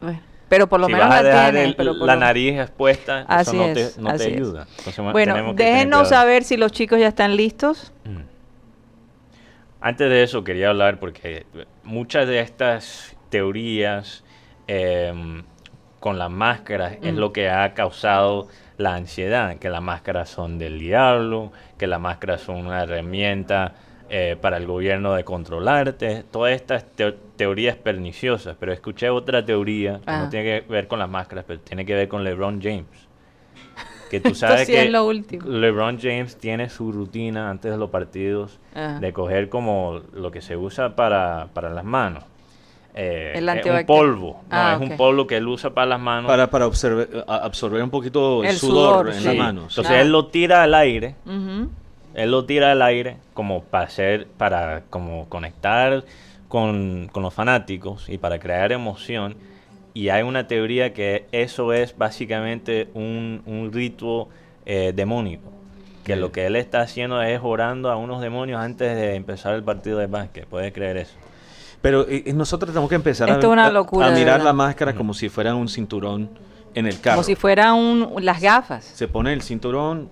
Pero 0.50 0.68
por 0.68 0.80
lo 0.80 0.88
menos 0.88 1.10
la 1.10 1.52
tiene. 1.52 1.76
la 1.78 2.16
nariz 2.16 2.60
expuesta, 2.60 3.26
eso 3.42 3.54
no 3.54 3.74
te, 3.74 3.90
no 3.98 4.16
te 4.16 4.24
ayuda. 4.26 4.68
bueno, 5.12 5.54
déjenos 5.54 6.10
saber 6.10 6.44
si 6.44 6.58
los 6.58 6.72
chicos 6.72 7.00
ya 7.00 7.08
están 7.08 7.36
listos. 7.36 7.92
Mm. 8.06 8.22
Antes 9.80 10.10
de 10.10 10.24
eso 10.24 10.44
quería 10.44 10.70
hablar 10.70 11.00
porque 11.00 11.46
muchas 11.84 12.28
de 12.28 12.40
estas 12.40 13.16
teorías 13.30 14.24
em, 14.68 15.44
con 16.00 16.18
las 16.18 16.32
máscaras 16.32 16.98
es 17.02 17.14
mm. 17.14 17.18
lo 17.18 17.32
que 17.32 17.50
ha 17.50 17.74
causado 17.74 18.48
la 18.78 18.96
ansiedad, 18.96 19.58
que 19.58 19.70
las 19.70 19.82
máscaras 19.82 20.30
son 20.30 20.58
del 20.58 20.80
diablo, 20.80 21.52
que 21.78 21.88
las 21.88 22.00
máscaras 22.00 22.42
son 22.42 22.58
una 22.66 22.84
herramienta 22.84 23.76
eh, 24.10 24.38
para 24.40 24.58
el 24.58 24.66
gobierno 24.66 25.14
de 25.14 25.24
controlarte, 25.24 26.24
todas 26.32 26.54
estas 26.54 26.86
teorías 27.38 27.76
perniciosas, 27.76 28.58
pero 28.60 28.74
escuché 28.74 29.10
otra 29.10 29.46
teoría 29.46 30.00
que 30.00 30.12
no 30.12 30.24
ah. 30.26 30.28
tiene 30.30 30.46
que 30.62 30.68
ver 30.68 30.88
con 30.88 31.00
las 31.00 31.10
máscaras, 31.10 31.46
pero 31.48 31.60
tiene 31.60 31.86
que 31.86 31.94
ver 31.94 32.08
con 32.08 32.24
LeBron 32.24 32.62
James. 32.62 33.08
Que 34.10 34.20
tú 34.20 34.36
sabes 34.36 34.68
que 34.68 34.90
LeBron 34.90 36.00
James 36.00 36.38
tiene 36.38 36.70
su 36.70 36.92
rutina 36.92 37.50
antes 37.50 37.72
de 37.72 37.78
los 37.78 37.90
partidos 37.90 38.60
de 39.00 39.14
coger 39.14 39.50
como 39.50 40.02
lo 40.14 40.32
que 40.32 40.42
se 40.42 40.58
usa 40.58 40.96
para, 40.96 41.48
para 41.54 41.70
las 41.70 41.86
manos. 41.86 42.24
Eh, 43.00 43.34
es 43.36 43.66
un 43.66 43.86
polvo, 43.86 44.42
ah, 44.50 44.80
es 44.82 44.90
un 44.90 44.98
polvo 44.98 45.28
que 45.28 45.38
él 45.38 45.48
usa 45.48 45.70
para 45.70 45.86
las 45.86 46.00
manos. 46.00 46.28
Para, 46.28 46.50
para 46.50 46.66
absorber 46.66 47.84
un 47.84 47.92
poquito 47.92 48.44
el, 48.44 48.56
sudor, 48.56 49.14
en 49.14 49.24
las 49.24 49.36
manos. 49.36 49.78
Entonces 49.78 50.02
él 50.02 50.12
lo 50.12 50.26
tira 50.28 50.64
al 50.64 50.74
aire, 50.74 51.16
él 52.16 52.32
lo 52.32 52.46
tira 52.46 52.72
al 52.72 52.82
aire 52.82 53.18
como 53.36 53.62
para 53.62 53.86
hacer, 53.86 54.26
para 54.26 54.82
como 54.90 55.30
conectar 55.30 56.04
con, 56.48 57.10
los 57.14 57.34
fanáticos 57.34 58.10
y 58.10 58.18
para 58.18 58.40
crear 58.40 58.72
emoción. 58.72 59.36
Y 59.94 60.10
hay 60.10 60.24
una 60.24 60.48
teoría 60.48 60.94
que 60.94 61.26
eso 61.32 61.74
es 61.74 61.98
básicamente 61.98 62.90
un, 62.94 63.42
un 63.46 63.72
rito 63.74 64.30
eh, 64.66 64.94
demónico. 64.96 65.52
Que 66.04 66.16
lo 66.16 66.32
que 66.32 66.46
él 66.46 66.56
está 66.56 66.82
haciendo 66.82 67.22
es 67.22 67.42
orando 67.44 67.92
a 67.92 67.98
unos 67.98 68.22
demonios 68.22 68.62
antes 68.62 68.96
de 68.96 69.16
empezar 69.16 69.56
el 69.56 69.64
partido 69.64 70.00
de 70.00 70.08
básquet. 70.08 70.46
¿Puedes 70.46 70.72
creer 70.72 70.98
eso? 70.98 71.16
Pero 71.82 72.06
nosotros 72.34 72.72
tenemos 72.72 72.90
que 72.90 72.96
empezar 72.96 73.30
a, 73.30 73.38
mirar 74.12 74.42
la 74.42 74.54
máscara 74.54 74.96
como 74.96 75.14
si 75.14 75.30
fuera 75.30 75.54
un 75.54 75.68
cinturón 75.68 76.30
en 76.74 76.88
el 76.88 77.00
carro. 77.00 77.18
Como 77.18 77.24
si 77.24 77.36
fuera 77.36 77.74
un, 77.74 78.14
las 78.20 78.42
gafas. 78.42 78.86
Se 78.86 79.08
pone 79.08 79.34
el 79.34 79.42
cinturón 79.42 80.10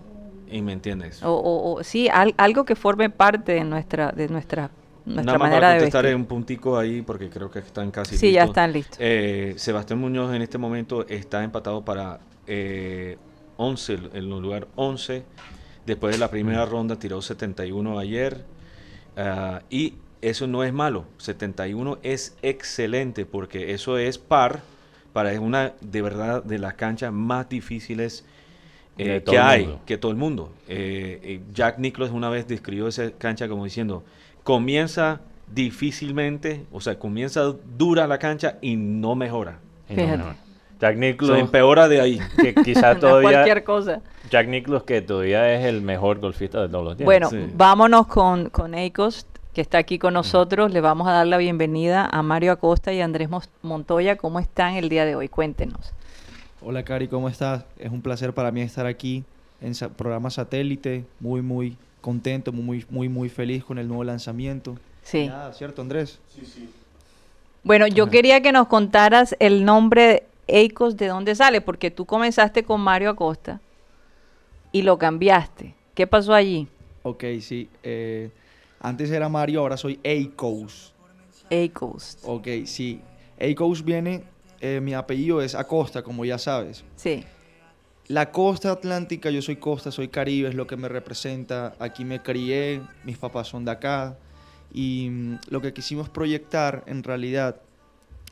y 0.49 0.61
me 0.61 0.73
entiendes. 0.73 1.21
O, 1.23 1.79
sí, 1.83 2.09
algo 2.37 2.65
que 2.65 2.75
forme 2.75 3.09
parte 3.09 3.53
de 3.53 3.63
nuestra, 3.63 4.11
de 4.11 4.27
nuestra, 4.29 4.69
nuestra 5.05 5.37
manera 5.37 5.71
de 5.71 5.81
vestir. 5.81 6.15
un 6.15 6.25
puntico 6.25 6.77
ahí 6.77 7.01
porque 7.01 7.29
creo 7.29 7.49
que 7.51 7.59
están 7.59 7.91
casi 7.91 8.17
Sí, 8.17 8.31
ya 8.31 8.43
están 8.45 8.73
listos. 8.73 8.97
Eh, 8.99 9.53
Sebastián 9.57 9.99
Muñoz 9.99 10.33
en 10.33 10.41
este 10.41 10.57
momento 10.57 11.05
está 11.07 11.43
empatado 11.43 11.83
para 11.85 12.19
eh, 12.47 13.17
11, 13.57 13.93
en 13.93 14.09
el 14.15 14.29
lugar 14.29 14.67
11. 14.75 15.23
Después 15.85 16.15
de 16.15 16.19
la 16.19 16.29
primera 16.29 16.65
ronda 16.65 16.97
tiró 16.97 17.21
71 17.21 17.99
ayer. 17.99 18.43
Ah, 19.15 19.61
y 19.69 19.93
eso 20.21 20.47
no 20.47 20.63
es 20.63 20.73
malo. 20.73 21.05
71 21.17 21.99
es 22.01 22.35
excelente 22.41 23.25
porque 23.25 23.73
eso 23.73 23.97
es 23.97 24.17
par 24.17 24.61
para 25.13 25.39
una 25.39 25.73
de 25.79 26.01
verdad 26.01 26.43
de 26.43 26.59
las 26.59 26.73
canchas 26.73 27.13
más 27.13 27.47
difíciles 27.47 28.25
eh, 28.97 29.23
que 29.25 29.37
hay, 29.37 29.79
que 29.85 29.97
todo 29.97 30.11
el 30.11 30.17
mundo. 30.17 30.51
Eh, 30.67 31.19
eh, 31.23 31.41
Jack 31.53 31.79
Nicklaus 31.79 32.11
una 32.11 32.29
vez 32.29 32.47
describió 32.47 32.87
esa 32.87 33.11
cancha 33.11 33.47
como 33.47 33.63
diciendo, 33.63 34.03
comienza 34.45 35.21
difícilmente, 35.51 36.65
o 36.71 36.79
sea, 36.79 36.99
comienza 36.99 37.41
dura 37.77 38.05
la 38.05 38.19
cancha 38.19 38.57
y 38.61 38.75
no 38.75 39.15
mejora. 39.15 39.57
Jack 40.79 40.97
Nicklaus 40.97 41.39
empeora 41.39 41.87
de 41.87 41.99
ahí. 41.99 42.19
Que 42.39 42.53
quizás 42.63 42.99
todavía. 42.99 43.31
cualquier 43.31 43.63
cosa. 43.63 44.01
Jack 44.29 44.47
Nicklaus 44.47 44.83
que 44.83 45.01
todavía 45.01 45.51
es 45.51 45.65
el 45.65 45.81
mejor 45.81 46.19
golfista 46.19 46.61
de 46.61 46.69
todos 46.69 46.83
los 46.83 46.97
días. 46.97 47.05
Bueno, 47.05 47.29
vámonos 47.55 48.05
con, 48.05 48.49
con 48.51 48.73
que 48.73 49.61
está 49.61 49.79
aquí 49.79 49.97
con 49.97 50.13
nosotros. 50.13 50.71
Le 50.71 50.79
vamos 50.79 51.07
a 51.07 51.11
dar 51.11 51.25
la 51.25 51.37
bienvenida 51.37 52.07
a 52.11 52.21
Mario 52.21 52.51
Acosta 52.51 52.93
y 52.93 53.01
Andrés 53.01 53.29
Montoya. 53.63 54.15
¿Cómo 54.15 54.39
están 54.39 54.75
el 54.75 54.89
día 54.89 55.05
de 55.05 55.15
hoy? 55.15 55.27
Cuéntenos. 55.27 55.91
Hola, 56.61 56.83
Cari, 56.83 57.07
¿cómo 57.07 57.29
estás? 57.29 57.65
Es 57.79 57.91
un 57.91 58.03
placer 58.03 58.33
para 58.33 58.51
mí 58.51 58.61
estar 58.61 58.85
aquí 58.85 59.23
en 59.59 59.73
programa 59.97 60.29
satélite. 60.29 61.03
Muy, 61.19 61.41
muy 61.41 61.77
contento, 62.05 62.51
muy, 62.51 62.85
muy, 62.91 63.09
muy 63.09 63.29
feliz 63.29 63.63
con 63.63 63.79
el 63.79 63.87
nuevo 63.87 64.03
lanzamiento. 64.03 64.77
Sí. 65.01 65.27
¿Cierto, 65.53 65.81
Andrés? 65.81 66.19
Sí, 66.35 66.45
sí. 66.45 66.69
Bueno, 67.63 67.87
yo 67.87 68.11
quería 68.11 68.43
que 68.43 68.51
nos 68.51 68.67
contaras 68.67 69.35
el 69.39 69.65
nombre 69.65 70.27
Eicos, 70.45 70.97
¿de 70.97 71.07
dónde 71.07 71.33
sale? 71.33 71.61
Porque 71.61 71.89
tú 71.89 72.05
comenzaste 72.05 72.63
con 72.63 72.79
Mario 72.79 73.09
Acosta 73.09 73.59
y 74.71 74.83
lo 74.83 74.99
cambiaste. 74.99 75.73
¿Qué 75.95 76.05
pasó 76.05 76.35
allí? 76.35 76.67
Ok, 77.01 77.23
sí. 77.41 77.69
eh, 77.81 78.29
antes 78.79 79.09
era 79.09 79.27
Mario, 79.27 79.61
ahora 79.61 79.75
soy 79.75 79.99
Eicos. 80.03 80.93
Eicos. 81.49 82.19
Ok, 82.23 82.47
sí. 82.65 83.01
Eicos 83.39 83.83
viene, 83.83 84.21
eh, 84.61 84.79
mi 84.79 84.93
apellido 84.93 85.41
es 85.41 85.55
Acosta, 85.55 86.03
como 86.03 86.23
ya 86.23 86.37
sabes. 86.37 86.83
Sí. 86.97 87.23
La 88.07 88.31
costa 88.31 88.71
atlántica, 88.71 89.31
yo 89.31 89.41
soy 89.41 89.55
costa, 89.55 89.91
soy 89.91 90.09
caribe, 90.09 90.49
es 90.49 90.55
lo 90.55 90.67
que 90.67 90.77
me 90.77 90.87
representa. 90.87 91.73
Aquí 91.79 92.05
me 92.05 92.21
crié, 92.21 92.81
mis 93.03 93.17
papás 93.17 93.47
son 93.47 93.65
de 93.65 93.71
acá. 93.71 94.15
Y 94.71 95.09
mm, 95.09 95.39
lo 95.49 95.59
que 95.59 95.73
quisimos 95.73 96.07
proyectar 96.09 96.83
en 96.85 97.01
realidad 97.01 97.61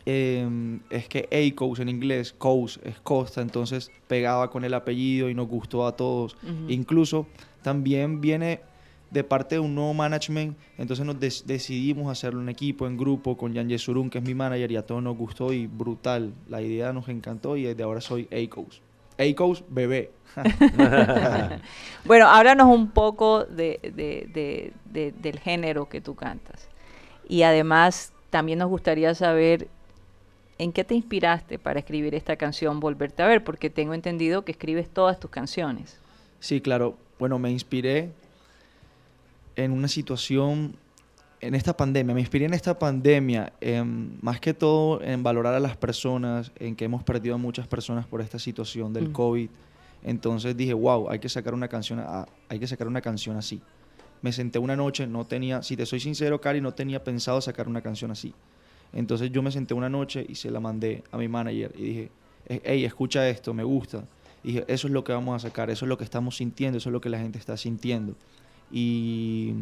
em, 0.06 0.80
es 0.92 1.08
que 1.08 1.28
A-Coast 1.32 1.82
en 1.82 1.90
inglés, 1.90 2.34
coast 2.38 2.86
es 2.86 3.00
costa, 3.00 3.42
entonces 3.42 3.90
pegaba 4.08 4.52
con 4.52 4.64
el 4.64 4.76
apellido 4.76 5.28
y 5.28 5.34
nos 5.34 5.48
gustó 5.48 5.88
a 5.88 5.96
todos. 5.96 6.38
Incluso 6.68 7.26
también 7.64 8.22
viene 8.22 8.62
de 9.10 9.24
parte 9.24 9.56
de 9.56 9.60
un 9.60 9.74
nuevo 9.74 9.96
management, 9.96 10.56
entonces 10.78 11.04
nos 11.04 11.20
decidimos 11.20 12.12
hacerlo 12.12 12.42
en 12.42 12.50
equipo, 12.50 12.86
en 12.86 12.96
grupo, 12.96 13.38
con 13.38 13.56
Jan 13.56 13.70
Yesurun, 13.70 14.12
que 14.12 14.20
es 14.20 14.24
mi 14.24 14.36
manager, 14.36 14.72
y 14.72 14.76
a 14.76 14.86
todos 14.86 15.02
nos 15.02 15.18
gustó 15.18 15.52
y 15.52 15.66
brutal. 15.66 16.32
La 16.48 16.62
idea 16.62 16.94
nos 16.94 17.10
encantó 17.10 17.58
y 17.58 17.64
desde 17.64 17.82
ahora 17.82 18.02
soy 18.02 18.28
A-Coast. 18.32 18.84
A-Coast 19.20 19.64
bebé. 19.70 20.12
Bueno, 22.06 22.28
háblanos 22.28 22.68
un 22.68 22.90
poco 22.92 23.46
de- 23.46 23.80
de- 24.86 25.14
del 25.22 25.40
género 25.40 25.88
que 25.88 26.02
tú 26.02 26.16
cantas. 26.16 26.68
Y 27.30 27.44
además, 27.44 28.12
también 28.30 28.60
nos 28.60 28.70
gustaría 28.70 29.14
saber 29.16 29.68
en 30.58 30.72
qué 30.74 30.84
te 30.84 30.96
inspiraste 30.96 31.58
para 31.60 31.80
escribir 31.80 32.14
esta 32.16 32.36
canción 32.36 32.80
Volverte 32.80 33.24
a 33.24 33.28
ver, 33.28 33.44
porque 33.44 33.70
tengo 33.70 33.94
entendido 33.94 34.44
que 34.44 34.52
escribes 34.52 34.90
todas 34.90 35.20
tus 35.20 35.30
canciones. 35.32 35.98
Sí, 36.40 36.60
claro. 36.62 36.98
Bueno, 37.20 37.40
me 37.40 37.50
inspiré 37.52 38.10
en 39.56 39.72
una 39.72 39.88
situación, 39.88 40.76
en 41.48 41.56
esta 41.56 41.76
pandemia, 41.76 42.14
me 42.16 42.22
inspiré 42.22 42.46
en 42.46 42.54
esta 42.54 42.78
pandemia, 42.78 43.54
em, 43.62 44.18
más 44.22 44.40
que 44.40 44.54
todo 44.54 45.02
en 45.02 45.24
valorar 45.24 45.54
a 45.54 45.60
las 45.60 45.76
personas, 45.78 46.52
en 46.60 46.76
que 46.76 46.86
hemos 46.86 47.04
perdido 47.04 47.36
a 47.36 47.38
muchas 47.38 47.68
personas 47.68 48.06
por 48.08 48.22
esta 48.22 48.40
situación 48.40 48.94
del 48.94 49.10
Mm. 49.10 49.14
COVID. 49.14 49.50
Entonces 50.04 50.56
dije, 50.58 50.74
wow, 50.74 51.10
hay 51.10 51.20
que 51.20 51.30
sacar 51.30 51.54
una 51.54 51.68
canción, 51.68 52.00
a- 52.00 52.28
hay 52.50 52.60
que 52.60 52.68
sacar 52.68 52.88
una 52.88 53.02
canción 53.02 53.38
así. 53.38 53.62
Me 54.22 54.32
senté 54.32 54.60
una 54.60 54.76
noche, 54.76 55.06
no 55.08 55.26
tenía, 55.26 55.62
si 55.64 55.76
te 55.78 55.86
soy 55.86 56.00
sincero, 56.00 56.40
Cari, 56.40 56.62
no 56.62 56.74
tenía 56.74 57.04
pensado 57.04 57.40
sacar 57.42 57.68
una 57.68 57.82
canción 57.82 58.12
así. 58.12 58.34
Entonces 58.94 59.32
yo 59.32 59.42
me 59.42 59.52
senté 59.52 59.74
una 59.74 59.90
noche 59.90 60.26
y 60.28 60.36
se 60.36 60.50
la 60.52 60.60
mandé 60.60 61.04
a 61.12 61.18
mi 61.18 61.28
manager 61.28 61.74
y 61.78 61.82
dije, 61.84 62.12
hey, 62.64 62.86
escucha 62.86 63.28
esto, 63.30 63.54
me 63.54 63.64
gusta. 63.64 64.04
Y 64.44 64.48
dije, 64.54 64.66
eso 64.68 64.88
es 64.88 64.94
lo 64.94 65.04
que 65.04 65.14
vamos 65.14 65.36
a 65.36 65.48
sacar, 65.48 65.70
eso 65.70 65.86
es 65.86 65.90
lo 65.90 65.98
que 65.98 66.04
estamos 66.04 66.36
sintiendo, 66.38 66.78
eso 66.78 66.90
es 66.90 66.94
lo 66.94 67.02
que 67.02 67.10
la 67.10 67.18
gente 67.20 67.38
está 67.40 67.56
sintiendo. 67.58 68.14
Y 68.72 69.54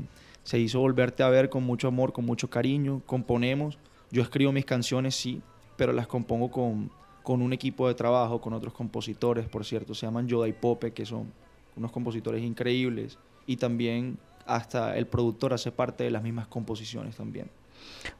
se 0.43 0.59
hizo 0.59 0.79
volverte 0.79 1.23
a 1.23 1.29
ver 1.29 1.49
con 1.49 1.63
mucho 1.63 1.87
amor, 1.87 2.13
con 2.13 2.25
mucho 2.25 2.49
cariño, 2.49 3.01
componemos. 3.05 3.77
Yo 4.11 4.21
escribo 4.21 4.51
mis 4.51 4.65
canciones, 4.65 5.15
sí, 5.15 5.41
pero 5.77 5.93
las 5.93 6.07
compongo 6.07 6.51
con, 6.51 6.91
con 7.23 7.41
un 7.41 7.53
equipo 7.53 7.87
de 7.87 7.93
trabajo, 7.93 8.41
con 8.41 8.53
otros 8.53 8.73
compositores, 8.73 9.47
por 9.47 9.65
cierto, 9.65 9.93
se 9.93 10.05
llaman 10.05 10.27
Yoda 10.27 10.47
y 10.47 10.53
Pope, 10.53 10.91
que 10.91 11.05
son 11.05 11.31
unos 11.75 11.91
compositores 11.91 12.43
increíbles. 12.43 13.17
Y 13.45 13.57
también 13.57 14.17
hasta 14.45 14.97
el 14.97 15.07
productor 15.07 15.53
hace 15.53 15.71
parte 15.71 16.03
de 16.03 16.11
las 16.11 16.23
mismas 16.23 16.47
composiciones 16.47 17.15
también. 17.15 17.49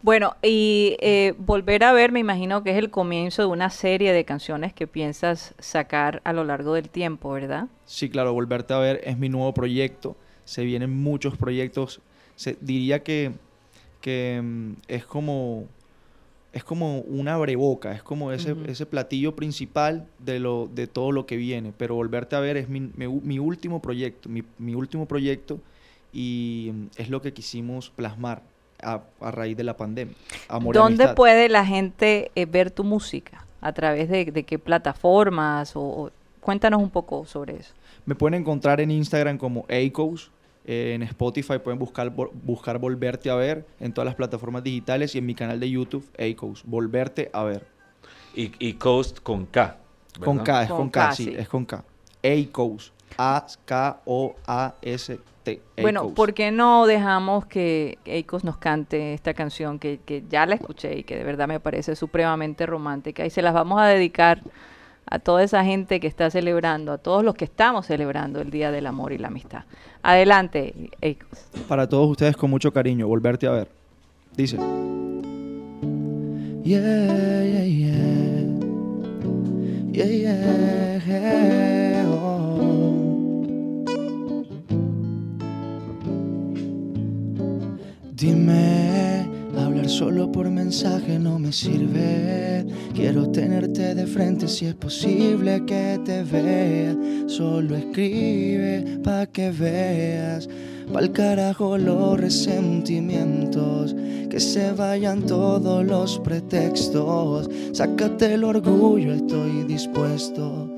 Bueno, 0.02 0.36
y 0.42 0.98
eh, 1.02 1.34
Volver 1.38 1.84
a 1.84 1.94
ver, 1.94 2.12
me 2.12 2.20
imagino 2.20 2.64
que 2.64 2.72
es 2.72 2.78
el 2.78 2.90
comienzo 2.90 3.44
de 3.44 3.48
una 3.48 3.70
serie 3.70 4.14
de 4.14 4.26
canciones 4.26 4.74
que 4.74 4.88
piensas 4.88 5.54
sacar 5.60 6.22
a 6.24 6.34
lo 6.34 6.44
largo 6.44 6.74
del 6.74 6.90
tiempo, 6.90 7.32
¿verdad? 7.32 7.68
Sí, 7.86 8.10
claro, 8.10 8.34
Volverte 8.34 8.74
a 8.74 8.80
ver 8.80 9.02
es 9.04 9.18
mi 9.18 9.30
nuevo 9.30 9.54
proyecto. 9.54 10.16
Se 10.46 10.64
vienen 10.64 11.02
muchos 11.02 11.38
proyectos. 11.38 12.02
Se, 12.42 12.58
diría 12.60 13.04
que, 13.04 13.32
que 14.02 14.42
mm, 14.44 14.72
es 14.88 15.06
como 15.06 15.66
es 16.54 16.64
como 16.66 17.00
una 17.02 17.36
abreboca, 17.36 17.94
es 17.94 18.04
como 18.04 18.32
ese, 18.34 18.56
ese 18.68 18.86
platillo 18.86 19.36
principal 19.38 20.06
de, 20.20 20.39
lo, 20.39 20.68
de 20.74 20.86
todo 20.86 21.14
lo 21.14 21.26
que 21.26 21.38
viene. 21.38 21.72
Pero 21.78 21.96
Volverte 21.96 22.36
a 22.36 22.42
ver 22.42 22.58
es 22.58 22.68
mi, 22.68 22.82
mi 22.98 23.39
último 23.39 23.82
proyecto, 23.82 24.28
mi, 24.28 24.44
mi 24.58 24.76
último 24.76 25.06
proyecto 25.08 25.60
y 26.12 26.72
mm, 26.74 26.86
es 26.98 27.10
lo 27.10 27.22
que 27.22 27.32
quisimos 27.32 27.89
plasmar 27.92 28.42
a, 28.82 29.02
a 29.22 29.32
raíz 29.32 29.56
de 29.56 29.64
la 29.64 29.78
pandemia. 29.78 30.16
Amor 30.50 30.74
¿Dónde 30.76 31.04
amistad. 31.04 31.16
puede 31.16 31.48
la 31.48 31.66
gente 31.66 32.32
eh, 32.36 32.46
ver 32.46 32.72
tu 32.72 32.84
música? 32.84 33.46
¿A 33.62 33.72
través 33.74 34.10
de, 34.10 34.26
de 34.26 34.44
qué 34.44 34.58
plataformas? 34.60 35.76
O, 35.76 35.82
o- 35.82 36.12
cuéntanos 36.42 36.82
un 36.82 36.89
poco 36.89 37.26
sobre 37.26 37.58
eso. 37.58 37.72
Me 38.06 38.16
pueden 38.16 38.42
encontrar 38.42 38.82
en 38.82 38.92
Instagram 38.92 39.38
como 39.38 39.66
Acos. 39.70 40.32
Eh, 40.66 40.93
en 40.95 41.03
Spotify 41.03 41.59
pueden 41.59 41.80
buscar, 41.80 42.12
buscar 42.12 42.80
Volverte 42.80 43.30
a 43.30 43.36
ver 43.36 43.66
en 43.80 43.93
todas 43.93 44.05
las 44.05 44.16
plataformas 44.16 44.64
digitales 44.64 45.16
y 45.16 45.18
en 45.18 45.26
mi 45.26 45.36
canal 45.36 45.59
de 45.59 45.70
YouTube 45.70 46.07
Acos. 46.18 46.64
Volverte 46.66 47.30
a 47.34 47.43
ver. 47.43 47.66
Y, 48.36 48.51
y 48.59 48.74
Coast 48.74 49.20
con 49.20 49.45
K. 49.45 49.78
Con. 50.20 50.39
K, 50.39 50.64
es 50.64 50.70
Con 50.70 50.78
con, 50.78 50.89
K, 50.89 51.09
K, 51.09 51.16
sí, 51.16 51.24
sí. 51.26 51.36
es 51.38 51.47
con 51.47 51.66
K. 51.66 51.84
Acos. 52.24 52.93
A-K-O-A-S-T. 53.18 54.01
Bueno, 55.82 56.01
Acos. 56.01 56.14
¿por 56.14 56.34
qué 56.34 56.51
no 56.51 56.86
dejamos 56.86 57.45
que 57.45 57.97
Eikos 58.05 58.43
nos 58.43 58.57
cante 58.57 59.14
esta 59.14 59.34
canción 59.34 59.80
que, 59.80 59.99
que 60.05 60.24
ya 60.30 60.45
la 60.45 60.55
escuché 60.55 60.99
y 60.99 61.03
que 61.03 61.18
de 61.18 61.24
verdad 61.24 61.47
me 61.47 61.59
parece 61.59 61.95
supremamente 61.95 62.66
romántica? 62.66 63.26
Y 63.26 63.30
se 63.30 63.41
las 63.41 63.53
vamos 63.53 63.82
a 63.82 63.86
dedicar 63.86 64.41
a 65.12 65.20
toda 65.20 65.43
esa 65.43 65.64
gente 65.66 65.99
que 65.99 66.07
está 66.07 66.32
celebrando, 66.32 66.93
a 66.93 66.97
todos 66.97 67.24
los 67.24 67.36
que 67.36 67.43
estamos 67.43 67.86
celebrando 67.86 68.39
el 68.39 68.49
Día 68.49 68.72
del 68.72 68.88
Amor 68.88 69.12
y 69.12 69.18
la 69.18 69.28
Amistad. 69.28 69.66
Adelante, 70.01 70.74
Eikos. 71.01 71.47
Para 71.68 71.88
todos 71.88 72.09
ustedes 72.09 72.38
con 72.38 72.49
mucho 72.49 72.72
cariño, 72.72 73.07
Volverte 73.07 73.45
a 73.45 73.51
ver. 73.51 73.68
Dice. 74.38 74.57
Oh. 74.57 74.91
Dime, 88.14 89.28
solo 89.90 90.32
por 90.32 90.50
mensaje 90.50 91.18
no 91.20 91.40
me 91.40 91.52
sirve. 91.52 92.66
Quiero 92.94 93.30
tenerte 93.32 93.96
de 93.96 94.06
frente 94.06 94.48
si 94.48 94.66
es 94.66 94.76
posible 94.76 95.64
que 95.66 96.00
te 96.04 96.24
vea. 96.24 96.96
Solo 97.28 97.76
escribe 97.76 99.00
pa' 99.04 99.26
que 99.28 99.52
veas. 99.52 100.50
Pa'l 100.92 101.12
carajo 101.12 101.78
los 101.78 102.20
resentimientos. 102.20 103.96
Que 104.30 104.40
se 104.40 104.72
vayan 104.74 105.26
todos 105.26 105.86
los 105.86 106.20
pretextos. 106.20 107.50
Sácate 107.74 108.34
el 108.34 108.44
orgullo, 108.44 109.14
estoy 109.14 109.64
dispuesto. 109.64 110.70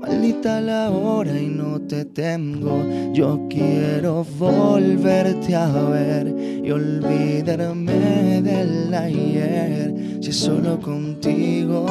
Maldita 0.00 0.62
la 0.62 0.90
hora 0.90 1.38
y 1.38 1.48
no 1.48 1.78
te 1.82 2.06
tengo. 2.06 2.82
Yo 3.12 3.46
quiero 3.50 4.24
volverte 4.38 5.54
a 5.54 5.70
ver 5.90 6.34
y 6.62 6.70
olvidarme 6.70 8.42
del 8.42 8.92
ayer. 8.94 9.94
Si 10.20 10.32
solo 10.32 10.80
contigo 10.80 11.86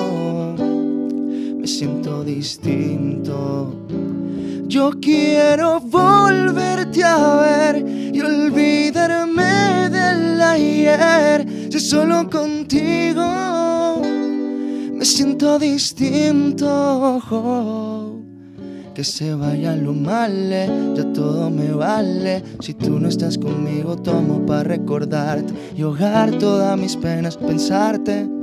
me 1.59 1.67
siento 1.67 2.23
distinto. 2.23 3.75
Yo 4.67 4.91
quiero 5.01 5.79
volverte 5.79 7.03
a 7.03 7.35
ver 7.37 7.85
y 7.87 8.21
olvidarme 8.21 9.89
del 9.89 10.41
ayer. 10.41 11.45
Si 11.71 11.79
solo 11.79 12.29
contigo 12.29 14.01
me 14.93 15.05
siento 15.05 15.57
distinto. 15.57 17.19
Que 18.99 19.05
se 19.05 19.33
vaya 19.33 19.77
lo 19.77 19.93
malo, 19.93 20.93
ya 20.93 21.13
todo 21.13 21.49
me 21.49 21.71
vale. 21.71 22.43
Si 22.59 22.73
tú 22.73 22.99
no 22.99 23.07
estás 23.07 23.37
conmigo, 23.37 23.95
tomo 23.95 24.45
para 24.45 24.63
recordarte 24.63 25.53
y 25.73 25.83
ahogar 25.83 26.31
todas 26.37 26.77
mis 26.77 26.97
penas, 26.97 27.37
pensarte. 27.37 28.38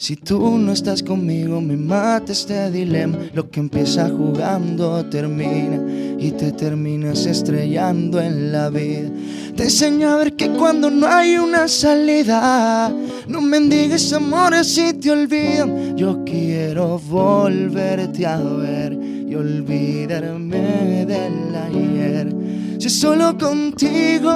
Si 0.00 0.16
tú 0.16 0.56
no 0.56 0.72
estás 0.72 1.02
conmigo, 1.02 1.60
me 1.60 1.76
mata 1.76 2.32
este 2.32 2.70
dilema. 2.70 3.18
Lo 3.34 3.50
que 3.50 3.60
empieza 3.60 4.08
jugando 4.08 5.04
termina 5.04 5.78
y 6.18 6.30
te 6.30 6.52
terminas 6.52 7.26
estrellando 7.26 8.18
en 8.18 8.50
la 8.50 8.70
vida. 8.70 9.10
Te 9.54 9.64
enseño 9.64 10.08
a 10.08 10.16
ver 10.16 10.36
que 10.36 10.48
cuando 10.52 10.90
no 10.90 11.06
hay 11.06 11.36
una 11.36 11.68
salida, 11.68 12.90
no 13.28 13.42
mendigues 13.42 14.10
amores 14.14 14.68
si 14.68 14.94
te 14.94 15.10
olvidan. 15.10 15.94
Yo 15.98 16.24
quiero 16.24 16.98
volverte 16.98 18.24
a 18.24 18.38
ver 18.38 18.94
y 18.94 19.34
olvidarme 19.34 21.04
del 21.04 21.54
ayer. 21.54 22.34
Si 22.78 22.88
solo 22.88 23.36
contigo 23.36 24.32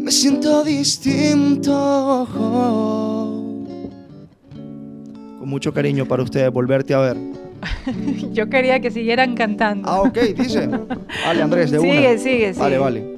me 0.00 0.10
siento 0.10 0.64
distinto. 0.64 1.70
Con 5.42 5.48
mucho 5.48 5.74
cariño 5.74 6.06
para 6.06 6.22
ustedes, 6.22 6.52
volverte 6.52 6.94
a 6.94 7.00
ver. 7.00 7.16
Yo 8.32 8.48
quería 8.48 8.78
que 8.78 8.92
siguieran 8.92 9.34
cantando. 9.34 9.88
Ah, 9.90 10.02
ok, 10.02 10.16
dice. 10.36 10.68
Vale, 10.68 11.42
Andrés, 11.42 11.72
de 11.72 11.80
sigue, 11.80 11.90
una. 11.90 12.16
Sigue, 12.16 12.52
sigue, 12.52 12.52
Vale, 12.52 12.78
vale. 12.78 13.14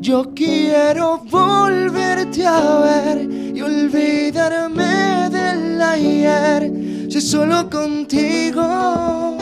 Yo 0.00 0.32
quiero 0.34 1.18
volverte 1.18 2.46
a 2.46 2.80
ver 2.80 3.30
y 3.30 3.60
olvidarme 3.60 5.28
del 5.28 5.82
ayer. 5.82 6.72
Si 7.10 7.20
solo 7.20 7.68
contigo 7.68 9.36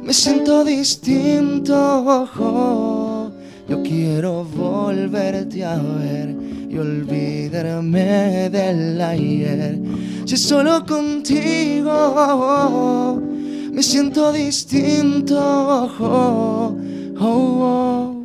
me 0.00 0.12
siento 0.12 0.62
distinto. 0.62 2.30
Yo 3.68 3.82
quiero 3.82 4.44
volverte 4.44 5.64
a 5.64 5.74
ver 5.74 6.47
y 6.68 6.78
olvidarme 6.78 8.50
del 8.50 9.00
ayer. 9.00 9.78
Si 10.26 10.36
solo 10.36 10.84
contigo 10.84 11.98
me 13.72 13.82
siento 13.82 14.32
distinto. 14.32 15.38
Oh, 16.00 16.76
oh. 17.20 18.24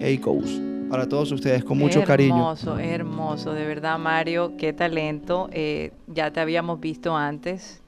Echoes. 0.00 0.60
Para 0.88 1.08
todos 1.08 1.32
ustedes, 1.32 1.64
con 1.64 1.76
mucho 1.76 2.04
cariño. 2.04 2.36
Hermoso, 2.36 2.78
hermoso, 2.78 3.52
de 3.52 3.66
verdad, 3.66 3.98
Mario, 3.98 4.56
qué 4.56 4.72
talento. 4.72 5.48
Eh, 5.52 5.90
ya 6.06 6.30
te 6.30 6.38
habíamos 6.38 6.78
visto 6.78 7.16
antes. 7.16 7.82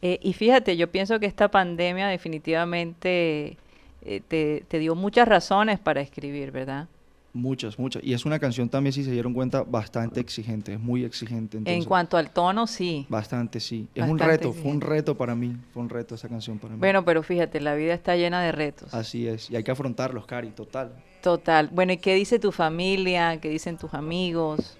Eh, 0.00 0.18
y 0.22 0.32
fíjate, 0.32 0.78
yo 0.78 0.90
pienso 0.90 1.20
que 1.20 1.26
esta 1.26 1.50
pandemia 1.50 2.08
definitivamente 2.08 3.58
eh, 4.02 4.64
te 4.66 4.78
dio 4.78 4.94
muchas 4.94 5.28
razones 5.28 5.78
para 5.78 6.00
escribir, 6.00 6.52
¿verdad? 6.52 6.88
Muchas, 7.36 7.78
muchas. 7.78 8.02
Y 8.02 8.14
es 8.14 8.24
una 8.24 8.38
canción 8.38 8.70
también, 8.70 8.94
si 8.94 9.04
se 9.04 9.10
dieron 9.10 9.34
cuenta, 9.34 9.62
bastante 9.62 10.20
exigente, 10.20 10.72
es 10.72 10.80
muy 10.80 11.04
exigente. 11.04 11.60
en 11.62 11.84
cuanto 11.84 12.16
al 12.16 12.30
tono, 12.30 12.66
sí. 12.66 13.04
Bastante, 13.10 13.60
sí. 13.60 13.88
Es 13.94 14.08
un 14.08 14.18
reto, 14.18 14.54
fue 14.54 14.70
un 14.70 14.80
reto 14.80 15.16
para 15.18 15.34
mí, 15.34 15.54
fue 15.74 15.82
un 15.82 15.90
reto 15.90 16.14
esa 16.14 16.28
canción 16.28 16.58
para 16.58 16.74
mí. 16.74 16.80
Bueno, 16.80 17.04
pero 17.04 17.22
fíjate, 17.22 17.60
la 17.60 17.74
vida 17.74 17.92
está 17.92 18.16
llena 18.16 18.42
de 18.42 18.52
retos. 18.52 18.94
Así 18.94 19.28
es, 19.28 19.50
y 19.50 19.56
hay 19.56 19.62
que 19.62 19.70
afrontarlos, 19.70 20.24
Cari, 20.24 20.48
total. 20.48 20.92
Total. 21.22 21.68
Bueno, 21.70 21.92
¿y 21.92 21.98
qué 21.98 22.14
dice 22.14 22.38
tu 22.38 22.52
familia? 22.52 23.38
¿Qué 23.38 23.50
dicen 23.50 23.76
tus 23.76 23.92
amigos? 23.92 24.78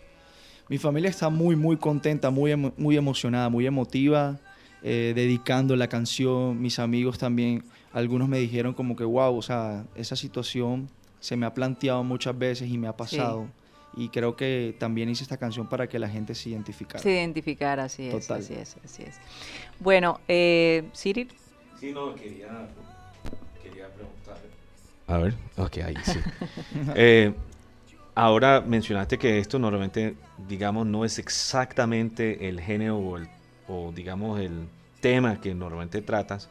Mi 0.70 0.78
familia 0.78 1.10
está 1.10 1.28
muy, 1.28 1.56
muy 1.56 1.76
contenta, 1.76 2.30
muy, 2.30 2.56
muy 2.56 2.96
emocionada, 2.96 3.50
muy 3.50 3.66
emotiva, 3.66 4.38
eh, 4.82 5.12
dedicando 5.14 5.76
la 5.76 5.88
canción. 5.88 6.58
Mis 6.60 6.78
amigos 6.78 7.18
también, 7.18 7.64
algunos 7.92 8.28
me 8.28 8.38
dijeron 8.38 8.72
como 8.72 8.96
que, 8.96 9.04
wow, 9.04 9.36
o 9.36 9.42
sea, 9.42 9.84
esa 9.94 10.16
situación 10.16 10.88
se 11.26 11.36
me 11.36 11.44
ha 11.44 11.52
planteado 11.52 12.04
muchas 12.04 12.38
veces 12.38 12.70
y 12.70 12.78
me 12.78 12.86
ha 12.86 12.96
pasado. 12.96 13.48
Y 13.96 14.10
creo 14.10 14.36
que 14.36 14.76
también 14.78 15.08
hice 15.08 15.24
esta 15.24 15.36
canción 15.36 15.66
para 15.66 15.88
que 15.88 15.98
la 15.98 16.08
gente 16.08 16.36
se 16.36 16.50
identificara. 16.50 17.02
Se 17.02 17.10
identificara, 17.10 17.84
así 17.84 18.06
es. 18.06 18.30
Así 18.30 18.54
es, 18.54 18.76
así 18.84 19.02
es. 19.02 19.16
Bueno, 19.80 20.20
eh, 20.28 20.84
Cyril. 20.94 21.32
Sí, 21.80 21.90
no, 21.90 22.14
quería, 22.14 22.68
quería 23.60 23.88
preguntar. 23.88 24.38
A 25.08 25.18
ver, 25.18 25.34
ok, 25.56 25.78
ahí 25.78 25.96
sí. 26.04 26.20
eh, 26.94 27.34
ahora 28.14 28.60
mencionaste 28.60 29.18
que 29.18 29.40
esto 29.40 29.58
normalmente, 29.58 30.14
digamos, 30.46 30.86
no 30.86 31.04
es 31.04 31.18
exactamente 31.18 32.48
el 32.48 32.60
género 32.60 32.98
o, 32.98 33.16
el, 33.16 33.28
o 33.66 33.90
digamos, 33.92 34.38
el 34.38 34.68
tema 35.00 35.40
que 35.40 35.52
normalmente 35.56 36.02
tratas. 36.02 36.48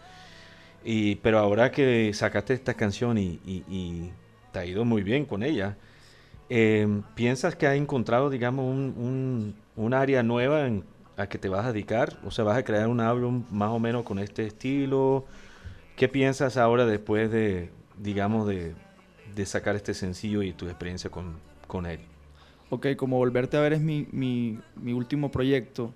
Y, 0.83 1.15
pero 1.15 1.39
ahora 1.39 1.71
que 1.71 2.13
sacaste 2.13 2.53
esta 2.53 2.73
canción 2.73 3.17
y, 3.17 3.39
y, 3.45 3.63
y 3.69 4.11
te 4.55 4.59
ha 4.59 4.65
ido 4.65 4.85
muy 4.85 5.03
bien 5.03 5.25
con 5.25 5.43
ella. 5.43 5.75
Eh, 6.49 6.87
¿Piensas 7.13 7.57
que 7.57 7.67
has 7.67 7.75
encontrado, 7.75 8.29
digamos, 8.29 8.63
un, 8.65 8.93
un, 8.95 9.55
un 9.75 9.93
área 9.93 10.23
nueva 10.23 10.65
en, 10.65 10.85
a 11.17 11.27
que 11.27 11.37
te 11.37 11.49
vas 11.49 11.65
a 11.65 11.73
dedicar? 11.73 12.17
O 12.23 12.31
sea, 12.31 12.45
¿vas 12.45 12.57
a 12.57 12.63
crear 12.63 12.87
un 12.87 13.01
álbum 13.01 13.43
más 13.51 13.71
o 13.71 13.79
menos 13.79 14.03
con 14.03 14.17
este 14.17 14.47
estilo? 14.47 15.25
¿Qué 15.97 16.07
piensas 16.07 16.55
ahora 16.55 16.85
después 16.85 17.29
de, 17.29 17.69
digamos, 17.97 18.47
de, 18.47 18.75
de 19.35 19.45
sacar 19.45 19.75
este 19.75 19.93
sencillo 19.93 20.41
y 20.41 20.53
tu 20.53 20.67
experiencia 20.67 21.09
con, 21.09 21.35
con 21.67 21.85
él? 21.85 21.99
Ok, 22.69 22.95
como 22.95 23.17
Volverte 23.17 23.57
a 23.57 23.59
ver 23.59 23.73
es 23.73 23.81
mi, 23.81 24.07
mi, 24.13 24.57
mi 24.77 24.93
último 24.93 25.31
proyecto, 25.31 25.93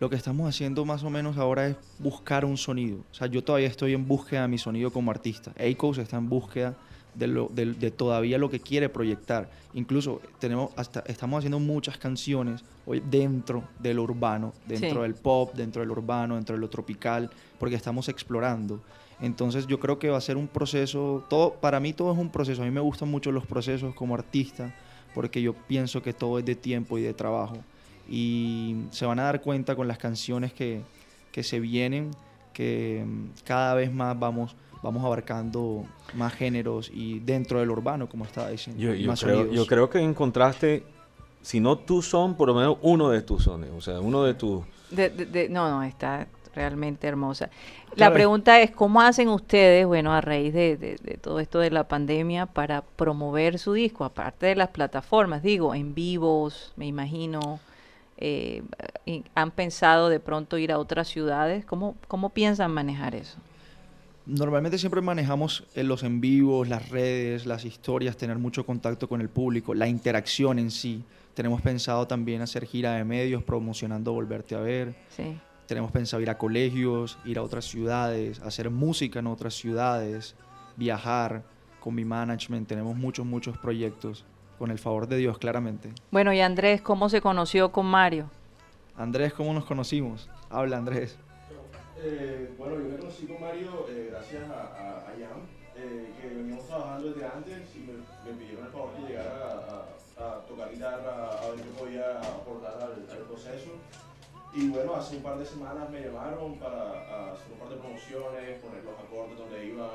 lo 0.00 0.10
que 0.10 0.16
estamos 0.16 0.46
haciendo 0.46 0.84
más 0.84 1.02
o 1.02 1.08
menos 1.08 1.38
ahora 1.38 1.66
es 1.66 1.76
buscar 1.98 2.44
un 2.44 2.58
sonido. 2.58 2.98
O 3.10 3.14
sea, 3.14 3.26
yo 3.26 3.42
todavía 3.42 3.68
estoy 3.68 3.94
en 3.94 4.06
búsqueda 4.06 4.42
de 4.42 4.48
mi 4.48 4.58
sonido 4.58 4.90
como 4.90 5.10
artista. 5.10 5.52
Echoes 5.56 5.96
está 5.96 6.18
en 6.18 6.28
búsqueda 6.28 6.76
de, 7.14 7.26
lo, 7.26 7.48
de, 7.48 7.72
de, 7.74 7.90
todavía 7.90 8.38
lo 8.38 8.50
que 8.50 8.60
quiere 8.60 8.88
proyectar. 8.88 9.50
Incluso 9.74 10.20
tenemos 10.38 10.70
hasta, 10.76 11.00
estamos 11.06 11.38
haciendo 11.38 11.58
muchas 11.58 11.98
canciones 11.98 12.64
hoy 12.86 13.02
dentro 13.10 13.64
del 13.78 13.98
urbano, 13.98 14.52
dentro 14.66 14.90
sí. 14.90 14.98
del 15.00 15.14
pop, 15.14 15.54
dentro 15.54 15.80
del 15.80 15.90
urbano, 15.90 16.36
dentro 16.36 16.54
de 16.54 16.60
lo 16.60 16.68
tropical, 16.68 17.30
porque 17.58 17.76
estamos 17.76 18.08
explorando. 18.08 18.80
Entonces 19.20 19.66
yo 19.66 19.78
creo 19.78 19.98
que 19.98 20.08
va 20.08 20.18
a 20.18 20.20
ser 20.20 20.36
un 20.36 20.48
proceso, 20.48 21.24
todo, 21.28 21.54
para 21.54 21.78
mí 21.78 21.92
todo 21.92 22.12
es 22.12 22.18
un 22.18 22.30
proceso, 22.30 22.62
a 22.62 22.64
mí 22.64 22.70
me 22.70 22.80
gustan 22.80 23.08
mucho 23.08 23.30
los 23.30 23.46
procesos 23.46 23.94
como 23.94 24.14
artista, 24.14 24.74
porque 25.14 25.40
yo 25.40 25.54
pienso 25.54 26.02
que 26.02 26.12
todo 26.12 26.38
es 26.38 26.44
de 26.44 26.56
tiempo 26.56 26.98
y 26.98 27.02
de 27.02 27.14
trabajo. 27.14 27.58
Y 28.08 28.76
se 28.90 29.06
van 29.06 29.20
a 29.20 29.24
dar 29.24 29.40
cuenta 29.40 29.76
con 29.76 29.86
las 29.86 29.98
canciones 29.98 30.52
que, 30.52 30.80
que 31.30 31.44
se 31.44 31.60
vienen, 31.60 32.10
que 32.52 33.04
cada 33.44 33.74
vez 33.74 33.92
más 33.92 34.18
vamos 34.18 34.56
vamos 34.82 35.04
abarcando 35.04 35.84
más 36.14 36.34
géneros 36.34 36.90
y 36.92 37.20
dentro 37.20 37.60
del 37.60 37.70
urbano, 37.70 38.08
como 38.08 38.24
estaba 38.24 38.50
diciendo. 38.50 38.82
Yo, 38.82 38.94
yo, 38.94 39.14
creo, 39.14 39.52
yo 39.52 39.66
creo, 39.66 39.88
que 39.88 40.00
encontraste, 40.00 40.84
si 41.40 41.60
no 41.60 41.78
tu 41.78 42.02
son, 42.02 42.34
por 42.36 42.48
lo 42.48 42.54
menos 42.54 42.76
uno 42.82 43.08
de 43.08 43.22
tus 43.22 43.44
sones, 43.44 43.70
o 43.70 43.80
sea, 43.80 44.00
uno 44.00 44.24
de 44.24 44.34
tus... 44.34 44.64
De, 44.90 45.08
de, 45.08 45.26
de, 45.26 45.48
no, 45.48 45.70
no, 45.70 45.82
está 45.82 46.26
realmente 46.54 47.06
hermosa. 47.06 47.48
La 47.90 47.94
claro. 47.94 48.14
pregunta 48.14 48.60
es, 48.60 48.70
¿cómo 48.72 49.00
hacen 49.00 49.28
ustedes, 49.28 49.86
bueno, 49.86 50.12
a 50.12 50.20
raíz 50.20 50.52
de, 50.52 50.98
todo 51.20 51.40
esto 51.40 51.60
de 51.60 51.70
la 51.70 51.88
pandemia, 51.88 52.46
para 52.46 52.82
promover 52.82 53.58
su 53.58 53.72
disco, 53.72 54.04
aparte 54.04 54.46
de 54.46 54.56
las 54.56 54.68
plataformas, 54.68 55.42
digo, 55.42 55.74
en 55.74 55.94
vivos, 55.94 56.72
me 56.76 56.86
imagino? 56.86 57.60
Eh, 58.18 58.62
¿Han 59.34 59.50
pensado 59.50 60.08
de 60.08 60.20
pronto 60.20 60.56
ir 60.56 60.70
a 60.70 60.78
otras 60.78 61.08
ciudades? 61.08 61.64
¿Cómo, 61.64 61.96
cómo 62.06 62.30
piensan 62.30 62.70
manejar 62.72 63.14
eso? 63.14 63.38
Normalmente 64.24 64.78
siempre 64.78 65.00
manejamos 65.00 65.64
en 65.74 65.88
los 65.88 66.04
en 66.04 66.20
vivos, 66.20 66.68
las 66.68 66.90
redes, 66.90 67.44
las 67.44 67.64
historias, 67.64 68.16
tener 68.16 68.38
mucho 68.38 68.64
contacto 68.64 69.08
con 69.08 69.20
el 69.20 69.28
público, 69.28 69.74
la 69.74 69.88
interacción 69.88 70.60
en 70.60 70.70
sí. 70.70 71.02
Tenemos 71.34 71.60
pensado 71.60 72.06
también 72.06 72.40
hacer 72.40 72.64
gira 72.66 72.92
de 72.92 73.04
medios 73.04 73.42
promocionando 73.42 74.12
Volverte 74.12 74.54
a 74.54 74.60
Ver. 74.60 74.94
Sí. 75.08 75.38
Tenemos 75.66 75.90
pensado 75.90 76.22
ir 76.22 76.30
a 76.30 76.38
colegios, 76.38 77.18
ir 77.24 77.38
a 77.38 77.42
otras 77.42 77.64
ciudades, 77.64 78.40
hacer 78.40 78.70
música 78.70 79.18
en 79.18 79.26
otras 79.26 79.54
ciudades, 79.54 80.36
viajar 80.76 81.42
con 81.80 81.94
mi 81.94 82.04
management. 82.04 82.68
Tenemos 82.68 82.96
muchos, 82.96 83.26
muchos 83.26 83.58
proyectos, 83.58 84.24
con 84.56 84.70
el 84.70 84.78
favor 84.78 85.08
de 85.08 85.16
Dios, 85.16 85.38
claramente. 85.38 85.90
Bueno, 86.12 86.32
y 86.32 86.40
Andrés, 86.40 86.80
¿cómo 86.80 87.08
se 87.08 87.20
conoció 87.20 87.72
con 87.72 87.86
Mario? 87.86 88.30
Andrés, 88.96 89.32
¿cómo 89.32 89.52
nos 89.52 89.64
conocimos? 89.64 90.28
Habla, 90.48 90.76
Andrés. 90.76 91.18
Eh, 92.04 92.52
bueno, 92.58 92.74
yo 92.80 92.88
me 92.88 92.96
conocí 92.96 93.26
con 93.26 93.40
Mario 93.40 93.86
eh, 93.88 94.08
gracias 94.10 94.50
a, 94.50 94.74
a, 94.74 94.98
a 94.98 95.10
Jan, 95.14 95.46
eh, 95.76 96.10
que 96.20 96.28
veníamos 96.34 96.66
trabajando 96.66 97.12
desde 97.12 97.24
antes 97.24 97.76
y 97.76 97.78
me, 97.78 97.92
me 98.26 98.36
pidieron 98.36 98.66
el 98.66 98.72
favor 98.72 98.90
que 98.96 99.02
llegara 99.02 99.86
a, 100.18 100.24
a, 100.24 100.40
tocar 100.46 100.72
guitarra, 100.72 101.30
a 101.30 101.50
ver 101.50 101.60
qué 101.60 101.70
podía 101.78 102.18
aportar 102.18 102.74
al, 102.82 103.06
al, 103.08 103.22
proceso. 103.28 103.70
Y 104.52 104.68
bueno, 104.70 104.96
hace 104.96 105.16
un 105.16 105.22
par 105.22 105.38
de 105.38 105.46
semanas 105.46 105.88
me 105.90 106.00
llamaron 106.00 106.58
para 106.58 107.32
hacer 107.32 107.52
un 107.52 107.58
par 107.60 107.68
de 107.68 107.76
promociones, 107.76 108.58
poner 108.58 108.84
los 108.84 108.98
acordes 108.98 109.38
donde 109.38 109.64
iban, 109.64 109.88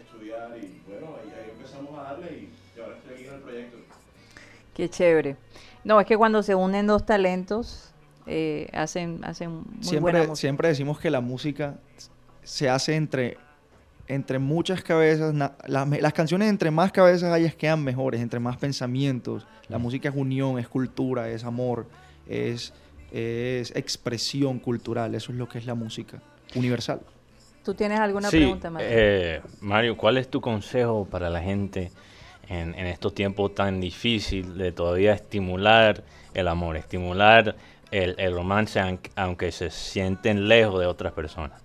estudiar 0.00 0.56
y 0.56 0.82
bueno, 0.88 1.16
ahí, 1.20 1.30
ahí, 1.38 1.50
empezamos 1.50 1.98
a 1.98 2.02
darle 2.02 2.32
y, 2.32 2.54
y 2.76 2.80
ahora 2.80 2.96
estoy 2.96 3.14
aquí 3.14 3.26
en 3.26 3.34
el 3.34 3.40
proyecto. 3.40 3.76
Qué 4.74 4.88
chévere. 4.88 5.36
No, 5.84 6.00
es 6.00 6.06
que 6.06 6.16
cuando 6.16 6.42
se 6.42 6.54
unen 6.54 6.86
dos 6.86 7.04
talentos, 7.04 7.91
eh, 8.26 8.68
hacen, 8.72 9.20
hacen 9.24 9.50
muy 9.50 9.64
siempre, 9.80 10.00
buena 10.00 10.18
música. 10.20 10.36
Siempre 10.36 10.68
decimos 10.68 10.98
que 10.98 11.10
la 11.10 11.20
música 11.20 11.78
se 12.42 12.68
hace 12.68 12.96
entre, 12.96 13.38
entre 14.08 14.38
muchas 14.38 14.82
cabezas. 14.82 15.34
Na, 15.34 15.52
la, 15.66 15.84
las 15.86 16.12
canciones 16.12 16.48
entre 16.48 16.70
más 16.70 16.92
cabezas 16.92 17.32
hayas 17.32 17.54
quedan 17.54 17.82
mejores, 17.82 18.20
entre 18.20 18.40
más 18.40 18.56
pensamientos. 18.56 19.46
La 19.68 19.78
música 19.78 20.08
es 20.08 20.14
unión, 20.14 20.58
es 20.58 20.68
cultura, 20.68 21.28
es 21.28 21.44
amor, 21.44 21.86
es, 22.28 22.72
es 23.10 23.74
expresión 23.74 24.58
cultural. 24.58 25.14
Eso 25.14 25.32
es 25.32 25.38
lo 25.38 25.48
que 25.48 25.58
es 25.58 25.66
la 25.66 25.74
música 25.74 26.22
universal. 26.54 27.00
¿Tú 27.64 27.74
tienes 27.74 28.00
alguna 28.00 28.28
sí, 28.28 28.38
pregunta, 28.38 28.70
Mario? 28.70 28.88
Eh, 28.90 29.40
Mario, 29.60 29.96
¿cuál 29.96 30.18
es 30.18 30.28
tu 30.28 30.40
consejo 30.40 31.06
para 31.08 31.30
la 31.30 31.40
gente 31.40 31.92
en, 32.48 32.74
en 32.74 32.86
estos 32.86 33.14
tiempos 33.14 33.54
tan 33.54 33.80
difíciles 33.80 34.54
de 34.54 34.72
todavía 34.72 35.12
estimular 35.12 36.02
el 36.34 36.48
amor, 36.48 36.76
estimular 36.76 37.54
el, 37.92 38.16
el, 38.18 38.34
romance 38.34 38.80
aunque 39.14 39.52
se 39.52 39.70
sienten 39.70 40.48
lejos 40.48 40.80
de 40.80 40.86
otras 40.86 41.12
personas. 41.12 41.60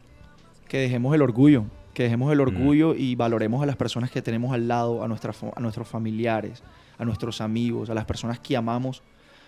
Que 0.67 0.77
dejemos 0.77 1.15
el 1.15 1.21
orgullo, 1.21 1.65
que 1.93 2.03
dejemos 2.03 2.31
el 2.31 2.41
orgullo 2.41 2.93
mm. 2.93 2.97
y 2.99 3.15
valoremos 3.15 3.63
a 3.63 3.65
las 3.65 3.75
personas 3.75 4.11
que 4.11 4.21
tenemos 4.21 4.53
al 4.53 4.67
lado, 4.67 5.03
a, 5.03 5.07
nuestra, 5.07 5.33
a 5.55 5.59
nuestros 5.59 5.87
familiares, 5.87 6.61
a 6.99 7.05
nuestros 7.05 7.41
amigos, 7.41 7.89
a 7.89 7.95
las 7.95 8.05
personas 8.05 8.39
que 8.39 8.55
amamos, 8.55 9.01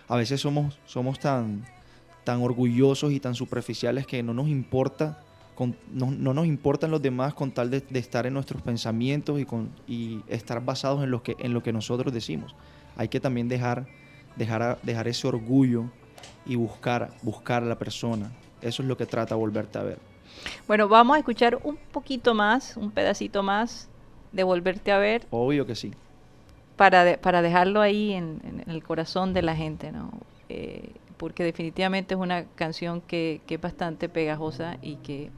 A 0.08 0.16
veces 0.16 0.40
somos, 0.40 0.80
somos 0.84 1.20
tan, 1.20 1.64
tan 2.24 2.42
orgullosos 2.42 3.12
y 3.12 3.20
tan 3.20 3.36
superficiales 3.36 4.04
que 4.04 4.22
no 4.22 4.34
nos 4.34 4.48
importa, 4.48 5.22
con, 5.54 5.76
no, 5.92 6.10
no 6.10 6.34
nos 6.34 6.46
importan 6.46 6.90
los 6.90 7.00
demás 7.00 7.34
con 7.34 7.52
tal 7.52 7.70
de, 7.70 7.82
de 7.82 7.98
estar 8.00 8.26
en 8.26 8.34
nuestros 8.34 8.62
pensamientos 8.62 9.38
y, 9.38 9.44
con, 9.44 9.68
y 9.86 10.22
estar 10.26 10.64
basados 10.64 11.04
en 11.04 11.10
lo, 11.12 11.22
que, 11.22 11.36
en 11.38 11.52
lo 11.52 11.62
que 11.62 11.72
nosotros 11.72 12.12
decimos. 12.12 12.56
Hay 12.96 13.08
que 13.08 13.20
también 13.20 13.48
dejar, 13.48 13.86
dejar, 14.36 14.80
dejar 14.82 15.06
ese 15.06 15.28
orgullo 15.28 15.90
y 16.50 16.56
buscar, 16.56 17.12
buscar 17.22 17.62
a 17.62 17.66
la 17.66 17.78
persona. 17.78 18.32
Eso 18.60 18.82
es 18.82 18.88
lo 18.88 18.96
que 18.96 19.06
trata 19.06 19.36
volverte 19.36 19.78
a 19.78 19.84
ver. 19.84 19.98
Bueno, 20.66 20.88
vamos 20.88 21.14
a 21.14 21.18
escuchar 21.20 21.60
un 21.62 21.76
poquito 21.76 22.34
más, 22.34 22.76
un 22.76 22.90
pedacito 22.90 23.44
más 23.44 23.88
de 24.32 24.42
Volverte 24.42 24.90
a 24.90 24.98
ver 24.98 25.26
Obvio 25.30 25.64
que 25.64 25.74
sí. 25.76 25.92
para, 26.76 27.04
de- 27.04 27.18
para 27.18 27.40
dejarlo 27.40 27.80
ahí 27.80 28.12
en, 28.12 28.40
en 28.44 28.68
el 28.68 28.82
corazón 28.82 29.32
de 29.32 29.42
la 29.42 29.54
gente, 29.54 29.92
¿no? 29.92 30.10
Eh, 30.48 30.90
porque 31.16 31.44
definitivamente 31.44 32.14
es 32.14 32.20
una 32.20 32.44
canción 32.56 33.00
que, 33.00 33.40
que 33.46 33.54
es 33.54 33.60
bastante 33.60 34.08
pegajosa 34.08 34.76
y 34.82 34.96
que 34.96 35.30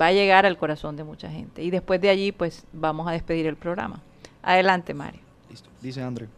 va 0.00 0.06
a 0.06 0.12
llegar 0.12 0.46
al 0.46 0.56
corazón 0.56 0.94
de 0.96 1.02
mucha 1.02 1.28
gente. 1.30 1.64
Y 1.64 1.70
después 1.70 2.00
de 2.00 2.10
allí, 2.10 2.30
pues 2.30 2.64
vamos 2.72 3.08
a 3.08 3.10
despedir 3.12 3.46
el 3.46 3.56
programa. 3.56 4.02
Adelante, 4.42 4.94
Mario. 4.94 5.20
Listo. 5.50 5.68
Dice 5.82 6.00
André. 6.02 6.28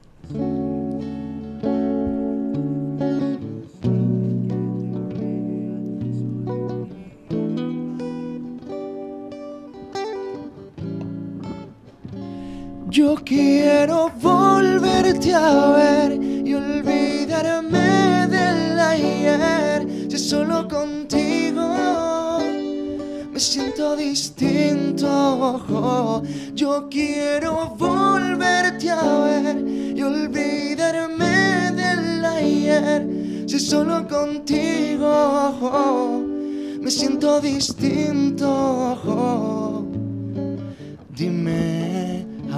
Yo 12.98 13.14
quiero 13.24 14.10
volverte 14.20 15.32
a 15.32 15.70
ver 15.70 16.20
y 16.20 16.52
olvidarme 16.52 18.26
del 18.26 18.76
ayer. 18.76 19.86
Si 20.10 20.18
solo 20.18 20.66
contigo 20.66 22.40
me 23.30 23.38
siento 23.38 23.94
distinto. 23.94 25.62
Yo 26.54 26.88
quiero 26.90 27.76
volverte 27.78 28.90
a 28.90 29.02
ver 29.26 29.64
y 29.96 30.02
olvidarme 30.02 31.70
del 31.70 32.24
ayer. 32.24 33.06
Si 33.46 33.60
solo 33.60 34.08
contigo 34.08 35.06
me 36.80 36.90
siento 36.90 37.40
distinto. 37.40 38.98
Dime, 41.16 41.77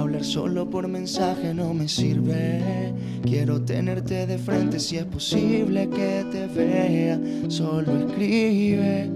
hablar 0.01 0.23
solo 0.23 0.69
por 0.69 0.87
mensaje 0.87 1.53
no 1.53 1.73
me 1.73 1.87
sirve. 1.87 2.93
Quiero 3.23 3.61
tenerte 3.61 4.25
de 4.25 4.37
frente 4.37 4.79
si 4.79 4.97
es 4.97 5.05
posible 5.05 5.87
que 5.89 6.25
te 6.31 6.47
vea. 6.47 7.19
Solo 7.49 8.07
escribe 8.07 9.09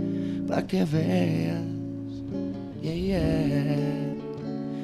pa' 0.47 0.65
que 0.67 0.85
veas. 0.85 1.61
Yeah, 2.81 2.93
yeah. 2.93 4.13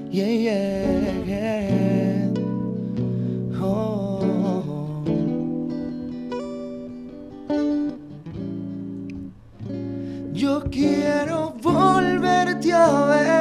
Yeah, 0.10 0.28
yeah, 0.28 1.26
yeah. 1.26 2.34
Oh. 3.62 5.04
Yo 10.34 10.64
quiero 10.72 11.54
volverte 11.62 12.74
a 12.74 13.06
ver. 13.06 13.41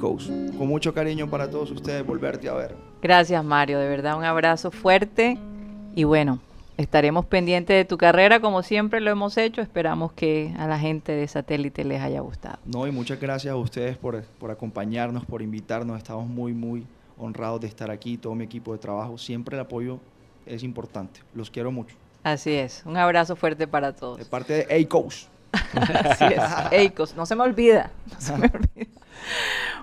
Echoes, 0.00 0.28
con 0.56 0.66
mucho 0.66 0.94
cariño 0.94 1.28
para 1.28 1.50
todos 1.50 1.70
ustedes, 1.70 2.06
volverte 2.06 2.48
a 2.48 2.54
ver. 2.54 2.74
Gracias, 3.02 3.44
Mario. 3.44 3.78
De 3.78 3.88
verdad, 3.88 4.16
un 4.16 4.24
abrazo 4.24 4.70
fuerte. 4.70 5.38
Y 5.94 6.04
bueno, 6.04 6.40
estaremos 6.78 7.26
pendientes 7.26 7.76
de 7.76 7.84
tu 7.84 7.98
carrera 7.98 8.40
como 8.40 8.62
siempre 8.62 9.00
lo 9.00 9.10
hemos 9.10 9.36
hecho. 9.36 9.60
Esperamos 9.60 10.12
que 10.12 10.54
a 10.58 10.66
la 10.66 10.78
gente 10.78 11.12
de 11.12 11.28
satélite 11.28 11.84
les 11.84 12.00
haya 12.00 12.20
gustado. 12.20 12.58
No, 12.64 12.86
y 12.86 12.90
muchas 12.90 13.20
gracias 13.20 13.52
a 13.52 13.56
ustedes 13.56 13.98
por, 13.98 14.22
por 14.22 14.50
acompañarnos, 14.50 15.26
por 15.26 15.42
invitarnos. 15.42 15.98
Estamos 15.98 16.26
muy, 16.26 16.54
muy 16.54 16.86
honrados 17.18 17.60
de 17.60 17.66
estar 17.66 17.90
aquí, 17.90 18.16
todo 18.16 18.34
mi 18.34 18.44
equipo 18.44 18.72
de 18.72 18.78
trabajo. 18.78 19.18
Siempre 19.18 19.56
el 19.56 19.60
apoyo 19.60 20.00
es 20.46 20.62
importante. 20.62 21.20
Los 21.34 21.50
quiero 21.50 21.70
mucho. 21.70 21.94
Así 22.22 22.52
es. 22.52 22.82
Un 22.86 22.96
abrazo 22.96 23.36
fuerte 23.36 23.66
para 23.66 23.94
todos. 23.94 24.18
De 24.18 24.24
parte 24.24 24.52
de 24.52 24.66
Echoes. 24.70 25.28
Así 25.74 26.24
es. 26.24 26.42
Eicos, 26.72 27.16
no 27.16 27.26
se 27.26 27.34
me 27.34 27.42
olvida. 27.42 27.90
no 28.12 28.20
se 28.20 28.36
me 28.36 28.46
olvida. 28.46 28.86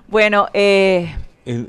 Bueno, 0.08 0.48
eh, 0.52 1.14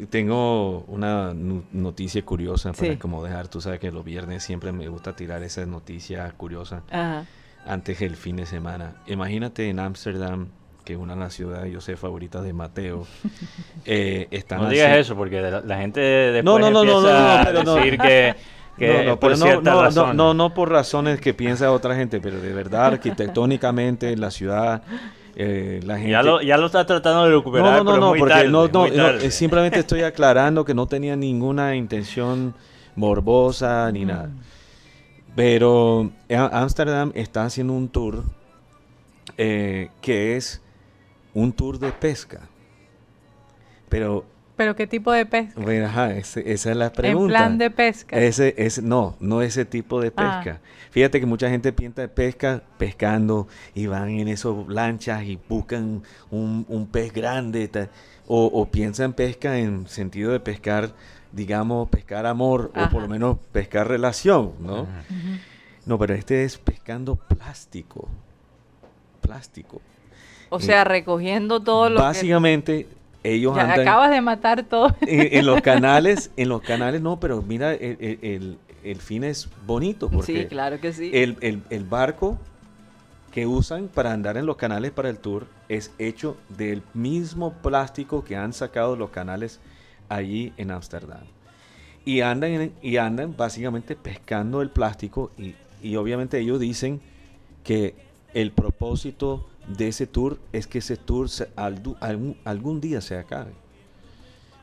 Tengo 0.10 0.82
una 0.88 1.34
noticia 1.34 2.22
curiosa 2.26 2.74
para 2.74 2.92
Sí. 2.94 2.98
como 2.98 3.24
dejar. 3.24 3.48
Tú 3.48 3.62
sabes 3.62 3.80
que 3.80 3.92
los 3.92 4.04
viernes 4.04 4.44
siempre 4.44 4.74
me 4.74 4.90
gusta 4.90 5.16
tirar 5.16 5.42
esa 5.44 5.66
noticia 5.66 6.30
curiosa 6.36 6.84
ajá. 6.92 7.26
antes 7.66 8.00
del 8.00 8.18
fin 8.18 8.36
de 8.36 8.46
semana. 8.46 8.96
Imagínate 9.08 9.70
en 9.70 9.80
Ámsterdam, 9.80 10.50
que 10.84 10.94
es 10.94 11.00
una 11.00 11.14
de 11.14 11.22
las 11.22 11.34
ciudades, 11.34 11.72
yo 11.72 11.80
sé, 11.80 11.96
favoritas 11.96 12.44
de 12.44 12.52
Mateo. 12.52 13.08
eh, 13.86 14.28
están 14.32 14.64
No 14.64 14.70
digas 14.70 14.98
eso 14.98 15.16
porque 15.16 15.40
la, 15.40 15.62
la 15.62 15.78
gente 15.78 16.02
después 16.02 16.44
No, 16.44 16.60
no, 16.60 16.70
no, 16.72 16.84
no, 16.84 17.00
empieza 17.00 17.54
no, 17.54 17.64
no, 17.64 17.72
a 17.72 17.76
decir 17.78 17.98
que, 17.98 18.36
que 18.78 18.94
no, 18.96 19.04
no, 19.12 19.20
por 19.20 19.32
no, 19.32 19.38
ciertas 19.38 19.96
no, 19.96 20.14
no, 20.14 20.34
no 20.34 20.54
por 20.54 20.70
razones 20.70 21.22
que 21.22 21.34
piensa 21.34 21.72
otra 21.72 21.96
gente, 21.96 22.20
pero 22.20 22.42
de 22.42 22.52
verdad, 22.52 22.88
arquitectónicamente, 22.88 24.18
la 24.18 24.30
ciudad, 24.30 24.84
eh, 25.42 25.80
la 25.86 25.96
gente... 25.98 26.12
Ya 26.12 26.22
lo, 26.22 26.42
ya 26.42 26.58
lo 26.58 26.66
está 26.66 26.86
tratando 26.86 27.24
de 27.26 27.32
recuperar, 27.32 27.78
no, 27.78 27.84
no, 27.84 27.92
pero 27.92 28.02
no, 28.02 28.10
muy 28.10 28.20
porque 28.20 28.34
tarde, 28.34 28.50
no, 28.50 28.68
no, 28.68 28.86
eh, 28.86 29.32
simplemente 29.32 29.80
estoy 29.80 30.02
aclarando 30.02 30.66
que 30.66 30.74
no 30.74 30.86
tenía 30.86 31.16
ninguna 31.16 31.76
intención 31.78 32.54
morbosa 32.96 33.90
ni 33.94 34.04
nada. 34.04 34.30
Pero 35.36 36.12
A- 36.30 36.62
Ámsterdam 36.62 37.12
está 37.16 37.46
haciendo 37.46 37.72
un 37.74 37.88
tour 37.88 38.24
eh, 39.38 39.90
que 40.02 40.36
es 40.36 40.62
un 41.34 41.54
tour 41.54 41.80
de 41.80 41.92
pesca. 41.94 42.42
Pero, 43.88 44.26
Pero 44.60 44.76
¿qué 44.76 44.88
tipo 44.88 45.14
de 45.14 45.26
pesca? 45.26 45.54
bueno, 45.62 45.86
ajá, 45.86 46.12
ese- 46.12 46.52
esa 46.52 46.72
es 46.72 46.76
la 46.76 46.92
pregunta. 46.92 47.24
En 47.24 47.28
plan 47.30 47.58
de 47.58 47.72
pesca. 47.72 48.18
Ese, 48.20 48.54
ese, 48.58 48.82
no, 48.82 49.16
no 49.22 49.42
ese 49.42 49.64
tipo 49.64 50.02
de 50.02 50.12
Ah. 50.18 50.42
pesca. 50.44 50.60
Fíjate 50.92 51.22
que 51.22 51.26
mucha 51.26 51.50
gente 51.50 51.72
piensa 51.72 52.02
de 52.02 52.10
pesca 52.10 52.62
pescando 52.78 53.48
y 53.74 53.88
van 53.88 54.10
en 54.10 54.28
esas 54.28 54.54
lanchas 54.68 55.24
y 55.24 55.40
buscan 55.48 56.04
un, 56.30 56.66
un 56.68 56.88
pez 56.88 57.14
grande. 57.14 57.70
o, 58.28 58.48
o 58.48 58.66
piensan 58.70 59.14
pesca 59.14 59.58
en 59.58 59.88
sentido 59.88 60.34
de 60.34 60.42
pescar, 60.42 60.92
digamos, 61.32 61.88
pescar 61.88 62.26
amor 62.26 62.70
o 62.76 62.90
por 62.90 63.02
lo 63.04 63.08
menos 63.08 63.38
pescar 63.54 63.88
relación, 63.88 64.52
¿no? 64.60 64.88
No, 65.86 65.98
pero 65.98 66.16
este 66.16 66.44
es 66.44 66.58
pescando 66.58 67.16
plástico. 67.16 68.10
Plástico. 69.22 69.82
O 70.50 70.60
sea, 70.60 70.84
recogiendo 70.84 71.62
todo 71.62 71.90
lo 71.90 71.96
que... 72.02 72.02
Ellos 73.24 73.56
Ya 73.56 73.64
andan 73.64 73.82
acabas 73.82 74.12
de 74.12 74.22
matar 74.22 74.64
todo. 74.64 74.96
en, 75.02 75.38
en 75.40 75.46
los 75.46 75.62
canales, 75.64 76.32
en 76.38 76.50
los 76.50 76.62
canales 76.62 77.02
no, 77.02 77.20
pero 77.20 77.42
mira, 77.42 77.74
el, 77.74 77.98
el- 78.22 78.60
el- 78.84 79.02
fin 79.02 79.24
es 79.26 79.50
bonito 79.66 80.10
porque 80.10 80.44
Sí, 80.44 80.46
claro 80.48 80.80
que 80.80 80.94
sí. 80.94 81.12
el, 81.14 81.38
el- 81.42 81.62
el 81.70 81.84
barco 81.84 82.38
que 83.32 83.46
usan 83.46 83.88
para 83.90 84.12
andar 84.14 84.38
en 84.38 84.46
los 84.46 84.56
canales 84.56 84.92
para 84.92 85.10
el 85.10 85.18
tour 85.20 85.48
es 85.68 85.92
hecho 86.00 86.38
del 86.58 86.82
mismo 86.94 87.54
plástico 87.54 88.24
que 88.24 88.36
han 88.36 88.54
sacado 88.54 88.96
los 88.96 89.10
canales 89.12 89.60
allí 90.08 90.54
en 90.58 90.72
Ámsterdam. 90.72 91.22
Y 92.06 92.22
andan, 92.22 92.52
en- 92.52 92.74
y 92.82 92.98
andan 92.98 93.36
básicamente 93.38 93.96
pescando 93.96 94.62
el 94.62 94.70
plástico 94.70 95.32
y, 95.38 95.54
y 95.84 95.96
obviamente 95.98 96.40
ellos 96.40 96.60
dicen 96.60 97.02
que 97.64 97.94
el 98.34 98.52
propósito 98.52 99.46
de 99.68 99.88
ese 99.90 100.08
tour 100.08 100.40
es 100.54 100.68
que 100.68 100.80
ese 100.80 100.98
tour 100.98 101.30
se- 101.30 101.50
algún, 101.56 102.38
algún 102.46 102.82
día 102.82 103.02
se 103.02 103.18
acabe. 103.18 103.52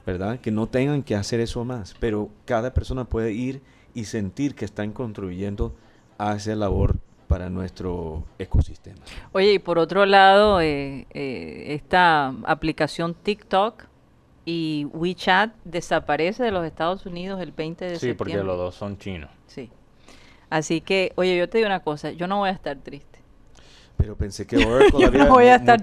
¿Verdad? 0.05 0.39
Que 0.41 0.53
no 0.53 0.69
tengan 0.69 1.03
que 1.03 1.17
hacer 1.17 1.41
eso 1.41 1.64
más. 1.64 1.95
Pero 1.99 2.29
cada 2.45 2.73
persona 2.73 3.05
puede 3.05 3.33
ir 3.33 3.61
y 3.93 4.05
sentir 4.05 4.55
que 4.55 4.64
están 4.64 4.93
contribuyendo 4.93 5.75
a 6.19 6.37
esa 6.37 6.55
labor 6.55 6.97
para 7.27 7.51
nuestro 7.51 8.23
ecosistema. 8.39 8.99
Oye, 9.33 9.55
y 9.55 9.59
por 9.59 9.79
otro 9.81 10.07
lado, 10.07 10.61
eh, 10.61 11.07
eh, 11.11 11.64
esta 11.75 12.29
aplicación 12.45 13.14
TikTok 13.14 13.83
y 14.45 14.87
WeChat 14.93 15.53
desaparece 15.64 16.45
de 16.45 16.53
los 16.53 16.64
Estados 16.64 17.05
Unidos 17.05 17.41
el 17.41 17.51
20 17.51 17.85
de 17.85 17.91
Sí, 17.99 18.07
septiembre. 18.07 18.17
porque 18.19 18.45
los 18.47 18.57
dos 18.57 18.77
son 18.77 18.97
chinos. 18.99 19.31
Sí. 19.49 19.71
Así 20.51 20.81
que, 20.81 21.12
oye, 21.17 21.37
yo 21.37 21.49
te 21.49 21.59
digo 21.59 21.67
una 21.67 21.81
cosa, 21.81 22.12
yo 22.12 22.29
no 22.29 22.39
voy 22.39 22.51
a 22.51 22.53
estar 22.53 22.77
triste. 22.77 23.16
Pero 23.97 24.16
pensé 24.16 24.47
que 24.47 24.57
Oracle 24.64 24.90
Yo 25.01 25.07
había 25.07 25.24
no 25.24 25.30
voy 25.30 25.47
a 25.47 25.57
estar 25.57 25.80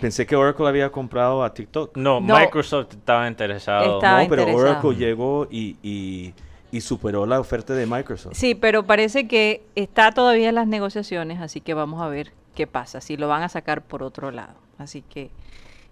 pensé 0.00 0.26
que 0.26 0.36
Oracle 0.36 0.66
había 0.68 0.90
comprado 0.90 1.42
a 1.44 1.54
TikTok. 1.54 1.96
No, 1.96 2.20
No. 2.20 2.38
Microsoft 2.38 2.92
estaba 2.92 3.28
interesado. 3.28 3.94
Estaba 3.96 4.22
no, 4.22 4.28
pero 4.28 4.42
interesado. 4.42 4.70
Oracle 4.72 4.96
llegó 4.96 5.46
y, 5.50 5.76
y- 5.82 6.34
y 6.72 6.80
superó 6.80 7.24
la 7.24 7.38
oferta 7.38 7.72
de 7.74 7.86
Microsoft. 7.86 8.34
Sí, 8.34 8.56
pero 8.56 8.82
parece 8.82 9.28
que 9.28 9.62
está 9.76 10.10
todavía 10.10 10.48
en 10.48 10.56
las 10.56 10.66
negociaciones, 10.66 11.40
así 11.40 11.60
que 11.60 11.72
vamos 11.72 12.02
a 12.02 12.08
ver 12.08 12.32
qué 12.56 12.66
pasa, 12.66 13.00
si 13.00 13.16
lo 13.16 13.28
van 13.28 13.42
a 13.44 13.48
sacar 13.48 13.82
por 13.82 14.02
otro 14.02 14.32
lado. 14.32 14.54
Así 14.76 15.02
que 15.02 15.30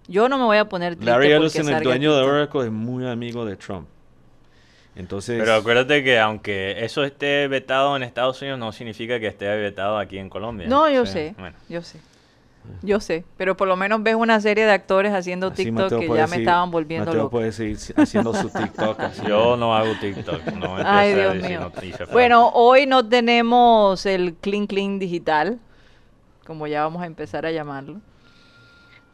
yo 0.09 0.27
no 0.27 0.37
me 0.37 0.43
voy 0.43 0.57
a 0.57 0.65
poner 0.67 0.95
triste 0.95 1.09
Larry 1.09 1.31
Ellison, 1.31 1.69
el 1.69 1.83
dueño 1.83 2.13
de. 2.13 2.23
Oracle, 2.23 2.65
es 2.65 2.71
muy 2.71 3.07
amigo 3.07 3.45
de 3.45 3.55
Trump. 3.55 3.87
Entonces, 4.95 5.39
Pero 5.39 5.55
acuérdate 5.55 6.03
que 6.03 6.19
aunque 6.19 6.83
eso 6.85 7.03
esté 7.03 7.47
vetado 7.47 7.95
en 7.95 8.03
Estados 8.03 8.39
Unidos, 8.41 8.59
no 8.59 8.71
significa 8.71 9.19
que 9.19 9.27
esté 9.27 9.47
vetado 9.55 9.97
aquí 9.97 10.19
en 10.19 10.29
Colombia. 10.29 10.67
No, 10.67 10.87
yo 10.89 11.05
Sí, 11.05 11.13
sé, 11.13 11.35
bueno. 11.37 11.55
yo 11.69 11.81
sé. 11.81 11.99
Yo 12.81 13.01
sé, 13.01 13.25
pero 13.35 13.57
por 13.57 13.67
lo 13.67 13.75
menos 13.75 14.01
ves 14.03 14.15
una 14.15 14.39
serie 14.39 14.65
de 14.65 14.71
actores 14.71 15.11
haciendo 15.11 15.47
así 15.47 15.65
TikTok 15.65 15.83
Mateo 15.83 15.99
que 15.99 16.07
ya 16.07 16.27
me 16.27 16.37
estaban 16.37 16.71
volviendo 16.71 17.07
Mateo 17.07 17.23
loco. 17.23 17.31
puede 17.31 17.51
seguir 17.51 17.77
haciendo 17.97 18.33
su 18.33 18.49
TikTok. 18.49 18.99
así. 19.01 19.21
Yo 19.27 19.57
no 19.57 19.75
hago 19.75 19.91
TikTok. 19.99 20.45
No 20.53 20.75
me 20.75 20.83
Ay, 20.85 21.13
Dios 21.13 21.35
mío. 21.35 21.59
noticias 21.59 22.09
Bueno, 22.09 22.51
hoy 22.53 22.85
no 22.85 23.05
tenemos 23.05 24.05
el 24.05 24.35
Clean 24.35 24.65
Clean 24.67 24.97
digital, 24.97 25.59
como 26.45 26.65
ya 26.67 26.83
vamos 26.83 27.01
a 27.01 27.05
empezar 27.05 27.45
a 27.45 27.51
llamarlo. 27.51 27.99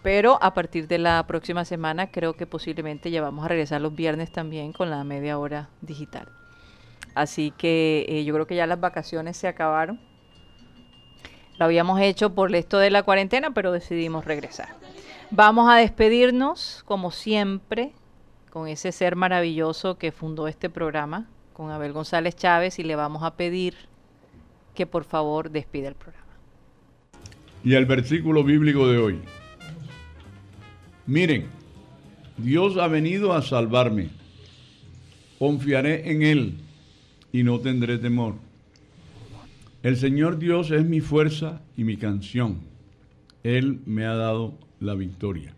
Pero 0.01 0.41
a 0.41 0.53
partir 0.53 0.87
de 0.87 0.97
la 0.97 1.25
próxima 1.27 1.65
semana 1.65 2.09
creo 2.09 2.33
que 2.33 2.45
posiblemente 2.45 3.11
ya 3.11 3.21
vamos 3.21 3.45
a 3.45 3.49
regresar 3.49 3.81
los 3.81 3.95
viernes 3.95 4.31
también 4.31 4.71
con 4.71 4.89
la 4.89 5.03
media 5.03 5.37
hora 5.37 5.69
digital. 5.81 6.27
Así 7.15 7.51
que 7.51 8.05
eh, 8.07 8.23
yo 8.23 8.33
creo 8.33 8.47
que 8.47 8.55
ya 8.55 8.67
las 8.67 8.79
vacaciones 8.79 9.35
se 9.35 9.47
acabaron. 9.47 9.99
Lo 11.57 11.65
habíamos 11.65 11.99
hecho 11.99 12.33
por 12.33 12.55
esto 12.55 12.77
de 12.77 12.89
la 12.89 13.03
cuarentena, 13.03 13.51
pero 13.51 13.73
decidimos 13.73 14.23
regresar. 14.23 14.69
Vamos 15.31 15.69
a 15.69 15.75
despedirnos, 15.75 16.83
como 16.85 17.11
siempre, 17.11 17.91
con 18.49 18.69
ese 18.69 18.93
ser 18.93 19.17
maravilloso 19.17 19.97
que 19.97 20.13
fundó 20.13 20.47
este 20.47 20.69
programa, 20.69 21.27
con 21.51 21.71
Abel 21.71 21.91
González 21.91 22.37
Chávez, 22.37 22.79
y 22.79 22.83
le 22.83 22.95
vamos 22.95 23.23
a 23.23 23.35
pedir 23.35 23.75
que 24.73 24.85
por 24.85 25.03
favor 25.03 25.51
despida 25.51 25.89
el 25.89 25.95
programa. 25.95 26.25
Y 27.65 27.73
el 27.73 27.85
versículo 27.85 28.45
bíblico 28.45 28.87
de 28.87 28.97
hoy. 28.97 29.21
Miren, 31.09 31.45
Dios 32.37 32.77
ha 32.77 32.87
venido 32.87 33.33
a 33.33 33.41
salvarme. 33.41 34.09
Confiaré 35.39 36.11
en 36.11 36.21
Él 36.21 36.53
y 37.33 37.41
no 37.41 37.59
tendré 37.59 37.97
temor. 37.97 38.35
El 39.81 39.97
Señor 39.97 40.37
Dios 40.37 40.69
es 40.69 40.85
mi 40.85 41.01
fuerza 41.01 41.63
y 41.75 41.83
mi 41.83 41.97
canción. 41.97 42.59
Él 43.41 43.79
me 43.87 44.05
ha 44.05 44.13
dado 44.13 44.53
la 44.79 44.93
victoria. 44.93 45.55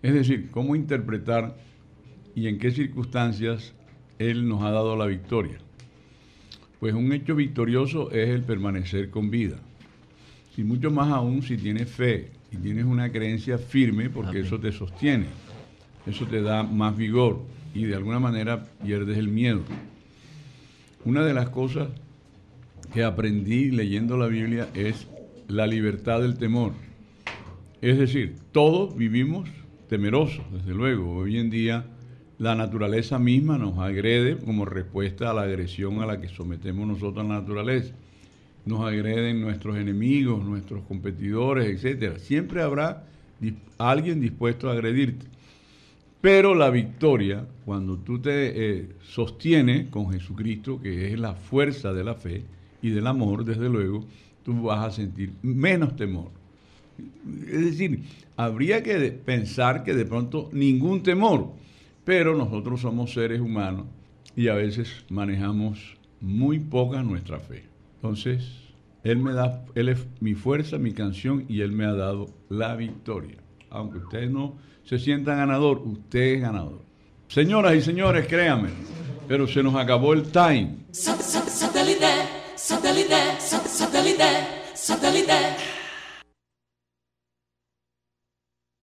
Es 0.00 0.14
decir, 0.14 0.52
cómo 0.52 0.76
interpretar 0.76 1.56
y 2.36 2.46
en 2.46 2.60
qué 2.60 2.70
circunstancias 2.70 3.72
Él 4.20 4.46
nos 4.48 4.62
ha 4.62 4.70
dado 4.70 4.94
la 4.94 5.06
victoria. 5.06 5.58
Pues 6.78 6.94
un 6.94 7.12
hecho 7.12 7.34
victorioso 7.34 8.12
es 8.12 8.28
el 8.28 8.44
permanecer 8.44 9.10
con 9.10 9.28
vida. 9.28 9.56
Y 10.56 10.62
mucho 10.62 10.92
más 10.92 11.10
aún 11.10 11.42
si 11.42 11.56
tienes 11.56 11.90
fe 11.90 12.30
y 12.54 12.56
tienes 12.56 12.84
una 12.84 13.10
creencia 13.10 13.58
firme, 13.58 14.10
porque 14.10 14.40
eso 14.40 14.60
te 14.60 14.70
sostiene, 14.70 15.26
eso 16.06 16.24
te 16.26 16.40
da 16.40 16.62
más 16.62 16.96
vigor 16.96 17.42
y 17.74 17.84
de 17.84 17.96
alguna 17.96 18.20
manera 18.20 18.62
pierdes 18.82 19.18
el 19.18 19.28
miedo. 19.28 19.62
Una 21.04 21.24
de 21.24 21.34
las 21.34 21.48
cosas 21.48 21.88
que 22.92 23.02
aprendí 23.02 23.72
leyendo 23.72 24.16
la 24.16 24.28
Biblia 24.28 24.68
es 24.74 25.08
la 25.48 25.66
libertad 25.66 26.20
del 26.20 26.38
temor. 26.38 26.72
Es 27.82 27.98
decir, 27.98 28.36
todos 28.52 28.96
vivimos 28.96 29.50
temerosos, 29.88 30.44
desde 30.52 30.74
luego. 30.74 31.16
Hoy 31.16 31.38
en 31.38 31.50
día 31.50 31.86
la 32.38 32.54
naturaleza 32.54 33.18
misma 33.18 33.58
nos 33.58 33.78
agrede 33.78 34.38
como 34.38 34.64
respuesta 34.64 35.30
a 35.30 35.34
la 35.34 35.42
agresión 35.42 36.00
a 36.00 36.06
la 36.06 36.20
que 36.20 36.28
sometemos 36.28 36.86
nosotros 36.86 37.24
a 37.24 37.28
la 37.28 37.40
naturaleza. 37.40 37.94
Nos 38.66 38.80
agreden 38.80 39.40
nuestros 39.40 39.76
enemigos, 39.76 40.44
nuestros 40.44 40.82
competidores, 40.84 41.68
etcétera. 41.68 42.18
Siempre 42.18 42.62
habrá 42.62 43.04
alguien 43.78 44.20
dispuesto 44.20 44.68
a 44.68 44.72
agredirte. 44.72 45.26
Pero 46.20 46.54
la 46.54 46.70
victoria, 46.70 47.46
cuando 47.66 47.98
tú 47.98 48.18
te 48.18 48.78
eh, 48.78 48.88
sostienes 49.02 49.90
con 49.90 50.10
Jesucristo, 50.10 50.80
que 50.80 51.12
es 51.12 51.18
la 51.18 51.34
fuerza 51.34 51.92
de 51.92 52.02
la 52.02 52.14
fe 52.14 52.42
y 52.80 52.90
del 52.90 53.06
amor, 53.06 53.44
desde 53.44 53.68
luego, 53.68 54.06
tú 54.42 54.62
vas 54.62 54.86
a 54.86 54.90
sentir 54.90 55.34
menos 55.42 55.96
temor. 55.96 56.30
Es 57.46 57.64
decir, 57.64 58.04
habría 58.36 58.82
que 58.82 59.12
pensar 59.12 59.84
que 59.84 59.94
de 59.94 60.06
pronto 60.06 60.48
ningún 60.52 61.02
temor, 61.02 61.52
pero 62.04 62.34
nosotros 62.34 62.80
somos 62.80 63.12
seres 63.12 63.40
humanos 63.40 63.84
y 64.34 64.48
a 64.48 64.54
veces 64.54 65.04
manejamos 65.10 65.96
muy 66.20 66.58
poca 66.58 67.02
nuestra 67.02 67.38
fe. 67.38 67.73
Entonces, 68.04 68.44
Él 69.02 69.16
me 69.16 69.32
da, 69.32 69.64
Él 69.74 69.88
es 69.88 70.06
mi 70.20 70.34
fuerza, 70.34 70.76
mi 70.76 70.92
canción 70.92 71.46
y 71.48 71.62
Él 71.62 71.72
me 71.72 71.86
ha 71.86 71.94
dado 71.94 72.26
la 72.50 72.76
victoria. 72.76 73.38
Aunque 73.70 73.96
usted 73.96 74.28
no 74.28 74.56
se 74.84 74.98
sienta 74.98 75.34
ganador, 75.34 75.78
usted 75.78 76.34
es 76.34 76.42
ganador. 76.42 76.82
Señoras 77.28 77.74
y 77.74 77.80
señores, 77.80 78.26
créanme, 78.26 78.68
pero 79.26 79.46
se 79.46 79.62
nos 79.62 79.74
acabó 79.74 80.12
el 80.12 80.24
time. 80.24 80.84